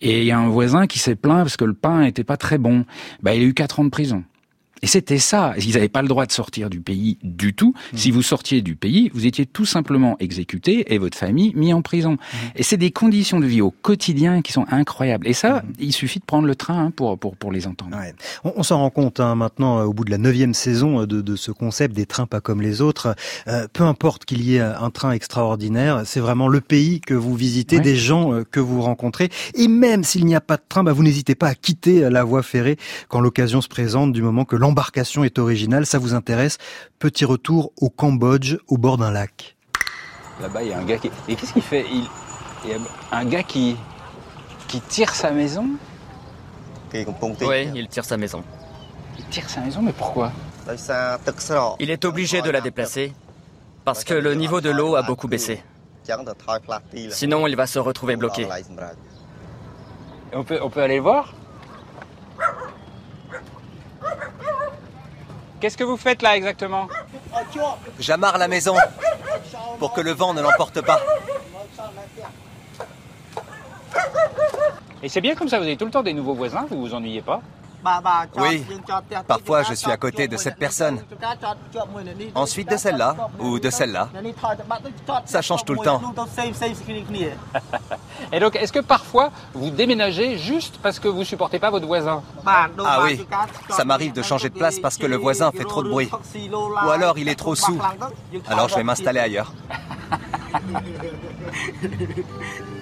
et 0.00 0.20
il 0.20 0.24
y 0.24 0.30
a 0.30 0.38
un 0.38 0.48
voisin 0.48 0.86
qui 0.86 0.98
s'est 0.98 1.16
plaint 1.16 1.42
parce 1.42 1.56
que 1.56 1.64
le 1.64 1.74
pain 1.74 2.02
était 2.02 2.24
pas 2.24 2.36
très 2.36 2.58
bon. 2.58 2.84
Bah, 3.22 3.34
il 3.34 3.42
a 3.42 3.46
eu 3.46 3.54
quatre 3.54 3.80
ans 3.80 3.84
de 3.84 3.90
prison. 3.90 4.24
Et 4.82 4.88
c'était 4.88 5.18
ça. 5.18 5.54
Ils 5.58 5.74
n'avaient 5.74 5.88
pas 5.88 6.02
le 6.02 6.08
droit 6.08 6.26
de 6.26 6.32
sortir 6.32 6.68
du 6.68 6.80
pays 6.80 7.18
du 7.22 7.54
tout. 7.54 7.72
Mmh. 7.92 7.96
Si 7.96 8.10
vous 8.10 8.22
sortiez 8.22 8.62
du 8.62 8.74
pays, 8.74 9.10
vous 9.14 9.26
étiez 9.26 9.46
tout 9.46 9.64
simplement 9.64 10.16
exécuté 10.18 10.92
et 10.92 10.98
votre 10.98 11.16
famille 11.16 11.52
mis 11.54 11.72
en 11.72 11.82
prison. 11.82 12.14
Mmh. 12.14 12.36
Et 12.56 12.62
c'est 12.64 12.76
des 12.76 12.90
conditions 12.90 13.38
de 13.38 13.46
vie 13.46 13.60
au 13.60 13.70
quotidien 13.70 14.42
qui 14.42 14.52
sont 14.52 14.66
incroyables. 14.70 15.28
Et 15.28 15.34
ça, 15.34 15.62
mmh. 15.62 15.72
il 15.78 15.92
suffit 15.92 16.18
de 16.18 16.24
prendre 16.24 16.48
le 16.48 16.56
train 16.56 16.86
hein, 16.86 16.90
pour, 16.90 17.16
pour, 17.16 17.36
pour 17.36 17.52
les 17.52 17.68
entendre. 17.68 17.96
Ouais. 17.96 18.12
On, 18.42 18.54
on 18.56 18.62
s'en 18.64 18.78
rend 18.78 18.90
compte 18.90 19.20
hein, 19.20 19.36
maintenant, 19.36 19.78
euh, 19.78 19.84
au 19.84 19.92
bout 19.92 20.04
de 20.04 20.10
la 20.10 20.18
neuvième 20.18 20.52
saison 20.52 21.02
euh, 21.02 21.06
de, 21.06 21.20
de 21.20 21.36
ce 21.36 21.52
concept 21.52 21.94
des 21.94 22.06
trains 22.06 22.26
pas 22.26 22.40
comme 22.40 22.60
les 22.60 22.80
autres. 22.80 23.14
Euh, 23.46 23.68
peu 23.72 23.84
importe 23.84 24.24
qu'il 24.24 24.42
y 24.42 24.56
ait 24.56 24.60
un 24.60 24.90
train 24.90 25.12
extraordinaire, 25.12 26.02
c'est 26.06 26.20
vraiment 26.20 26.48
le 26.48 26.60
pays 26.60 27.00
que 27.00 27.14
vous 27.14 27.36
visitez, 27.36 27.76
ouais. 27.76 27.82
des 27.82 27.94
gens 27.96 28.34
euh, 28.34 28.42
que 28.50 28.58
vous 28.58 28.82
rencontrez. 28.82 29.28
Et 29.54 29.68
même 29.68 30.02
s'il 30.02 30.26
n'y 30.26 30.34
a 30.34 30.40
pas 30.40 30.56
de 30.56 30.62
train, 30.68 30.82
bah, 30.82 30.92
vous 30.92 31.04
n'hésitez 31.04 31.36
pas 31.36 31.46
à 31.48 31.54
quitter 31.54 32.10
la 32.10 32.24
voie 32.24 32.42
ferrée 32.42 32.78
quand 33.08 33.20
l'occasion 33.20 33.60
se 33.60 33.68
présente 33.68 34.12
du 34.12 34.22
moment 34.22 34.44
que 34.44 34.56
l'embarquement 34.56 34.71
l'embarcation 34.72 35.22
est 35.22 35.38
originale, 35.38 35.84
ça 35.84 35.98
vous 35.98 36.14
intéresse? 36.14 36.56
Petit 36.98 37.26
retour 37.26 37.72
au 37.76 37.90
Cambodge, 37.90 38.56
au 38.68 38.78
bord 38.78 38.96
d'un 38.96 39.10
lac. 39.10 39.54
Là-bas, 40.40 40.62
il 40.62 40.70
y 40.70 40.72
a 40.72 40.78
un 40.78 40.84
gars 40.84 40.96
qui. 40.96 41.10
Et 41.28 41.36
qu'est-ce 41.36 41.52
qu'il 41.52 41.62
fait? 41.62 41.84
Il... 41.92 42.08
il 42.64 42.70
y 42.70 42.72
a 42.72 42.78
un 43.10 43.24
gars 43.26 43.42
qui 43.42 43.76
qui 44.68 44.80
tire 44.80 45.14
sa 45.14 45.30
maison? 45.30 45.66
Oui, 46.94 47.68
il 47.74 47.86
tire 47.88 48.06
sa 48.06 48.16
maison. 48.16 48.42
Il 49.18 49.24
tire 49.26 49.48
sa 49.50 49.60
maison, 49.60 49.82
mais 49.82 49.92
pourquoi? 49.92 50.32
Il 51.78 51.90
est 51.90 52.04
obligé 52.06 52.40
de 52.40 52.50
la 52.50 52.62
déplacer 52.62 53.12
parce 53.84 54.04
que 54.04 54.14
le 54.14 54.34
niveau 54.34 54.62
de 54.62 54.70
l'eau 54.70 54.96
a 54.96 55.02
beaucoup 55.02 55.28
baissé. 55.28 55.62
Sinon, 57.10 57.46
il 57.46 57.56
va 57.56 57.66
se 57.66 57.78
retrouver 57.78 58.16
bloqué. 58.16 58.48
on 60.32 60.44
peut, 60.44 60.60
on 60.62 60.70
peut 60.70 60.82
aller 60.82 60.98
voir? 60.98 61.34
Qu'est-ce 65.62 65.76
que 65.76 65.84
vous 65.84 65.96
faites 65.96 66.22
là 66.22 66.36
exactement 66.36 66.88
J'amarre 68.00 68.36
la 68.36 68.48
maison 68.48 68.74
pour 69.78 69.92
que 69.92 70.00
le 70.00 70.10
vent 70.10 70.34
ne 70.34 70.42
l'emporte 70.42 70.80
pas. 70.80 70.98
Et 75.04 75.08
c'est 75.08 75.20
bien 75.20 75.36
comme 75.36 75.48
ça, 75.48 75.58
vous 75.58 75.64
avez 75.64 75.76
tout 75.76 75.84
le 75.84 75.92
temps 75.92 76.02
des 76.02 76.14
nouveaux 76.14 76.34
voisins, 76.34 76.66
vous 76.68 76.80
vous 76.80 76.94
ennuyez 76.94 77.22
pas 77.22 77.40
Oui, 78.38 78.64
parfois 79.28 79.62
je 79.62 79.74
suis 79.74 79.90
à 79.90 79.96
côté 79.96 80.26
de 80.26 80.36
cette 80.36 80.56
personne, 80.56 81.00
ensuite 82.34 82.68
de 82.68 82.76
celle-là 82.76 83.16
ou 83.38 83.60
de 83.60 83.70
celle-là. 83.70 84.08
Ça 85.26 85.42
change 85.42 85.64
tout 85.64 85.74
le 85.74 85.84
temps. 85.84 86.02
Et 88.32 88.40
donc, 88.40 88.56
est-ce 88.56 88.72
que 88.72 88.78
parfois 88.78 89.30
vous 89.54 89.70
déménagez 89.70 90.38
juste 90.38 90.78
parce 90.82 90.98
que 90.98 91.08
vous 91.08 91.24
supportez 91.24 91.58
pas 91.58 91.70
votre 91.70 91.86
voisin 91.86 92.22
Ah 92.46 92.68
oui, 93.04 93.26
ça 93.68 93.84
m'arrive 93.84 94.12
de 94.12 94.22
changer 94.22 94.48
de 94.48 94.54
place 94.54 94.80
parce 94.80 94.96
que 94.96 95.06
le 95.06 95.16
voisin 95.16 95.52
fait 95.52 95.64
trop 95.64 95.82
de 95.82 95.90
bruit. 95.90 96.10
Ou 96.50 96.90
alors 96.90 97.18
il 97.18 97.28
est 97.28 97.34
trop 97.34 97.54
sous. 97.54 97.78
Alors 98.48 98.68
je 98.68 98.76
vais 98.76 98.84
m'installer 98.84 99.20
ailleurs. 99.20 99.52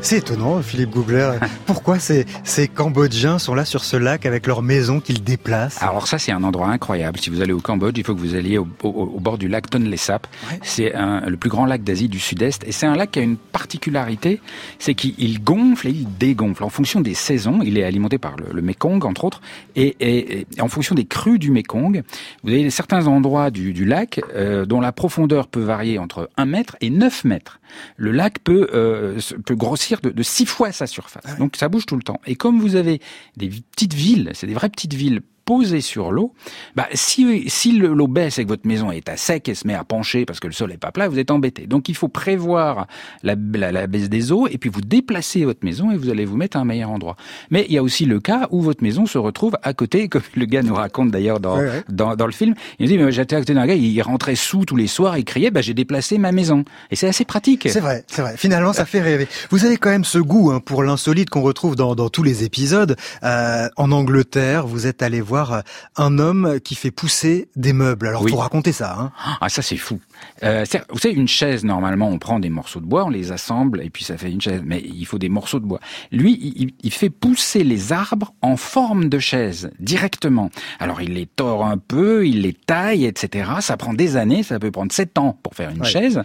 C'est 0.00 0.18
étonnant, 0.18 0.62
Philippe 0.62 0.90
Googler. 0.90 1.32
Pourquoi 1.66 1.98
ces, 1.98 2.24
ces 2.44 2.68
Cambodgiens 2.68 3.38
sont 3.38 3.54
là 3.54 3.64
sur 3.64 3.82
ce 3.82 3.96
lac 3.96 4.26
avec 4.26 4.46
leur 4.46 4.62
maison 4.62 5.00
qu'ils 5.00 5.24
déplacent? 5.24 5.82
Alors 5.82 6.06
ça, 6.06 6.18
c'est 6.18 6.30
un 6.30 6.44
endroit 6.44 6.68
incroyable. 6.68 7.18
Si 7.18 7.30
vous 7.30 7.42
allez 7.42 7.52
au 7.52 7.60
Cambodge, 7.60 7.98
il 7.98 8.04
faut 8.04 8.14
que 8.14 8.20
vous 8.20 8.36
alliez 8.36 8.58
au, 8.58 8.64
bord 8.64 9.38
du 9.38 9.48
lac 9.48 9.68
Tonle 9.68 9.98
Sap. 9.98 10.28
C'est 10.62 10.92
le 10.94 11.36
plus 11.36 11.50
grand 11.50 11.66
lac 11.66 11.82
d'Asie 11.82 12.08
du 12.08 12.20
Sud-Est. 12.20 12.64
Et 12.66 12.72
c'est 12.72 12.86
un 12.86 12.94
lac 12.94 13.10
qui 13.10 13.18
a 13.18 13.22
une 13.22 13.36
particularité, 13.36 14.40
c'est 14.78 14.94
qu'il 14.94 15.42
gonfle 15.42 15.88
et 15.88 15.90
il 15.90 16.06
dégonfle. 16.16 16.62
En 16.62 16.70
fonction 16.70 17.00
des 17.00 17.14
saisons, 17.14 17.60
il 17.62 17.76
est 17.76 17.84
alimenté 17.84 18.18
par 18.18 18.36
le, 18.36 18.62
Mekong, 18.62 19.04
entre 19.04 19.24
autres. 19.24 19.40
Et, 19.74 20.46
en 20.60 20.68
fonction 20.68 20.94
des 20.94 21.06
crues 21.06 21.40
du 21.40 21.50
Mekong, 21.50 22.02
vous 22.44 22.50
avez 22.50 22.70
certains 22.70 23.06
endroits 23.08 23.50
du, 23.50 23.84
lac 23.84 24.20
euh, 24.34 24.64
dont 24.64 24.80
la 24.80 24.92
profondeur 24.92 25.48
peut 25.48 25.62
varier 25.62 25.98
entre 25.98 26.30
1 26.36 26.44
mètre 26.46 26.76
et 26.80 26.90
9 26.90 27.24
mètres. 27.24 27.60
Le 27.96 28.12
lac 28.12 28.38
peut, 28.38 28.68
euh, 28.72 29.18
peut 29.44 29.54
grossir 29.54 29.87
de, 29.96 30.22
six 30.22 30.46
fois 30.46 30.72
sa 30.72 30.86
surface. 30.86 31.24
Ah 31.26 31.34
Donc 31.34 31.56
ça 31.56 31.68
bouge 31.68 31.86
tout 31.86 31.96
le 31.96 32.02
temps. 32.02 32.20
Et 32.26 32.36
comme 32.36 32.60
vous 32.60 32.76
avez 32.76 33.00
des 33.36 33.48
petites 33.48 33.94
villes, 33.94 34.30
c'est 34.34 34.46
des 34.46 34.54
vraies 34.54 34.68
petites 34.68 34.94
villes 34.94 35.20
posé 35.48 35.80
sur 35.80 36.12
l'eau, 36.12 36.34
bah, 36.76 36.88
si, 36.92 37.48
si 37.48 37.72
l'eau 37.72 38.06
baisse 38.06 38.38
et 38.38 38.44
que 38.44 38.48
votre 38.48 38.66
maison 38.66 38.92
est 38.92 39.08
à 39.08 39.16
sec 39.16 39.48
et 39.48 39.54
se 39.54 39.66
met 39.66 39.72
à 39.72 39.82
pencher 39.82 40.26
parce 40.26 40.40
que 40.40 40.46
le 40.46 40.52
sol 40.52 40.68
n'est 40.68 40.76
pas 40.76 40.92
plat, 40.92 41.08
vous 41.08 41.18
êtes 41.18 41.30
embêté. 41.30 41.66
Donc 41.66 41.88
il 41.88 41.94
faut 41.94 42.08
prévoir 42.08 42.86
la, 43.22 43.34
la, 43.54 43.86
baisse 43.86 44.10
des 44.10 44.30
eaux 44.30 44.46
et 44.46 44.58
puis 44.58 44.68
vous 44.68 44.82
déplacez 44.82 45.46
votre 45.46 45.64
maison 45.64 45.90
et 45.90 45.96
vous 45.96 46.10
allez 46.10 46.26
vous 46.26 46.36
mettre 46.36 46.58
à 46.58 46.60
un 46.60 46.66
meilleur 46.66 46.90
endroit. 46.90 47.16
Mais 47.50 47.64
il 47.66 47.74
y 47.74 47.78
a 47.78 47.82
aussi 47.82 48.04
le 48.04 48.20
cas 48.20 48.46
où 48.50 48.60
votre 48.60 48.82
maison 48.82 49.06
se 49.06 49.16
retrouve 49.16 49.56
à 49.62 49.72
côté, 49.72 50.08
comme 50.10 50.20
le 50.34 50.44
gars 50.44 50.62
nous 50.62 50.74
raconte 50.74 51.12
d'ailleurs 51.12 51.40
dans, 51.40 51.58
dans, 51.88 52.14
dans, 52.14 52.26
le 52.26 52.32
film. 52.32 52.54
Il 52.78 52.82
nous 52.82 52.88
dit, 52.92 52.98
mais 52.98 53.10
j'étais 53.10 53.34
à 53.34 53.38
côté 53.38 53.54
d'un 53.54 53.66
gars, 53.66 53.74
il 53.74 54.02
rentrait 54.02 54.34
sous 54.34 54.66
tous 54.66 54.76
les 54.76 54.86
soirs, 54.86 55.16
il 55.16 55.24
criait, 55.24 55.50
bah, 55.50 55.62
j'ai 55.62 55.72
déplacé 55.72 56.18
ma 56.18 56.30
maison. 56.30 56.66
Et 56.90 56.96
c'est 56.96 57.08
assez 57.08 57.24
pratique. 57.24 57.66
C'est 57.70 57.80
vrai, 57.80 58.04
c'est 58.06 58.20
vrai. 58.20 58.34
Finalement, 58.36 58.74
ça 58.74 58.84
fait 58.84 59.00
rêver. 59.00 59.26
Vous 59.48 59.64
avez 59.64 59.78
quand 59.78 59.88
même 59.88 60.04
ce 60.04 60.18
goût 60.18 60.50
hein, 60.50 60.60
pour 60.60 60.82
l'insolite 60.82 61.30
qu'on 61.30 61.40
retrouve 61.40 61.74
dans, 61.74 61.94
dans 61.94 62.10
tous 62.10 62.22
les 62.22 62.44
épisodes. 62.44 62.96
Euh, 63.22 63.70
en 63.76 63.92
Angleterre, 63.92 64.66
vous 64.66 64.86
êtes 64.86 65.02
allé 65.02 65.22
voir 65.22 65.37
euh, 65.52 65.60
un 65.96 66.18
homme 66.18 66.60
qui 66.60 66.74
fait 66.74 66.90
pousser 66.90 67.48
des 67.56 67.72
meubles. 67.72 68.06
Alors, 68.06 68.22
il 68.26 68.30
faut 68.30 68.36
raconter 68.36 68.72
ça. 68.72 68.96
Hein. 68.98 69.12
Ah, 69.40 69.48
ça 69.48 69.62
c'est 69.62 69.76
fou. 69.76 70.00
Euh, 70.42 70.64
vous 70.90 70.98
savez, 70.98 71.14
une 71.14 71.28
chaise, 71.28 71.64
normalement, 71.64 72.08
on 72.08 72.18
prend 72.18 72.38
des 72.38 72.48
morceaux 72.48 72.80
de 72.80 72.86
bois, 72.86 73.04
on 73.04 73.10
les 73.10 73.32
assemble, 73.32 73.82
et 73.82 73.90
puis 73.90 74.04
ça 74.04 74.16
fait 74.16 74.30
une 74.30 74.40
chaise. 74.40 74.62
Mais 74.64 74.80
il 74.82 75.04
faut 75.04 75.18
des 75.18 75.28
morceaux 75.28 75.60
de 75.60 75.66
bois. 75.66 75.80
Lui, 76.12 76.72
il, 76.82 76.92
fait 76.92 77.10
pousser 77.10 77.64
les 77.64 77.92
arbres 77.92 78.34
en 78.42 78.56
forme 78.56 79.08
de 79.08 79.18
chaise, 79.18 79.70
directement. 79.78 80.50
Alors, 80.80 81.00
il 81.02 81.14
les 81.14 81.26
tord 81.26 81.64
un 81.64 81.78
peu, 81.78 82.26
il 82.26 82.42
les 82.42 82.54
taille, 82.54 83.04
etc. 83.04 83.50
Ça 83.60 83.76
prend 83.76 83.94
des 83.94 84.16
années, 84.16 84.42
ça 84.42 84.58
peut 84.58 84.70
prendre 84.70 84.92
sept 84.92 85.18
ans 85.18 85.38
pour 85.42 85.54
faire 85.54 85.70
une 85.70 85.84
chaise. 85.84 86.22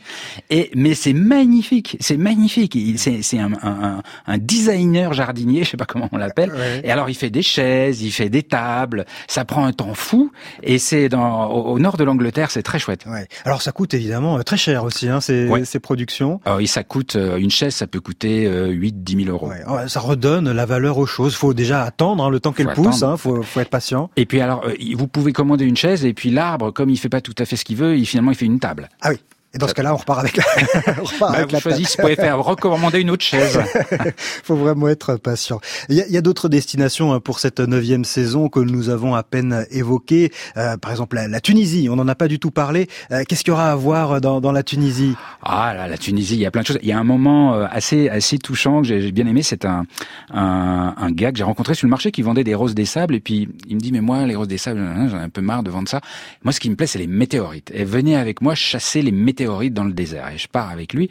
Et 0.49 0.71
Mais 0.75 0.95
c'est 0.95 1.13
magnifique, 1.13 1.97
c'est 1.99 2.17
magnifique. 2.17 2.77
C'est 2.97 3.39
un, 3.39 3.51
un, 3.61 4.01
un, 4.25 4.37
designer 4.37 5.13
jardinier, 5.13 5.63
je 5.63 5.71
sais 5.71 5.77
pas 5.77 5.85
comment 5.85 6.09
on 6.11 6.17
l'appelle. 6.17 6.51
Et 6.83 6.91
alors, 6.91 7.09
il 7.09 7.15
fait 7.15 7.29
des 7.29 7.41
chaises, 7.41 8.01
il 8.01 8.11
fait 8.11 8.29
des 8.29 8.43
tables, 8.43 9.02
ça 9.27 9.45
prend 9.45 9.65
un 9.65 9.73
temps 9.73 9.93
fou, 9.93 10.31
et 10.61 10.77
c'est 10.77 11.09
dans 11.09 11.47
au, 11.47 11.79
nord 11.79 11.97
de 11.97 12.03
l'Angleterre, 12.03 12.51
c'est 12.51 12.63
très 12.63 12.79
chouette. 12.79 13.05
Ouais. 13.05 13.27
Alors, 13.45 13.61
ça 13.61 13.71
coûte 13.71 13.93
évidemment 13.93 14.37
euh, 14.37 14.41
très 14.41 14.57
cher 14.57 14.83
aussi, 14.83 15.09
hein, 15.09 15.21
ces, 15.21 15.49
ces 15.65 15.79
productions. 15.79 16.39
Alors, 16.45 16.59
oui, 16.59 16.67
ça 16.67 16.83
coûte, 16.83 17.15
euh, 17.15 17.37
une 17.37 17.51
chaise, 17.51 17.75
ça 17.75 17.87
peut 17.87 17.99
coûter 17.99 18.47
8-10 18.47 18.49
euh, 18.49 19.25
000 19.25 19.31
euros. 19.31 19.51
ça 19.87 19.99
redonne 19.99 20.51
la 20.51 20.65
valeur 20.65 20.97
aux 20.97 21.05
choses. 21.05 21.35
faut 21.35 21.53
déjà 21.53 21.83
attendre 21.83 22.23
hein, 22.23 22.29
le 22.29 22.39
temps 22.39 22.51
qu'elle 22.51 22.73
pousse, 22.73 23.03
hein, 23.03 23.17
faut, 23.17 23.41
faut 23.41 23.59
être 23.59 23.69
patient. 23.69 24.09
Et 24.15 24.25
puis 24.25 24.41
alors, 24.41 24.65
vous 24.95 25.07
pouvez 25.07 25.33
commander 25.33 25.65
une 25.65 25.77
chaise 25.77 26.05
et 26.05 26.13
puis 26.13 26.29
l'arbre, 26.29 26.71
comme 26.71 26.89
il 26.89 26.97
fait 26.97 27.09
pas 27.09 27.21
tout 27.21 27.35
à 27.37 27.45
fait 27.45 27.55
ce 27.55 27.65
qu'il 27.65 27.77
veut, 27.77 27.97
il, 27.97 28.05
finalement 28.05 28.31
il 28.31 28.37
fait 28.37 28.45
une 28.45 28.59
table. 28.59 28.89
Ah 29.01 29.09
oui. 29.11 29.19
Et 29.55 29.59
dans 29.59 29.67
ce 29.67 29.75
cas-là, 29.75 29.93
on 29.93 29.97
repart 29.97 30.19
avec 30.19 30.35
la, 30.35 30.43
on 30.99 31.03
repart 31.03 31.31
bah, 31.31 31.37
avec 31.37 31.51
vous 31.51 31.59
choisissez, 31.59 31.95
vous 31.97 32.01
pouvez 32.01 32.15
faire 32.15 32.39
recommander 32.39 32.99
une 32.99 33.11
autre 33.11 33.23
chaise. 33.23 33.59
faut 34.43 34.55
vraiment 34.55 34.87
être 34.87 35.17
patient. 35.17 35.59
Il 35.89 35.95
y 35.95 36.15
a, 36.15 36.17
a 36.17 36.21
d'autres 36.21 36.49
destinations 36.49 37.13
hein, 37.13 37.19
pour 37.19 37.37
cette 37.37 37.59
neuvième 37.59 38.03
saison 38.03 38.49
que 38.49 38.59
nous 38.59 38.89
avons 38.89 39.13
à 39.13 39.21
peine 39.21 39.67
évoquées. 39.69 40.31
Euh, 40.57 40.75
par 40.77 40.89
exemple, 40.89 41.17
la, 41.17 41.39
Tunisie, 41.39 41.87
on 41.87 41.95
n'en 41.95 42.07
a 42.07 42.15
pas 42.15 42.27
du 42.27 42.39
tout 42.39 42.49
parlé. 42.49 42.87
Euh, 43.11 43.23
qu'est-ce 43.27 43.43
qu'il 43.43 43.51
y 43.51 43.53
aura 43.53 43.71
à 43.71 43.75
voir 43.75 44.21
dans, 44.21 44.41
dans 44.41 44.51
la 44.51 44.63
Tunisie? 44.63 45.13
Ah, 45.43 45.75
la, 45.75 45.87
la 45.87 45.97
Tunisie, 45.99 46.33
il 46.33 46.41
y 46.41 46.47
a 46.47 46.51
plein 46.51 46.63
de 46.63 46.67
choses. 46.67 46.79
Il 46.81 46.89
y 46.89 46.91
a 46.91 46.97
un 46.97 47.03
moment 47.03 47.53
euh, 47.53 47.67
assez 47.69 48.09
assez 48.09 48.39
touchant 48.39 48.81
que 48.81 48.87
j'ai 48.87 49.11
bien 49.11 49.27
aimé. 49.27 49.43
C'est 49.43 49.65
un, 49.65 49.85
un, 50.33 50.95
un 50.97 51.11
gars 51.11 51.31
que 51.31 51.37
j'ai 51.37 51.43
rencontré 51.43 51.75
sur 51.75 51.85
le 51.85 51.91
marché 51.91 52.11
qui 52.11 52.23
vendait 52.23 52.43
des 52.43 52.55
roses 52.55 52.73
des 52.73 52.85
sables. 52.85 53.13
Et 53.13 53.19
puis, 53.19 53.49
il 53.67 53.75
me 53.75 53.81
dit, 53.81 53.91
mais 53.91 54.01
moi, 54.01 54.25
les 54.25 54.35
roses 54.35 54.47
des 54.47 54.57
sables, 54.57 54.79
j'en 55.09 55.19
ai 55.19 55.21
un 55.21 55.29
peu 55.29 55.41
marre 55.41 55.61
de 55.61 55.69
vendre 55.69 55.87
ça. 55.87 56.01
Moi, 56.43 56.53
ce 56.53 56.59
qui 56.59 56.71
me 56.71 56.75
plaît, 56.75 56.87
c'est 56.87 56.97
les 56.97 57.05
météorites. 57.05 57.69
Et 57.71 57.85
venez 57.85 58.15
avec 58.15 58.41
moi 58.41 58.55
chasser 58.55 59.03
les 59.03 59.11
météorites 59.11 59.42
dans 59.69 59.83
le 59.83 59.93
désert. 59.93 60.29
Et 60.29 60.37
je 60.37 60.47
pars 60.47 60.69
avec 60.69 60.93
lui. 60.93 61.09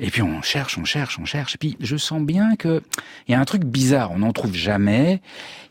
Et 0.00 0.10
puis 0.10 0.22
on 0.22 0.42
cherche, 0.42 0.78
on 0.78 0.84
cherche, 0.84 1.18
on 1.18 1.24
cherche. 1.24 1.54
Et 1.54 1.58
puis 1.58 1.76
je 1.80 1.96
sens 1.96 2.22
bien 2.22 2.56
que 2.56 2.82
il 3.26 3.32
y 3.32 3.34
a 3.34 3.40
un 3.40 3.44
truc 3.44 3.64
bizarre. 3.64 4.12
On 4.12 4.18
n'en 4.18 4.32
trouve 4.32 4.54
jamais. 4.54 5.20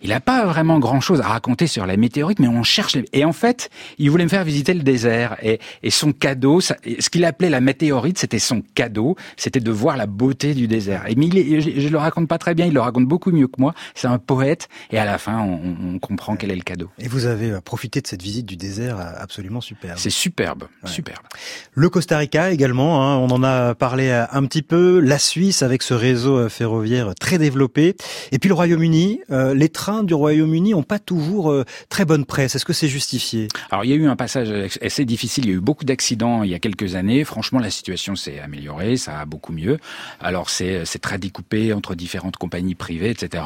Il 0.01 0.09
n'a 0.09 0.19
pas 0.19 0.45
vraiment 0.45 0.80
grand 0.80 1.01
chose 1.01 1.21
à 1.21 1.28
raconter 1.28 1.65
sur 1.67 1.86
la 1.86 1.97
météorite, 1.97 2.39
mais 2.39 2.47
on 2.47 2.63
cherche. 2.63 2.97
Et 3.13 3.25
en 3.25 3.34
fait, 3.34 3.69
il 3.97 4.11
voulait 4.11 4.25
me 4.25 4.30
faire 4.30 4.43
visiter 4.43 4.73
le 4.73 4.84
désert. 4.84 5.38
Et, 5.41 5.59
et 5.82 5.89
son 5.89 6.11
cadeau, 6.11 6.61
ça, 6.61 6.75
ce 6.99 7.09
qu'il 7.09 7.25
appelait 7.25 7.49
la 7.49 7.61
météorite, 7.61 8.17
c'était 8.17 8.39
son 8.39 8.61
cadeau. 8.75 9.15
C'était 9.38 9.59
de 9.59 9.71
voir 9.71 9.97
la 9.97 10.05
beauté 10.05 10.53
du 10.53 10.67
désert. 10.67 11.05
Et 11.07 11.15
mais 11.15 11.28
il 11.28 11.61
je, 11.61 11.80
je, 11.80 11.88
le 11.88 11.97
raconte 11.97 12.28
pas 12.28 12.38
très 12.38 12.53
bien. 12.53 12.65
Il 12.65 12.73
le 12.73 12.82
raconte 12.82 13.05
beaucoup 13.05 13.32
mieux 13.32 13.47
que 13.47 13.59
moi. 13.59 13.73
C'est 13.95 14.07
un 14.07 14.19
poète. 14.19 14.67
Et 14.91 14.99
à 14.99 15.05
la 15.05 15.17
fin, 15.17 15.39
on, 15.39 15.95
on, 15.95 15.99
comprend 15.99 16.36
quel 16.36 16.51
est 16.51 16.55
le 16.55 16.61
cadeau. 16.61 16.89
Et 16.99 17.07
vous 17.07 17.25
avez 17.25 17.51
euh, 17.51 17.61
profité 17.61 18.01
de 18.01 18.07
cette 18.07 18.21
visite 18.21 18.45
du 18.45 18.55
désert 18.55 18.99
euh, 18.99 19.11
absolument 19.17 19.61
superbe. 19.61 19.97
C'est 19.97 20.11
superbe, 20.11 20.67
superbe. 20.86 21.25
Le 21.73 21.89
Costa 21.89 22.17
Rica 22.17 22.51
également. 22.51 23.03
Hein, 23.03 23.17
on 23.17 23.30
en 23.30 23.43
a 23.43 23.73
parlé 23.73 24.09
un 24.32 24.45
petit 24.45 24.61
peu, 24.61 24.99
la 24.99 25.20
Suisse 25.20 25.61
avec 25.61 25.84
ce 25.84 25.93
réseau 25.93 26.38
euh, 26.38 26.49
ferroviaire 26.49 27.13
très 27.15 27.38
développé, 27.38 27.95
et 28.32 28.39
puis 28.39 28.49
le 28.49 28.55
Royaume-Uni. 28.55 29.22
Euh, 29.32 29.53
les 29.53 29.70
trains 29.70 30.03
du 30.03 30.13
Royaume-Uni 30.13 30.72
n'ont 30.72 30.84
pas 30.84 30.99
toujours 30.99 31.51
euh, 31.51 31.65
très 31.89 32.05
bonne 32.05 32.26
presse. 32.26 32.55
Est-ce 32.55 32.65
que 32.65 32.74
c'est 32.74 32.88
justifié? 32.88 33.47
Alors 33.72 33.86
il 33.86 33.91
y 33.91 33.93
a 33.93 33.95
eu 33.95 34.07
un 34.07 34.15
passage 34.15 34.51
assez 34.82 35.05
difficile. 35.05 35.45
Il 35.45 35.49
y 35.49 35.53
a 35.53 35.57
eu 35.57 35.61
beaucoup 35.61 35.86
d'accidents 35.86 36.43
il 36.43 36.49
y 36.49 36.55
a 36.55 36.59
quelques 36.59 36.95
années. 36.95 37.24
Franchement, 37.24 37.59
la 37.59 37.70
situation 37.70 38.15
s'est 38.15 38.39
améliorée, 38.39 38.97
ça 38.97 39.20
a 39.20 39.26
beaucoup 39.26 39.53
mieux. 39.53 39.78
Alors 40.20 40.49
c'est 40.49 40.86
c'est 40.86 40.99
très 40.99 41.18
découpé 41.18 41.74
entre 41.74 41.95
différentes 41.95 42.38
compagnies 42.38 42.76
privées, 42.76 43.09
etc. 43.09 43.43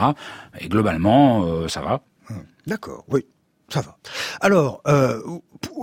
Et 0.60 0.68
globalement, 0.68 1.68
ça 1.68 1.82
va. 1.82 2.02
D'accord, 2.68 3.04
oui. 3.10 3.26
Ça 3.72 3.82
va. 3.82 3.98
Alors, 4.42 4.82
euh, 4.88 5.20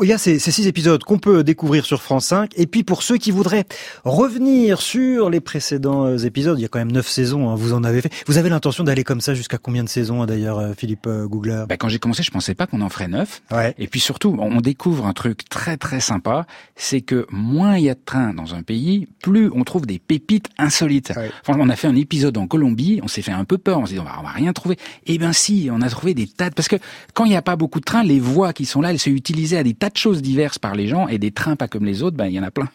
il 0.02 0.08
y 0.08 0.12
a 0.12 0.18
ces, 0.18 0.38
ces 0.38 0.50
six 0.50 0.66
épisodes 0.66 1.02
qu'on 1.02 1.18
peut 1.18 1.42
découvrir 1.44 1.84
sur 1.84 2.02
France 2.02 2.26
5. 2.26 2.52
Et 2.56 2.66
puis 2.66 2.84
pour 2.84 3.02
ceux 3.02 3.16
qui 3.16 3.30
voudraient 3.30 3.64
revenir 4.04 4.80
sur 4.80 5.30
les 5.30 5.40
précédents 5.40 6.04
euh, 6.04 6.18
épisodes, 6.18 6.58
il 6.58 6.62
y 6.62 6.64
a 6.64 6.68
quand 6.68 6.78
même 6.78 6.92
neuf 6.92 7.08
saisons, 7.08 7.48
hein, 7.48 7.54
vous 7.54 7.72
en 7.72 7.84
avez 7.84 8.00
fait. 8.00 8.12
Vous 8.26 8.38
avez 8.38 8.48
l'intention 8.48 8.84
d'aller 8.84 9.04
comme 9.04 9.20
ça 9.20 9.34
jusqu'à 9.34 9.58
combien 9.58 9.84
de 9.84 9.88
saisons 9.88 10.22
hein, 10.22 10.26
d'ailleurs, 10.26 10.58
euh, 10.58 10.72
Philippe 10.76 11.06
euh, 11.06 11.26
Googler 11.26 11.64
bah, 11.68 11.76
Quand 11.76 11.88
j'ai 11.88 11.98
commencé, 11.98 12.22
je 12.22 12.30
pensais 12.30 12.54
pas 12.54 12.66
qu'on 12.66 12.80
en 12.80 12.88
ferait 12.88 13.08
neuf. 13.08 13.42
Ouais. 13.50 13.74
Et 13.78 13.86
puis 13.86 14.00
surtout, 14.00 14.36
on 14.38 14.60
découvre 14.60 15.06
un 15.06 15.12
truc 15.12 15.48
très 15.48 15.76
très 15.76 16.00
sympa, 16.00 16.46
c'est 16.76 17.00
que 17.00 17.26
moins 17.30 17.76
il 17.76 17.84
y 17.84 17.90
a 17.90 17.94
de 17.94 18.00
trains 18.04 18.34
dans 18.34 18.54
un 18.54 18.62
pays, 18.62 19.08
plus 19.22 19.50
on 19.54 19.64
trouve 19.64 19.86
des 19.86 19.98
pépites 19.98 20.48
insolites. 20.58 21.12
Ouais. 21.16 21.30
on 21.48 21.68
a 21.68 21.76
fait 21.76 21.88
un 21.88 21.96
épisode 21.96 22.36
en 22.36 22.46
Colombie, 22.46 23.00
on 23.02 23.08
s'est 23.08 23.22
fait 23.22 23.32
un 23.32 23.44
peu 23.44 23.58
peur, 23.58 23.78
on 23.78 23.86
s'est 23.86 23.94
dit 23.94 24.00
on 24.00 24.04
va, 24.04 24.16
on 24.18 24.22
va 24.22 24.30
rien 24.30 24.52
trouver. 24.52 24.76
Eh 25.06 25.18
ben 25.18 25.32
si, 25.32 25.68
on 25.72 25.80
a 25.80 25.88
trouvé 25.88 26.14
des 26.14 26.26
tas 26.26 26.50
de... 26.50 26.54
Parce 26.54 26.68
que 26.68 26.76
quand 27.14 27.24
il 27.24 27.30
n'y 27.30 27.36
a 27.36 27.42
pas 27.42 27.56
beaucoup 27.56 27.77
les 28.02 28.20
voies 28.20 28.52
qui 28.52 28.64
sont 28.64 28.80
là, 28.80 28.90
elles 28.90 28.98
sont 28.98 29.10
utilisées 29.10 29.58
à 29.58 29.62
des 29.62 29.74
tas 29.74 29.90
de 29.90 29.96
choses 29.96 30.22
diverses 30.22 30.58
par 30.58 30.74
les 30.74 30.86
gens 30.86 31.08
et 31.08 31.18
des 31.18 31.30
trains 31.30 31.56
pas 31.56 31.68
comme 31.68 31.84
les 31.84 32.02
autres, 32.02 32.16
ben 32.16 32.26
il 32.26 32.34
y 32.34 32.40
en 32.40 32.44
a 32.44 32.50
plein. 32.50 32.68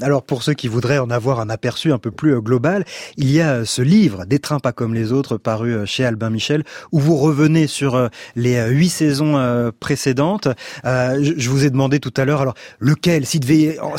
Alors 0.00 0.24
pour 0.24 0.42
ceux 0.42 0.54
qui 0.54 0.66
voudraient 0.66 0.98
en 0.98 1.10
avoir 1.10 1.38
un 1.38 1.48
aperçu 1.48 1.92
un 1.92 1.98
peu 1.98 2.10
plus 2.10 2.34
euh, 2.34 2.40
global, 2.40 2.84
il 3.16 3.30
y 3.30 3.40
a 3.40 3.52
euh, 3.52 3.64
ce 3.64 3.82
livre 3.82 4.24
Des 4.24 4.40
trains 4.40 4.58
pas 4.58 4.72
comme 4.72 4.94
les 4.94 5.12
autres 5.12 5.36
paru 5.36 5.72
euh, 5.72 5.86
chez 5.86 6.04
Albin 6.04 6.28
Michel 6.28 6.64
où 6.90 6.98
vous 6.98 7.16
revenez 7.16 7.68
sur 7.68 8.10
les 8.34 8.60
huit 8.68 8.88
saisons 8.88 9.70
précédentes. 9.78 10.48
Je 10.84 11.48
vous 11.48 11.64
ai 11.64 11.70
demandé 11.70 12.00
tout 12.00 12.12
à 12.16 12.24
l'heure 12.24 12.40
alors 12.40 12.54
lequel? 12.78 13.26
Si, 13.26 13.40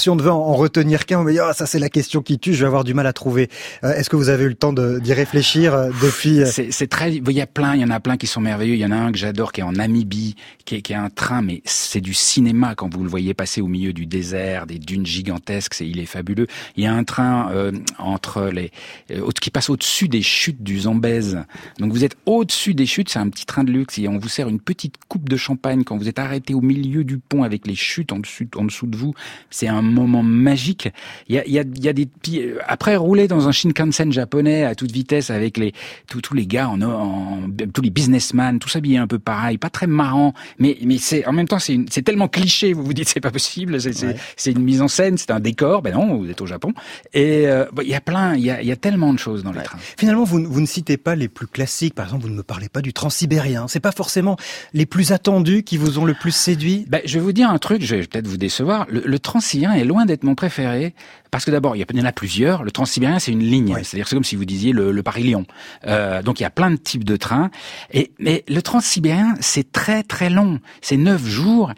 on 0.08 0.16
devait 0.16 0.30
en 0.30 0.54
retenir 0.54 1.06
qu'un, 1.06 1.20
on 1.20 1.24
me 1.24 1.32
dit 1.32 1.40
oh, 1.42 1.52
ça 1.54 1.66
c'est 1.66 1.80
la 1.80 1.90
question 1.90 2.22
qui 2.22 2.38
tue, 2.38 2.54
je 2.54 2.62
vais 2.62 2.66
avoir 2.66 2.84
du 2.84 2.94
mal 2.94 3.08
à 3.08 3.14
trouver. 3.14 3.50
Est-ce 3.84 4.10
que 4.10 4.16
vous 4.16 4.30
avez 4.30 4.46
eu 4.46 4.50
le 4.50 4.56
temps 4.56 4.74
d'y 4.74 5.14
réfléchir 5.14 5.90
depuis 6.02 6.42
C'est 6.46 6.88
très 6.88 7.14
il 7.14 7.32
y 7.32 7.42
a 7.42 7.48
plein, 7.48 7.76
il 7.76 7.82
y 7.82 7.86
en 7.86 7.90
a 7.90 8.00
plein 8.00 8.18
qui 8.18 8.28
sont 8.28 8.42
merveilleux, 8.42 8.76
il 8.76 8.82
y 8.82 8.86
en 8.86 8.92
a 8.92 8.96
un 8.96 9.12
que 9.12 9.18
j'adore 9.18 9.52
qui 9.52 9.62
est 9.62 9.64
en 9.64 9.74
Namibie, 9.74 10.36
qui 10.66 10.76
est 10.76 10.94
un 10.94 11.10
train 11.10 11.42
mais 11.42 11.62
c'est 11.66 12.02
du 12.02 12.14
cinéma 12.14 12.76
quand 12.76 12.94
vous 12.94 13.04
le 13.04 13.10
voyez 13.10 13.34
passer 13.34 13.62
au 13.62 13.68
milieu 13.68 13.94
du 13.94 14.06
désert, 14.06 14.66
des 14.66 14.80
dunes 14.80 15.06
gigantesques 15.06 15.61
c'est 15.72 15.88
il 15.88 16.00
est 16.00 16.06
fabuleux. 16.06 16.48
Il 16.76 16.84
y 16.84 16.88
a 16.88 16.94
un 16.94 17.04
train 17.04 17.52
euh, 17.52 17.72
entre 17.98 18.46
les 18.46 18.72
euh, 19.12 19.30
qui 19.40 19.50
passe 19.50 19.70
au-dessus 19.70 20.08
des 20.08 20.22
chutes 20.22 20.62
du 20.62 20.82
Zambèze. 20.82 21.40
Donc 21.80 21.92
vous 21.92 22.04
êtes 22.04 22.16
au-dessus 22.26 22.74
des 22.74 22.86
chutes, 22.86 23.10
c'est 23.10 23.20
un 23.20 23.30
petit 23.30 23.46
train 23.46 23.64
de 23.64 23.72
luxe 23.72 23.98
et 23.98 24.08
on 24.08 24.18
vous 24.18 24.30
sert 24.30 24.48
une 24.48 24.60
petite 24.60 24.96
coupe 25.08 25.30
de 25.30 25.38
champagne 25.38 25.84
quand 25.84 25.98
vous 25.98 26.08
êtes 26.08 26.20
arrêté 26.20 26.54
au 26.54 26.62
milieu 26.62 27.04
du 27.04 27.18
pont 27.18 27.44
avec 27.44 27.68
les 27.68 27.76
chutes 27.76 28.12
en 28.12 28.20
dessous, 28.20 28.46
en 28.56 28.66
dessous 28.66 28.88
de 28.88 28.96
vous. 28.96 29.14
C'est 29.50 29.68
un 29.68 29.82
moment 29.82 30.24
magique. 30.24 30.90
Il 31.28 31.36
y 31.36 31.40
a, 31.40 31.46
il 31.46 31.54
y 31.54 31.60
a, 31.60 31.64
il 31.64 31.84
y 31.84 31.90
a 31.90 31.94
des 31.94 32.08
euh, 32.30 32.58
après 32.68 32.96
rouler 32.96 33.28
dans 33.28 33.48
un 33.48 33.52
Shinkansen 33.52 34.12
japonais 34.12 34.64
à 34.64 34.76
toute 34.76 34.92
vitesse 34.92 35.30
avec 35.30 35.58
les 35.58 35.74
tous, 36.08 36.22
tous 36.22 36.34
les 36.34 36.46
gars 36.46 36.70
en, 36.70 36.82
en 36.82 37.40
tous 37.74 37.82
les 37.82 37.90
businessmen, 37.90 38.60
tout 38.60 38.70
s'habillé 38.70 38.98
un 38.98 39.08
peu 39.08 39.20
pareil, 39.20 39.58
pas 39.58 39.70
très 39.70 39.88
marrant, 39.88 40.34
mais 40.60 40.78
mais 40.84 40.98
c'est 40.98 41.26
en 41.26 41.34
même 41.34 41.48
temps 41.48 41.60
c'est 41.60 42.02
tellement 42.04 42.28
cliché. 42.28 42.74
Vous 42.74 42.84
vous 42.84 42.94
dites 42.94 43.08
c'est 43.08 43.20
pas 43.20 43.32
possible, 43.32 43.80
c'est 43.80 43.94
c'est 44.36 44.52
une 44.52 44.64
mise 44.64 44.82
en 44.82 44.88
scène, 44.88 45.18
c'est 45.18 45.32
un 45.32 45.40
décor. 45.52 45.82
Ben 45.82 45.94
non, 45.94 46.18
vous 46.18 46.30
êtes 46.30 46.42
au 46.42 46.46
Japon. 46.46 46.74
Et 47.14 47.48
euh, 47.48 47.66
il 47.82 47.90
y 47.90 47.96
a 47.96 48.02
plein, 48.02 48.36
il 48.36 48.44
y 48.44 48.52
a, 48.52 48.62
y 48.62 48.72
a, 48.72 48.76
tellement 48.76 49.14
de 49.14 49.20
choses 49.20 49.44
dans 49.44 49.52
les 49.52 49.62
trains. 49.64 49.78
Finalement, 49.98 50.24
vous, 50.24 50.44
vous 50.44 50.62
ne 50.62 50.66
citez 50.66 50.98
pas 50.98 51.16
les 51.16 51.28
plus 51.28 51.48
classiques. 51.48 51.94
Par 51.96 52.06
exemple, 52.06 52.24
vous 52.24 52.30
ne 52.30 52.36
me 52.36 52.44
parlez 52.44 52.70
pas 52.70 52.82
du 52.82 52.94
transsibérien. 52.94 53.68
C'est 53.68 53.80
pas 53.80 53.92
forcément 53.92 54.38
les 54.74 54.86
plus 54.86 55.12
attendus 55.12 55.64
qui 55.64 55.78
vous 55.78 56.00
ont 56.00 56.06
le 56.06 56.14
plus 56.14 56.32
séduit? 56.32 56.86
Ben, 56.88 57.02
je 57.06 57.20
vais 57.20 57.24
vous 57.24 57.34
dire 57.34 57.50
un 57.50 57.58
truc. 57.58 57.84
Je 57.84 57.96
vais 57.96 58.08
peut-être 58.08 58.28
vous 58.28 58.38
décevoir. 58.38 58.86
Le, 58.90 59.02
le 59.06 59.20
transsibérien 59.20 59.78
est 59.78 59.86
loin 59.86 60.06
d'être 60.06 60.24
mon 60.24 60.36
préféré 60.36 60.94
parce 61.32 61.46
que 61.46 61.52
d'abord, 61.52 61.78
il 61.78 61.80
y 61.80 62.02
en 62.02 62.06
a 62.06 62.12
plusieurs. 62.12 62.64
Le 62.64 62.72
transsibérien, 62.72 63.18
c'est 63.18 63.32
une 63.32 63.44
ligne. 63.44 63.74
C'est-à-dire, 63.84 64.06
c'est 64.08 64.16
comme 64.16 64.26
si 64.26 64.36
vous 64.36 64.44
disiez 64.44 64.74
le, 64.74 64.92
le 64.92 65.04
Paris-Lyon. 65.04 65.46
Euh, 65.88 66.22
donc, 66.22 66.42
il 66.42 66.44
y 66.44 66.46
a 66.46 66.50
plein 66.50 66.70
de 66.70 66.76
types 66.76 67.06
de 67.06 67.16
trains. 67.16 67.50
Et 67.94 68.12
mais 68.20 68.44
le 68.50 68.62
transsibérien, 68.62 69.36
c'est 69.40 69.72
très 69.72 70.04
très 70.04 70.30
long. 70.30 70.60
C'est 70.82 70.98
neuf 70.98 71.26
jours. 71.26 71.72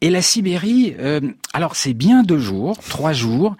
Et 0.00 0.10
la 0.10 0.22
Sibérie, 0.22 0.94
euh, 1.00 1.20
alors 1.52 1.74
c'est 1.74 1.92
bien 1.92 2.22
deux 2.22 2.38
jours, 2.38 2.78
trois 2.88 3.12
jours. 3.12 3.56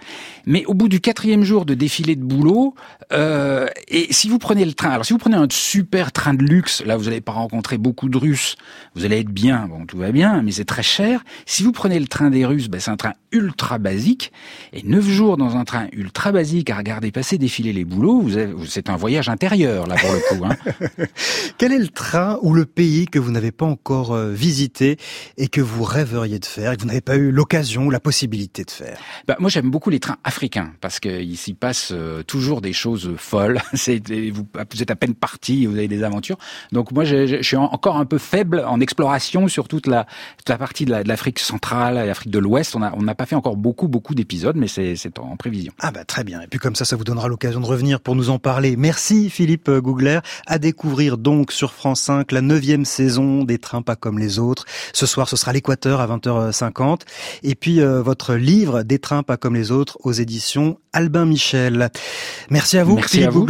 Mais 0.47 0.65
au 0.67 0.75
bout 0.75 0.89
du 0.89 1.01
quatrième 1.01 1.45
jour 1.45 1.65
de 1.65 1.75
défilé 1.75 2.17
de 2.17 2.23
boulot, 2.23 2.75
euh, 3.13 3.67
et 3.89 4.13
si 4.13 4.29
vous 4.29 4.39
prenez 4.39 4.65
le 4.65 4.73
train, 4.73 4.91
alors 4.91 5.05
si 5.05 5.13
vous 5.13 5.19
prenez 5.19 5.37
un 5.37 5.47
super 5.51 6.13
train 6.13 6.35
de 6.35 6.43
luxe, 6.43 6.83
là 6.85 6.97
vous 6.97 7.05
n'allez 7.05 7.21
pas 7.21 7.33
rencontrer 7.33 7.79
beaucoup 7.79 8.09
de 8.09 8.19
Russes, 8.19 8.57
vous 8.95 9.05
allez 9.05 9.21
être 9.21 9.31
bien, 9.31 9.67
bon 9.69 9.87
tout 9.87 9.99
va 9.99 10.13
bien, 10.13 10.43
mais 10.43 10.53
c'est 10.53 10.65
très 10.65 10.83
cher. 10.83 11.23
Si 11.47 11.63
vous 11.63 11.73
prenez 11.73 11.99
le 11.99 12.07
train 12.07 12.31
des 12.31 12.45
Russes, 12.45 12.69
ben, 12.69 12.81
c'est 12.81 12.91
un 12.91 12.97
train 12.97 13.15
ultra 13.33 13.79
basique, 13.79 14.33
et 14.73 14.83
neuf 14.83 15.05
jours 15.05 15.37
dans 15.37 15.57
un 15.57 15.65
train 15.65 15.87
ultra 15.93 16.33
basique 16.33 16.71
à 16.71 16.77
regarder 16.77 17.11
passer 17.11 17.39
défiler 17.39 17.73
les 17.73 17.85
boulots, 17.85 18.21
vous 18.21 18.67
c'est 18.67 18.89
un 18.89 18.97
voyage 18.97 19.29
intérieur 19.29 19.87
là 19.87 19.97
pour 19.97 20.13
le 20.13 20.21
coup. 20.29 20.45
Hein. 20.45 21.07
Quel 21.59 21.73
est 21.73 21.79
le 21.79 21.89
train 21.89 22.39
ou 22.43 22.55
le 22.55 22.67
pays 22.67 23.07
que 23.07 23.19
vous 23.19 23.31
n'avez 23.31 23.53
pas 23.53 23.67
encore 23.67 24.13
euh, 24.13 24.33
visité 24.33 24.97
et 25.37 25.49
que 25.49 25.61
vous 25.61 25.85
rêveriez 25.85 26.39
de 26.39 26.45
faire 26.45 26.73
et 26.73 26.77
que 26.77 26.83
vous 26.83 26.89
n'avez 26.89 27.01
pas 27.01 27.17
eu 27.17 27.31
l'occasion 27.31 27.87
ou 27.87 27.91
la 27.91 28.01
possibilité 28.01 28.65
de 28.65 28.71
faire? 28.71 28.99
Bah, 29.27 29.37
Moi 29.41 29.51
j'aime 29.51 29.71
beaucoup 29.71 29.91
les 29.91 30.01
trains 30.01 30.19
africain 30.31 30.73
parce 30.81 31.01
qu'il 31.01 31.37
s'y 31.37 31.55
passe 31.55 31.89
euh, 31.91 32.23
toujours 32.23 32.61
des 32.61 32.73
choses 32.73 33.15
folles. 33.17 33.61
Vous, 33.73 34.83
êtes 34.83 34.91
à 34.93 34.97
peine 34.97 35.15
parti, 35.15 35.67
vous 35.67 35.77
avez 35.77 35.89
des 35.89 36.05
aventures. 36.05 36.37
Donc 36.71 36.93
moi, 36.93 37.05
je, 37.05 37.43
suis 37.43 37.57
encore 37.57 37.97
un 37.97 38.05
peu 38.05 38.19
faible 38.19 38.65
en 38.67 38.79
exploration 38.81 39.49
sur 39.49 39.67
toute 39.67 39.87
la, 39.89 40.07
partie 40.47 40.85
de 40.85 40.93
l'Afrique 40.93 41.41
centrale 41.41 41.99
et 41.99 42.07
l'Afrique 42.07 42.31
de 42.31 42.39
l'Ouest. 42.39 42.77
On 42.77 43.03
n'a 43.03 43.15
pas 43.15 43.27
fait 43.27 43.35
encore 43.35 43.57
beaucoup 43.57 43.89
beaucoup 43.89 44.15
d'épisodes, 44.15 44.57
mais 44.57 44.69
c'est 44.69 45.19
en, 45.19 45.37
prévision. 45.37 45.73
Ah 45.81 45.91
bah 45.91 46.05
très 46.05 46.23
bien. 46.23 46.41
Et 46.43 46.47
puis 46.47 46.59
comme 46.59 46.77
ça, 46.77 46.85
ça 46.85 46.97
vous 46.97 47.05
donnera 47.05 47.29
l'occasion 47.29 47.61
de 47.61 47.67
revenir 47.67 48.01
pour 48.01 48.15
nous 48.15 48.31
en 48.31 48.39
parler. 48.39 48.77
Merci 48.77 49.31
Philippe 49.31 49.71
Gougler. 49.71 50.21
À 50.47 50.59
découvrir 50.59 51.19
donc 51.19 51.51
sur 51.51 51.73
France 51.73 52.03
5 52.03 52.31
la 52.31 52.43
neuvième 52.43 52.85
saison 52.85 53.45
des 53.45 53.59
Trains 53.59 53.83
pas 53.83 53.97
comme 53.97 54.19
les 54.19 54.39
autres. 54.39 54.65
Ce 54.93 55.07
soir, 55.07 55.29
ce 55.29 55.37
sera 55.37 55.53
l'Équateur 55.53 56.01
à 56.01 56.07
20h50. 56.07 57.01
Et 57.43 57.55
puis 57.55 57.81
euh, 57.81 58.03
votre 58.03 58.35
livre 58.35 58.83
Des 58.83 58.99
Trains 58.99 59.23
pas 59.23 59.37
comme 59.37 59.55
les 59.55 59.71
autres 59.73 59.99
aux 60.03 60.20
édition 60.21 60.79
Albin 60.93 61.25
Michel. 61.25 61.91
Merci 62.51 62.79
à 62.79 62.85
vous, 62.85 62.97
Merci 62.97 63.25
à 63.25 63.31
vous. 63.31 63.47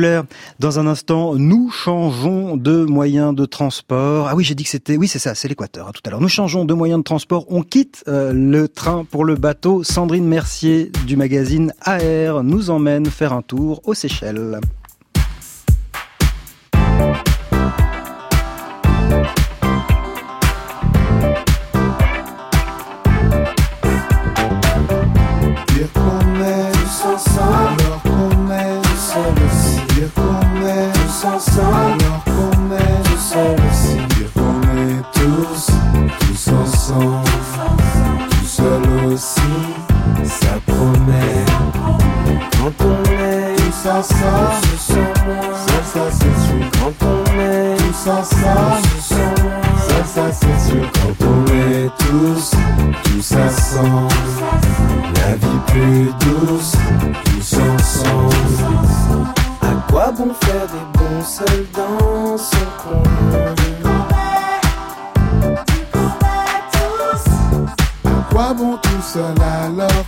Dans 0.58 0.78
un 0.78 0.86
instant, 0.86 1.34
nous 1.34 1.70
changeons 1.70 2.56
de 2.56 2.84
moyen 2.84 3.32
de 3.32 3.44
transport. 3.44 4.28
Ah 4.28 4.34
oui, 4.34 4.44
j'ai 4.44 4.54
dit 4.54 4.64
que 4.64 4.70
c'était, 4.70 4.96
oui, 4.96 5.08
c'est 5.08 5.18
ça, 5.18 5.34
c'est 5.34 5.48
l'Équateur, 5.48 5.88
hein, 5.88 5.92
tout 5.94 6.02
à 6.04 6.10
l'heure. 6.10 6.20
Nous 6.20 6.28
changeons 6.28 6.64
de 6.64 6.74
moyen 6.74 6.98
de 6.98 7.04
transport. 7.04 7.46
On 7.48 7.62
quitte 7.62 8.04
euh, 8.08 8.32
le 8.32 8.68
train 8.68 9.04
pour 9.04 9.24
le 9.24 9.34
bateau. 9.34 9.82
Sandrine 9.82 10.26
Mercier 10.26 10.90
du 11.06 11.16
magazine 11.16 11.72
AR 11.82 12.42
nous 12.42 12.70
emmène 12.70 13.06
faire 13.06 13.32
un 13.32 13.42
tour 13.42 13.80
aux 13.84 13.94
Seychelles. 13.94 14.60
Alors 31.48 32.22
qu'on 32.24 32.76
est 32.76 33.02
tout 33.04 33.18
seul 33.18 33.56
aussi. 33.70 33.96
Dire 33.96 34.32
qu'on 34.34 34.60
est 34.76 35.02
tous, 35.12 35.70
tous 36.20 36.52
ensemble, 36.52 37.30
tout 38.30 38.46
seul 38.46 38.82
aussi, 39.06 39.52
ça 40.24 40.58
promet. 40.66 41.44
Quand 42.52 42.84
on 42.84 43.02
est 43.04 43.56
tous 43.56 43.88
ensemble, 43.88 44.66
ça, 44.78 44.94
ça 45.92 46.04
c'est 46.10 46.38
sûr. 46.46 46.66
Quand 46.78 47.06
on 47.06 47.40
est 47.40 47.76
tous 47.76 48.10
ensemble, 48.10 48.88
ça, 49.00 50.04
ça 50.04 50.26
c'est 50.32 50.70
sûr. 50.70 50.84
Quand 50.92 51.26
on 51.26 51.46
est 51.46 51.90
tous, 51.98 52.50
tous 53.04 53.32
ensemble, 53.36 54.14
la 55.16 55.36
vie 55.36 55.60
plus 55.68 56.04
douce, 56.20 56.72
tous 57.38 57.54
ensemble. 57.54 59.39
Quoi 59.90 60.12
bon 60.12 60.32
faire 60.34 60.66
des 60.68 60.98
bons 60.98 61.24
seuls 61.24 61.66
dans 61.74 62.38
son 62.38 62.56
coin 62.78 63.02
À 68.04 68.32
quoi 68.32 68.54
bon 68.54 68.76
tout 68.76 69.02
seul 69.02 69.34
alors 69.42 69.99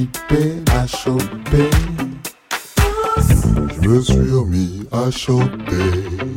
H.I.P. 0.00 0.62
m'a 0.72 0.86
chopé. 0.86 1.68
Je 3.82 3.88
me 3.88 4.00
suis 4.00 4.32
remis 4.32 4.86
à 4.90 5.10
chanter. 5.10 6.29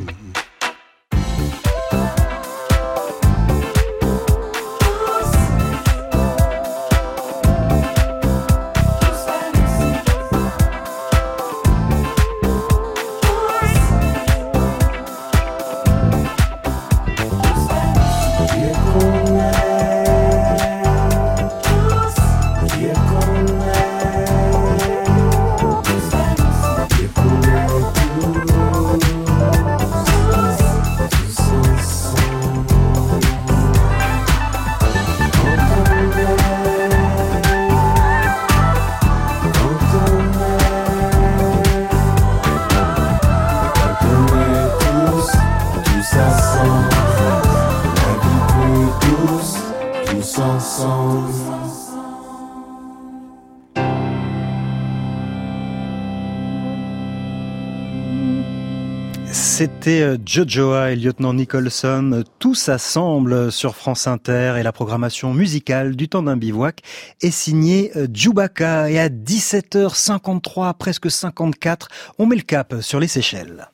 Jojoa 60.26 60.92
et 60.92 60.96
lieutenant 60.96 61.34
Nicholson. 61.34 62.24
Tout 62.40 62.56
s'assemble 62.56 63.52
sur 63.52 63.76
France 63.76 64.08
Inter 64.08 64.56
et 64.60 64.64
la 64.64 64.72
programmation 64.72 65.34
musicale 65.34 65.96
du 65.96 66.10
temps 66.10 66.24
d'un 66.24 66.38
bivouac 66.38 66.82
est 67.22 67.32
signée 67.32 67.92
euh, 67.96 68.08
Djoubaka. 68.14 68.90
Et 68.90 69.00
à 69.00 69.10
17h53, 69.10 70.74
presque 70.76 71.10
54, 71.10 71.88
on 72.20 72.26
met 72.26 72.36
le 72.36 72.42
cap 72.42 72.76
sur 72.82 73.00
les 73.00 73.08
Seychelles. 73.08 73.70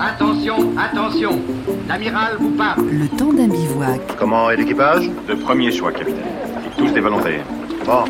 Attention, 0.00 0.76
attention, 0.78 1.40
l'amiral 1.88 2.36
vous 2.38 2.50
parle. 2.50 2.86
Le 2.90 3.08
temps 3.08 3.32
d'un 3.32 3.48
bivouac. 3.48 4.00
Comment 4.18 4.50
est 4.50 4.56
l'équipage? 4.56 5.10
De 5.28 5.34
premier 5.34 5.72
choix, 5.72 5.92
capitaine. 5.92 6.24
Tous 6.76 6.90
des 6.92 7.00
volontaires. 7.00 7.44
Bon. 7.84 8.04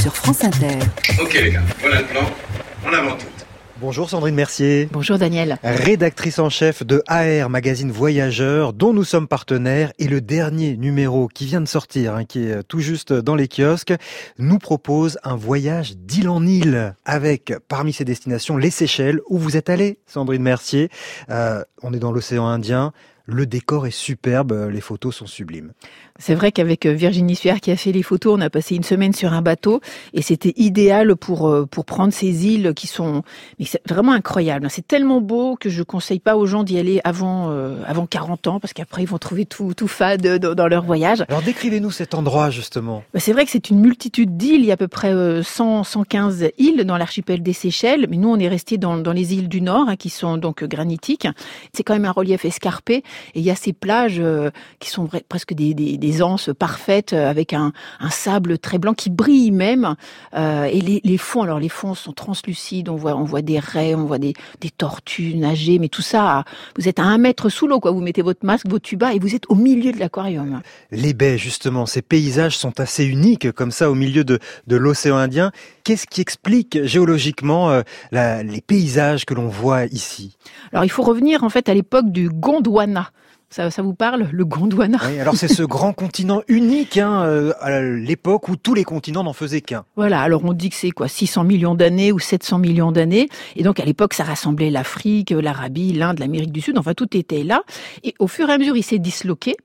Sur 0.00 0.14
France 0.14 0.44
Inter. 0.44 0.78
Ok 1.20 1.34
les 1.34 1.50
gars, 1.52 1.62
voilà 1.80 2.00
le 2.00 2.06
plan. 2.06 2.22
On 2.86 2.92
avance 2.92 3.18
tout. 3.18 3.37
Bonjour 3.80 4.10
Sandrine 4.10 4.34
Mercier. 4.34 4.88
Bonjour 4.90 5.18
Daniel. 5.18 5.56
Rédactrice 5.62 6.40
en 6.40 6.50
chef 6.50 6.84
de 6.84 7.00
AR 7.06 7.48
Magazine 7.48 7.92
Voyageurs, 7.92 8.72
dont 8.72 8.92
nous 8.92 9.04
sommes 9.04 9.28
partenaires, 9.28 9.92
et 10.00 10.08
le 10.08 10.20
dernier 10.20 10.76
numéro 10.76 11.28
qui 11.28 11.46
vient 11.46 11.60
de 11.60 11.68
sortir, 11.68 12.16
hein, 12.16 12.24
qui 12.24 12.40
est 12.40 12.64
tout 12.64 12.80
juste 12.80 13.12
dans 13.12 13.36
les 13.36 13.46
kiosques, 13.46 13.94
nous 14.36 14.58
propose 14.58 15.16
un 15.22 15.36
voyage 15.36 15.96
d'île 15.96 16.28
en 16.28 16.44
île, 16.44 16.96
avec 17.04 17.52
parmi 17.68 17.92
ses 17.92 18.04
destinations 18.04 18.56
les 18.56 18.70
Seychelles, 18.70 19.20
où 19.28 19.38
vous 19.38 19.56
êtes 19.56 19.70
allé, 19.70 20.00
Sandrine 20.06 20.42
Mercier? 20.42 20.88
Euh, 21.30 21.62
on 21.80 21.92
est 21.92 22.00
dans 22.00 22.10
l'océan 22.10 22.46
Indien. 22.46 22.92
Le 23.26 23.44
décor 23.44 23.86
est 23.86 23.90
superbe, 23.90 24.70
les 24.72 24.80
photos 24.80 25.14
sont 25.14 25.26
sublimes. 25.26 25.72
C'est 26.18 26.34
vrai 26.34 26.50
qu'avec 26.50 26.84
euh, 26.84 26.92
Virginie 26.92 27.36
Suer 27.36 27.60
qui 27.60 27.70
a 27.70 27.76
fait 27.76 27.92
les 27.92 28.02
photos, 28.02 28.36
on 28.36 28.40
a 28.40 28.50
passé 28.50 28.74
une 28.74 28.82
semaine 28.82 29.12
sur 29.12 29.32
un 29.32 29.40
bateau 29.40 29.80
et 30.12 30.20
c'était 30.20 30.52
idéal 30.56 31.14
pour 31.14 31.48
euh, 31.48 31.64
pour 31.64 31.84
prendre 31.84 32.12
ces 32.12 32.46
îles 32.46 32.74
qui 32.74 32.88
sont 32.88 33.22
mais 33.60 33.64
c'est 33.64 33.80
vraiment 33.88 34.12
incroyable. 34.12 34.66
C'est 34.68 34.86
tellement 34.86 35.20
beau 35.20 35.56
que 35.56 35.70
je 35.70 35.82
conseille 35.84 36.18
pas 36.18 36.36
aux 36.36 36.46
gens 36.46 36.64
d'y 36.64 36.76
aller 36.76 37.00
avant 37.04 37.50
euh, 37.50 37.80
avant 37.86 38.06
40 38.06 38.48
ans 38.48 38.60
parce 38.60 38.72
qu'après 38.72 39.02
ils 39.02 39.08
vont 39.08 39.18
trouver 39.18 39.46
tout 39.46 39.74
tout 39.74 39.86
fade 39.86 40.26
dans 40.38 40.66
leur 40.66 40.84
voyage. 40.84 41.24
Alors 41.28 41.42
décrivez-nous 41.42 41.92
cet 41.92 42.14
endroit 42.14 42.50
justement. 42.50 43.04
Bah, 43.14 43.20
c'est 43.20 43.32
vrai 43.32 43.44
que 43.44 43.52
c'est 43.52 43.70
une 43.70 43.78
multitude 43.78 44.36
d'îles, 44.36 44.62
il 44.62 44.66
y 44.66 44.70
a 44.70 44.74
à 44.74 44.76
peu 44.76 44.88
près 44.88 45.14
100 45.42 45.84
115 45.84 46.48
îles 46.58 46.84
dans 46.84 46.96
l'archipel 46.96 47.44
des 47.44 47.52
Seychelles, 47.52 48.06
mais 48.10 48.16
nous 48.16 48.28
on 48.28 48.38
est 48.38 48.48
resté 48.48 48.76
dans 48.76 48.96
dans 48.96 49.12
les 49.12 49.34
îles 49.34 49.48
du 49.48 49.60
nord 49.60 49.88
hein, 49.88 49.96
qui 49.96 50.10
sont 50.10 50.36
donc 50.36 50.64
granitiques. 50.64 51.28
C'est 51.72 51.84
quand 51.84 51.94
même 51.94 52.06
un 52.06 52.12
relief 52.12 52.44
escarpé 52.44 52.96
et 52.96 53.38
il 53.38 53.42
y 53.42 53.50
a 53.50 53.54
ces 53.54 53.72
plages 53.72 54.20
qui 54.80 54.90
sont 54.90 55.08
presque 55.28 55.54
des, 55.54 55.74
des, 55.74 55.96
des 55.96 56.07
des 56.08 56.22
anses 56.22 56.50
parfaites 56.58 57.12
euh, 57.12 57.28
avec 57.28 57.52
un, 57.52 57.72
un 58.00 58.10
sable 58.10 58.58
très 58.58 58.78
blanc 58.78 58.94
qui 58.94 59.10
brille 59.10 59.50
même. 59.50 59.94
Euh, 60.34 60.64
et 60.64 60.80
les, 60.80 61.00
les, 61.04 61.18
fonds, 61.18 61.42
alors 61.42 61.60
les 61.60 61.68
fonds 61.68 61.94
sont 61.94 62.12
translucides, 62.12 62.88
on 62.88 62.96
voit, 62.96 63.14
on 63.14 63.24
voit 63.24 63.42
des 63.42 63.58
raies, 63.58 63.94
on 63.94 64.06
voit 64.06 64.18
des, 64.18 64.34
des 64.60 64.70
tortues 64.70 65.34
nager, 65.34 65.78
mais 65.78 65.88
tout 65.88 66.02
ça, 66.02 66.44
vous 66.76 66.88
êtes 66.88 66.98
à 66.98 67.04
un 67.04 67.18
mètre 67.18 67.48
sous 67.48 67.66
l'eau, 67.66 67.80
quoi. 67.80 67.90
Vous 67.90 68.00
mettez 68.00 68.22
votre 68.22 68.44
masque, 68.44 68.66
vos 68.68 68.78
tubas 68.78 69.12
et 69.12 69.18
vous 69.18 69.34
êtes 69.34 69.44
au 69.48 69.54
milieu 69.54 69.92
de 69.92 69.98
l'aquarium. 69.98 70.60
Les 70.90 71.14
baies, 71.14 71.38
justement, 71.38 71.86
ces 71.86 72.02
paysages 72.02 72.56
sont 72.56 72.80
assez 72.80 73.04
uniques, 73.04 73.52
comme 73.52 73.70
ça, 73.70 73.90
au 73.90 73.94
milieu 73.94 74.24
de, 74.24 74.38
de 74.66 74.76
l'océan 74.76 75.16
Indien. 75.16 75.52
Qu'est-ce 75.84 76.06
qui 76.06 76.20
explique 76.20 76.84
géologiquement 76.84 77.70
euh, 77.70 77.82
la, 78.12 78.42
les 78.42 78.60
paysages 78.60 79.24
que 79.24 79.34
l'on 79.34 79.48
voit 79.48 79.84
ici? 79.86 80.36
Alors, 80.72 80.84
il 80.84 80.90
faut 80.90 81.02
revenir 81.02 81.44
en 81.44 81.48
fait 81.48 81.68
à 81.68 81.74
l'époque 81.74 82.10
du 82.10 82.28
Gondwana. 82.30 83.10
Ça, 83.50 83.70
ça, 83.70 83.80
vous 83.80 83.94
parle, 83.94 84.28
le 84.30 84.44
Gondwana 84.44 84.98
Oui, 85.06 85.18
alors 85.18 85.34
c'est 85.34 85.48
ce 85.48 85.62
grand 85.64 85.94
continent 85.94 86.42
unique 86.48 86.98
hein, 86.98 87.22
euh, 87.22 87.54
à 87.60 87.80
l'époque 87.80 88.48
où 88.50 88.56
tous 88.56 88.74
les 88.74 88.84
continents 88.84 89.24
n'en 89.24 89.32
faisaient 89.32 89.62
qu'un. 89.62 89.86
Voilà, 89.96 90.20
alors 90.20 90.44
on 90.44 90.52
dit 90.52 90.68
que 90.68 90.76
c'est 90.76 90.90
quoi 90.90 91.08
600 91.08 91.44
millions 91.44 91.74
d'années 91.74 92.12
ou 92.12 92.18
700 92.18 92.58
millions 92.58 92.92
d'années. 92.92 93.30
Et 93.56 93.62
donc 93.62 93.80
à 93.80 93.86
l'époque, 93.86 94.12
ça 94.12 94.24
rassemblait 94.24 94.68
l'Afrique, 94.68 95.30
l'Arabie, 95.30 95.94
l'Inde, 95.94 96.18
l'Amérique 96.18 96.52
du 96.52 96.60
Sud, 96.60 96.76
enfin 96.76 96.92
tout 96.92 97.16
était 97.16 97.42
là. 97.42 97.62
Et 98.04 98.14
au 98.18 98.26
fur 98.26 98.50
et 98.50 98.52
à 98.52 98.58
mesure, 98.58 98.76
il 98.76 98.82
s'est 98.82 98.98
disloqué. 98.98 99.56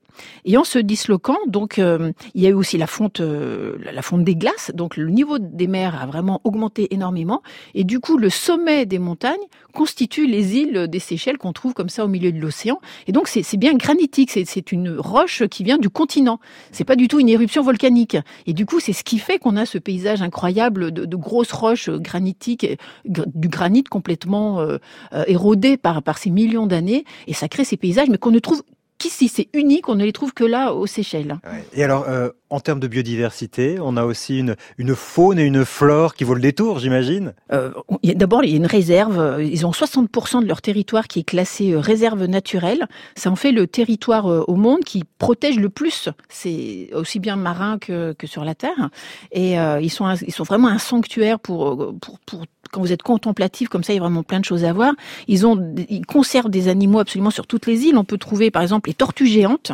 Et 0.44 0.56
en 0.56 0.64
se 0.64 0.78
disloquant, 0.78 1.38
donc 1.46 1.78
euh, 1.78 2.12
il 2.34 2.42
y 2.42 2.46
a 2.46 2.50
eu 2.50 2.54
aussi 2.54 2.78
la 2.78 2.86
fonte, 2.86 3.20
euh, 3.20 3.76
la 3.92 4.02
fonte 4.02 4.24
des 4.24 4.36
glaces. 4.36 4.70
Donc 4.74 4.96
le 4.96 5.08
niveau 5.08 5.38
des 5.38 5.66
mers 5.66 6.00
a 6.00 6.06
vraiment 6.06 6.40
augmenté 6.44 6.92
énormément. 6.94 7.42
Et 7.74 7.84
du 7.84 8.00
coup, 8.00 8.16
le 8.18 8.30
sommet 8.30 8.86
des 8.86 8.98
montagnes 8.98 9.34
constitue 9.72 10.26
les 10.26 10.56
îles 10.56 10.86
des 10.88 10.98
Seychelles 10.98 11.38
qu'on 11.38 11.52
trouve 11.52 11.74
comme 11.74 11.88
ça 11.88 12.04
au 12.04 12.08
milieu 12.08 12.32
de 12.32 12.38
l'océan. 12.38 12.80
Et 13.06 13.12
donc 13.12 13.28
c'est 13.28 13.56
bien 13.56 13.74
granitique. 13.74 14.30
C'est 14.30 14.72
une 14.72 14.96
roche 14.98 15.46
qui 15.48 15.64
vient 15.64 15.78
du 15.78 15.90
continent. 15.90 16.40
C'est 16.70 16.84
pas 16.84 16.96
du 16.96 17.08
tout 17.08 17.20
une 17.20 17.28
éruption 17.28 17.62
volcanique. 17.62 18.16
Et 18.46 18.52
du 18.52 18.66
coup, 18.66 18.80
c'est 18.80 18.92
ce 18.92 19.04
qui 19.04 19.18
fait 19.18 19.38
qu'on 19.38 19.56
a 19.56 19.66
ce 19.66 19.78
paysage 19.78 20.22
incroyable 20.22 20.92
de, 20.92 21.16
grosses 21.16 21.52
roches 21.52 21.90
granitiques, 21.90 22.66
du 23.04 23.48
granit 23.48 23.84
complètement 23.84 24.60
euh, 24.60 24.78
érodé 25.26 25.76
par 25.76 26.02
par 26.02 26.18
ces 26.18 26.30
millions 26.30 26.66
d'années. 26.66 27.04
Et 27.26 27.34
ça 27.34 27.48
crée 27.48 27.64
ces 27.64 27.76
paysages, 27.76 28.08
mais 28.08 28.18
qu'on 28.18 28.30
ne 28.30 28.38
trouve 28.38 28.62
qu'ici, 29.04 29.28
c'est 29.28 29.48
unique, 29.52 29.90
on 29.90 29.96
ne 29.96 30.04
les 30.04 30.12
trouve 30.12 30.32
que 30.32 30.44
là, 30.44 30.72
aux 30.72 30.86
Seychelles. 30.86 31.36
Et 31.74 31.84
alors, 31.84 32.06
euh, 32.08 32.30
en 32.48 32.60
termes 32.60 32.80
de 32.80 32.88
biodiversité, 32.88 33.76
on 33.78 33.98
a 33.98 34.04
aussi 34.04 34.38
une, 34.38 34.56
une 34.78 34.94
faune 34.94 35.38
et 35.38 35.44
une 35.44 35.66
flore 35.66 36.14
qui 36.14 36.24
vaut 36.24 36.32
le 36.32 36.40
détour, 36.40 36.78
j'imagine? 36.78 37.34
Euh, 37.52 37.70
D'abord, 38.02 38.44
il 38.44 38.50
y 38.50 38.54
a 38.54 38.56
une 38.56 38.66
réserve. 38.66 39.42
Ils 39.42 39.66
ont 39.66 39.72
60% 39.72 40.42
de 40.42 40.46
leur 40.46 40.62
territoire 40.62 41.06
qui 41.06 41.20
est 41.20 41.24
classé 41.24 41.72
euh, 41.72 41.80
réserve 41.80 42.24
naturelle. 42.24 42.86
Ça 43.14 43.30
en 43.30 43.36
fait 43.36 43.52
le 43.52 43.66
territoire 43.66 44.26
euh, 44.26 44.42
au 44.48 44.54
monde 44.54 44.80
qui 44.84 45.04
protège 45.18 45.58
le 45.58 45.68
plus. 45.68 46.08
C'est 46.30 46.88
aussi 46.94 47.20
bien 47.20 47.36
marin 47.36 47.78
que, 47.78 48.14
que 48.14 48.26
sur 48.26 48.42
la 48.42 48.54
Terre. 48.54 48.88
Et 49.32 49.58
euh, 49.58 49.82
ils, 49.82 49.90
sont 49.90 50.14
ils 50.14 50.32
sont 50.32 50.44
vraiment 50.44 50.68
un 50.68 50.78
sanctuaire 50.78 51.38
pour, 51.40 51.94
pour, 52.00 52.18
pour 52.20 52.46
quand 52.74 52.80
vous 52.80 52.92
êtes 52.92 53.02
contemplatif, 53.02 53.68
comme 53.68 53.84
ça, 53.84 53.92
il 53.92 53.96
y 53.96 53.98
a 53.98 54.02
vraiment 54.02 54.24
plein 54.24 54.40
de 54.40 54.44
choses 54.44 54.64
à 54.64 54.72
voir. 54.72 54.92
Ils 55.28 55.46
ont, 55.46 55.74
ils 55.88 56.04
conservent 56.04 56.50
des 56.50 56.66
animaux 56.68 56.98
absolument 56.98 57.30
sur 57.30 57.46
toutes 57.46 57.66
les 57.66 57.84
îles. 57.84 57.96
On 57.96 58.04
peut 58.04 58.18
trouver, 58.18 58.50
par 58.50 58.62
exemple, 58.62 58.90
les 58.90 58.94
tortues 58.94 59.28
géantes. 59.28 59.72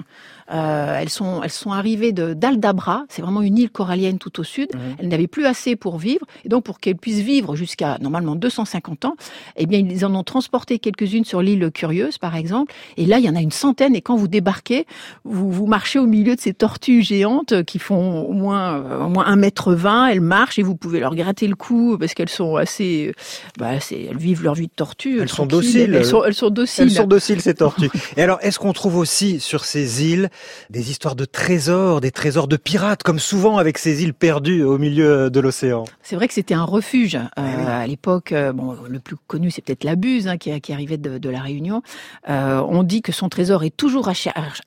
Euh, 0.53 0.99
elles 0.99 1.09
sont 1.09 1.43
elles 1.43 1.51
sont 1.51 1.71
arrivées 1.71 2.13
de 2.13 2.35
d'Aldabra, 2.35 3.05
c'est 3.09 3.23
vraiment 3.23 3.43
une 3.43 3.59
île 3.59 3.71
corallienne 3.71 4.19
tout 4.19 4.41
au 4.41 4.45
sud. 4.45 4.69
Mmh. 4.75 4.79
Elles 4.99 5.09
n'avaient 5.09 5.27
plus 5.27 5.47
assez 5.47 5.77
pour 5.77 5.99
vivre 5.99 6.27
et 6.45 6.49
donc 6.49 6.65
pour 6.65 6.81
qu'elles 6.81 6.97
puissent 6.97 7.21
vivre 7.21 7.55
jusqu'à 7.55 7.99
normalement 7.99 8.35
250 8.35 9.05
ans, 9.05 9.15
eh 9.57 9.67
bien 9.67 9.79
ils 9.79 10.05
en 10.05 10.15
ont 10.15 10.25
transporté 10.25 10.79
quelques-unes 10.79 11.25
sur 11.25 11.41
l'île 11.43 11.71
Curieuse 11.73 12.19
par 12.19 12.35
exemple. 12.35 12.73
Et 12.97 13.07
là 13.07 13.19
il 13.19 13.25
y 13.25 13.29
en 13.29 13.37
a 13.37 13.41
une 13.41 13.53
centaine 13.53 13.95
et 13.95 14.01
quand 14.01 14.17
vous 14.17 14.29
débarquez, 14.29 14.87
vous 15.25 15.53
vous 15.53 15.67
marchez 15.67 15.99
au 15.99 16.07
milieu 16.07 16.35
de 16.35 16.41
ces 16.41 16.53
tortues 16.53 17.03
géantes 17.03 17.63
qui 17.65 17.79
font 17.79 18.23
au 18.23 18.33
moins 18.33 18.79
euh, 18.79 19.05
au 19.05 19.09
moins 19.09 19.27
un 19.27 19.37
mètre 19.37 19.73
vingt. 19.73 20.09
Elles 20.09 20.21
marchent 20.21 20.59
et 20.59 20.63
vous 20.63 20.75
pouvez 20.75 21.01
leur 21.01 21.15
gratter 21.15 21.47
le 21.47 21.55
cou 21.55 21.97
parce 21.99 22.15
qu'elles 22.15 22.29
sont 22.29 22.57
assez, 22.57 23.15
bah, 23.59 23.71
elles 23.91 24.17
vivent 24.17 24.43
leur 24.43 24.55
vie 24.55 24.67
de 24.67 24.73
tortue. 24.75 25.21
Elles 25.21 25.29
sont 25.29 25.47
dociles. 25.47 25.95
Elles 25.95 26.05
sont, 26.05 26.25
elles 26.25 26.35
sont 26.35 26.51
dociles. 26.51 26.85
Elles 26.85 26.91
sont 26.91 27.07
dociles 27.07 27.41
ces 27.41 27.55
tortues. 27.55 27.91
et 28.17 28.23
alors 28.23 28.39
est-ce 28.43 28.59
qu'on 28.59 28.73
trouve 28.73 28.97
aussi 28.97 29.39
sur 29.39 29.65
ces 29.65 30.05
îles 30.05 30.29
des 30.70 30.91
histoires 30.91 31.16
de 31.16 31.24
trésors, 31.24 32.01
des 32.01 32.11
trésors 32.11 32.49
de 32.49 32.57
pirates, 32.57 33.03
comme 33.03 33.18
souvent 33.18 33.59
avec 33.59 33.78
ces 33.78 34.03
îles 34.03 34.14
perdues 34.14 34.62
au 34.62 34.78
milieu 34.78 35.30
de 35.30 35.41
l'océan. 35.41 35.84
C'est 36.03 36.16
vrai 36.16 36.28
que 36.28 36.34
c'était 36.34 36.55
un 36.55 36.64
refuge 36.64 37.16
euh, 37.16 37.20
à 37.38 37.86
l'époque. 37.86 38.32
Euh, 38.32 38.53
bon, 38.53 38.76
le 38.88 38.99
plus 38.99 39.16
connu, 39.26 39.51
c'est 39.51 39.62
peut-être 39.62 39.84
la 39.84 39.97
Buse 39.97 40.28
hein, 40.28 40.36
qui, 40.38 40.59
qui, 40.61 40.72
arrivait 40.72 40.97
de, 40.97 41.18
de 41.18 41.30
la 41.30 41.41
Réunion. 41.41 41.82
Euh, 42.28 42.62
on 42.68 42.82
dit 42.82 43.03
que 43.03 43.12
son 43.12 43.28
trésor 43.28 43.64
est 43.64 43.76
toujours 43.76 44.09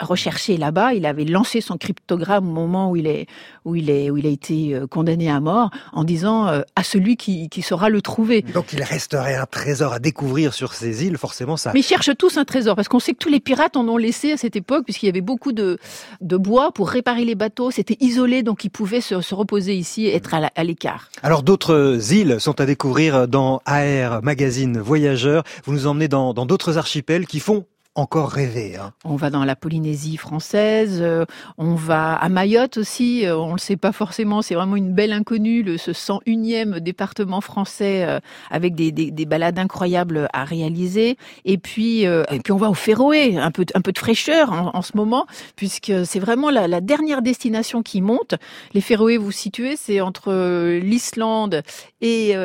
recherché 0.02 0.58
là-bas. 0.58 0.94
Il 0.94 1.06
avait 1.06 1.26
lancé 1.26 1.62
son 1.62 1.78
cryptogramme 1.78 2.48
au 2.48 2.54
moment 2.54 2.92
où 2.92 2.96
il 2.96 3.08
est 3.08 3.28
où 3.66 3.76
il 3.76 3.90
est 3.90 4.10
où 4.10 4.18
il 4.18 4.26
a 4.26 4.30
été 4.30 4.76
euh, 4.76 4.88
condamné 4.88 5.30
à 5.30 5.40
mort, 5.40 5.70
en 5.94 6.04
disant 6.04 6.48
euh, 6.48 6.62
à 6.76 6.84
celui 6.84 7.16
qui, 7.18 7.50
qui 7.50 7.62
saura 7.62 7.90
le 7.90 8.02
trouver. 8.02 8.42
Donc 8.42 8.74
il 8.74 8.84
resterait 8.84 9.36
un 9.36 9.46
trésor 9.46 9.94
à 9.94 10.00
découvrir 10.00 10.54
sur 10.54 10.74
ces 10.74 11.06
îles, 11.06 11.18
forcément 11.18 11.58
ça. 11.58 11.72
Mais 11.74 11.80
ils 11.80 11.84
cherchent 11.84 12.16
tous 12.18 12.38
un 12.38 12.46
trésor 12.46 12.76
parce 12.76 12.88
qu'on 12.88 13.00
sait 13.00 13.14
que 13.14 13.20
tous 13.20 13.30
les 13.30 13.40
pirates 13.40 13.78
en 13.78 13.88
ont 13.88 13.98
laissé 13.98 14.34
à 14.34 14.38
cette 14.38 14.56
époque 14.56 14.84
puisqu'il 14.86 15.06
y 15.08 15.10
avait 15.10 15.22
beaucoup 15.22 15.52
de 15.52 15.63
de 16.22 16.38
bois 16.38 16.72
pour 16.72 16.90
réparer 16.90 17.26
les 17.26 17.36
bateaux. 17.36 17.72
C'était 17.72 17.98
isolé, 18.00 18.44
donc 18.44 18.64
ils 18.64 18.70
pouvaient 18.70 19.02
se, 19.02 19.22
se 19.22 19.36
reposer 19.36 19.76
ici, 19.76 20.06
et 20.06 20.16
être 20.16 20.34
à 20.34 20.64
l'écart. 20.64 21.10
Alors 21.22 21.44
d'autres 21.44 22.14
îles 22.14 22.38
sont 22.40 22.60
à 22.60 22.66
découvrir 22.66 23.28
dans 23.28 23.62
AR 23.66 24.24
Magazine 24.24 24.80
Voyageurs. 24.80 25.44
Vous 25.66 25.74
nous 25.74 25.88
emmenez 25.88 26.08
dans 26.08 26.34
d'autres 26.34 26.78
archipels 26.78 27.28
qui 27.28 27.40
font 27.40 27.66
encore 27.96 28.32
rêver. 28.32 28.76
Hein. 28.76 28.94
On 29.06 29.16
va 29.16 29.30
dans 29.30 29.46
la 29.46 29.56
Polynésie 29.56 30.18
française, 30.18 31.00
euh, 31.02 31.26
on 31.58 31.76
va 31.76 32.16
à 32.16 32.28
Mayotte 32.28 32.78
aussi, 32.78 33.26
euh, 33.26 33.38
on 33.38 33.54
le 33.54 33.60
sait 33.60 33.78
pas 33.78 33.92
forcément, 33.92 34.42
c'est 34.42 34.56
vraiment 34.56 34.76
une 34.76 34.94
belle 34.94 35.14
inconnue, 35.14 35.62
le, 35.62 35.78
ce 35.78 35.92
101e 35.92 36.80
département 36.80 37.40
français 37.40 38.04
euh, 38.08 38.20
avec 38.50 38.74
des, 38.74 38.92
des, 38.92 39.12
des, 39.12 39.26
balades 39.26 39.60
incroyables 39.60 40.28
à 40.34 40.44
réaliser. 40.44 41.18
Et 41.46 41.58
puis, 41.58 42.02
et 42.04 42.40
puis 42.44 42.52
on 42.52 42.58
va 42.58 42.70
au 42.70 42.74
Féroé, 42.74 43.38
un 43.38 43.52
peu, 43.52 43.66
un 43.74 43.82
peu 43.82 43.92
de 43.92 44.00
fraîcheur 44.00 44.52
en, 44.52 44.72
en 44.76 44.82
ce 44.82 44.98
moment, 44.98 45.28
puisque 45.56 45.94
c'est 46.06 46.20
vraiment 46.20 46.50
la, 46.50 46.68
la, 46.68 46.82
dernière 46.82 47.22
destination 47.22 47.84
qui 47.84 48.02
monte. 48.02 48.36
Les 48.74 48.82
Féroé, 48.82 49.18
vous 49.18 49.32
situez, 49.32 49.76
c'est 49.76 50.02
entre 50.02 50.34
l'Islande 50.80 51.62
et, 52.04 52.36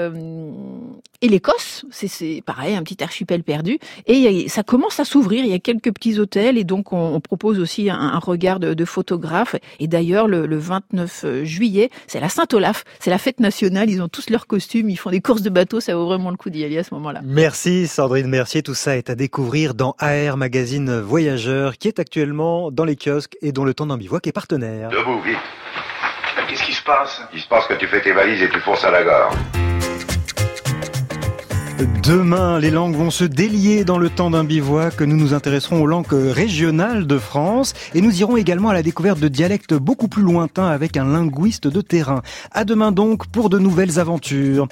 et 1.20 1.28
l'Écosse, 1.28 1.84
c'est 1.90 2.42
pareil, 2.46 2.76
un 2.76 2.82
petit 2.82 3.02
archipel 3.02 3.42
perdu, 3.42 3.78
et 4.06 4.48
ça 4.48 4.62
commence 4.62 5.00
à 5.00 5.04
s'ouvrir 5.04 5.44
il 5.44 5.50
y 5.50 5.54
a 5.54 5.59
quelques 5.59 5.92
petits 5.92 6.18
hôtels 6.18 6.59
et 6.59 6.64
donc 6.64 6.92
on, 6.92 7.20
propose 7.20 7.59
aussi 7.59 7.90
un, 7.90 8.18
regard 8.18 8.61
de, 8.61 8.74
de 8.74 8.84
photographe. 8.84 9.56
Et 9.80 9.88
d'ailleurs, 9.88 10.28
le, 10.28 10.56
29 10.56 11.24
euh, 11.24 11.44
juillet, 11.44 11.90
c'est 12.06 12.20
la 12.20 12.28
Saint-Olaf, 12.28 12.84
c'est 13.00 13.11
la 13.11 13.18
fête 13.18 13.40
nationale. 13.40 13.90
Ils 13.90 14.00
ont 14.02 14.09
tous 14.09 14.30
leurs 14.30 14.46
costumes, 14.46 14.88
ils 14.90 14.96
font 14.96 15.11
des 15.11 15.20
courses 15.20 15.42
de 15.42 15.50
bateaux. 15.50 15.80
Ça 15.80 15.94
vaut 15.96 16.06
vraiment 16.06 16.30
le 16.30 16.36
coup 16.36 16.50
d'y 16.50 16.64
aller 16.64 16.78
à 16.78 16.84
ce 16.84 16.94
moment-là. 16.94 17.20
Merci 17.24 17.86
Sandrine 17.86 18.28
Mercier. 18.28 18.62
Tout 18.62 18.74
ça 18.74 18.96
est 18.96 19.11
à 19.11 19.14
découvrir 19.14 19.74
dans 19.74 19.96
AR 19.98 20.36
Magazine 20.36 21.00
Voyageurs, 21.00 21.78
qui 21.78 21.88
est 21.88 21.98
actuellement 21.98 22.70
dans 22.70 22.84
les 22.84 22.96
kiosques 22.96 23.36
et 23.42 23.52
dont 23.52 23.64
le 23.64 23.74
temps 23.74 23.86
d'un 23.86 23.96
bivouac 23.96 24.26
est 24.26 24.32
partenaire. 24.32 24.90
Debout, 24.90 25.20
vite. 25.20 25.36
Qu'est-ce 26.48 26.64
passe 26.89 27.20
Il 27.34 27.41
se 27.41 27.47
passe 27.47 27.66
que 27.66 27.74
tu 27.74 27.86
fais 27.86 28.01
tes 28.01 28.12
valises 28.12 28.43
et 28.43 28.49
tu 28.49 28.61
fonces 28.61 28.82
à 28.82 28.91
la 28.91 29.05
gare. 29.05 29.30
Demain, 32.03 32.59
les 32.59 32.70
langues 32.70 32.97
vont 32.97 33.11
se 33.11 33.22
délier 33.22 33.84
dans 33.84 33.99
le 33.99 34.09
temps 34.09 34.30
d'un 34.30 34.43
bivouac. 34.43 35.01
Nous 35.03 35.16
nous 35.16 35.34
intéresserons 35.34 35.82
aux 35.82 35.86
langues 35.86 36.07
régionales 36.11 37.07
de 37.07 37.18
France 37.18 37.74
et 37.95 38.01
nous 38.01 38.20
irons 38.20 38.36
également 38.36 38.70
à 38.70 38.74
la 38.74 38.82
découverte 38.82 39.20
de 39.20 39.28
dialectes 39.28 39.74
beaucoup 39.74 40.09
plus 40.09 40.22
lointains 40.22 40.66
avec 40.66 40.97
un 40.97 41.05
linguiste 41.05 41.68
de 41.68 41.80
terrain. 41.80 42.22
À 42.51 42.64
demain 42.64 42.91
donc 42.91 43.28
pour 43.28 43.51
de 43.51 43.59
nouvelles 43.59 44.01
aventures. 44.01 44.66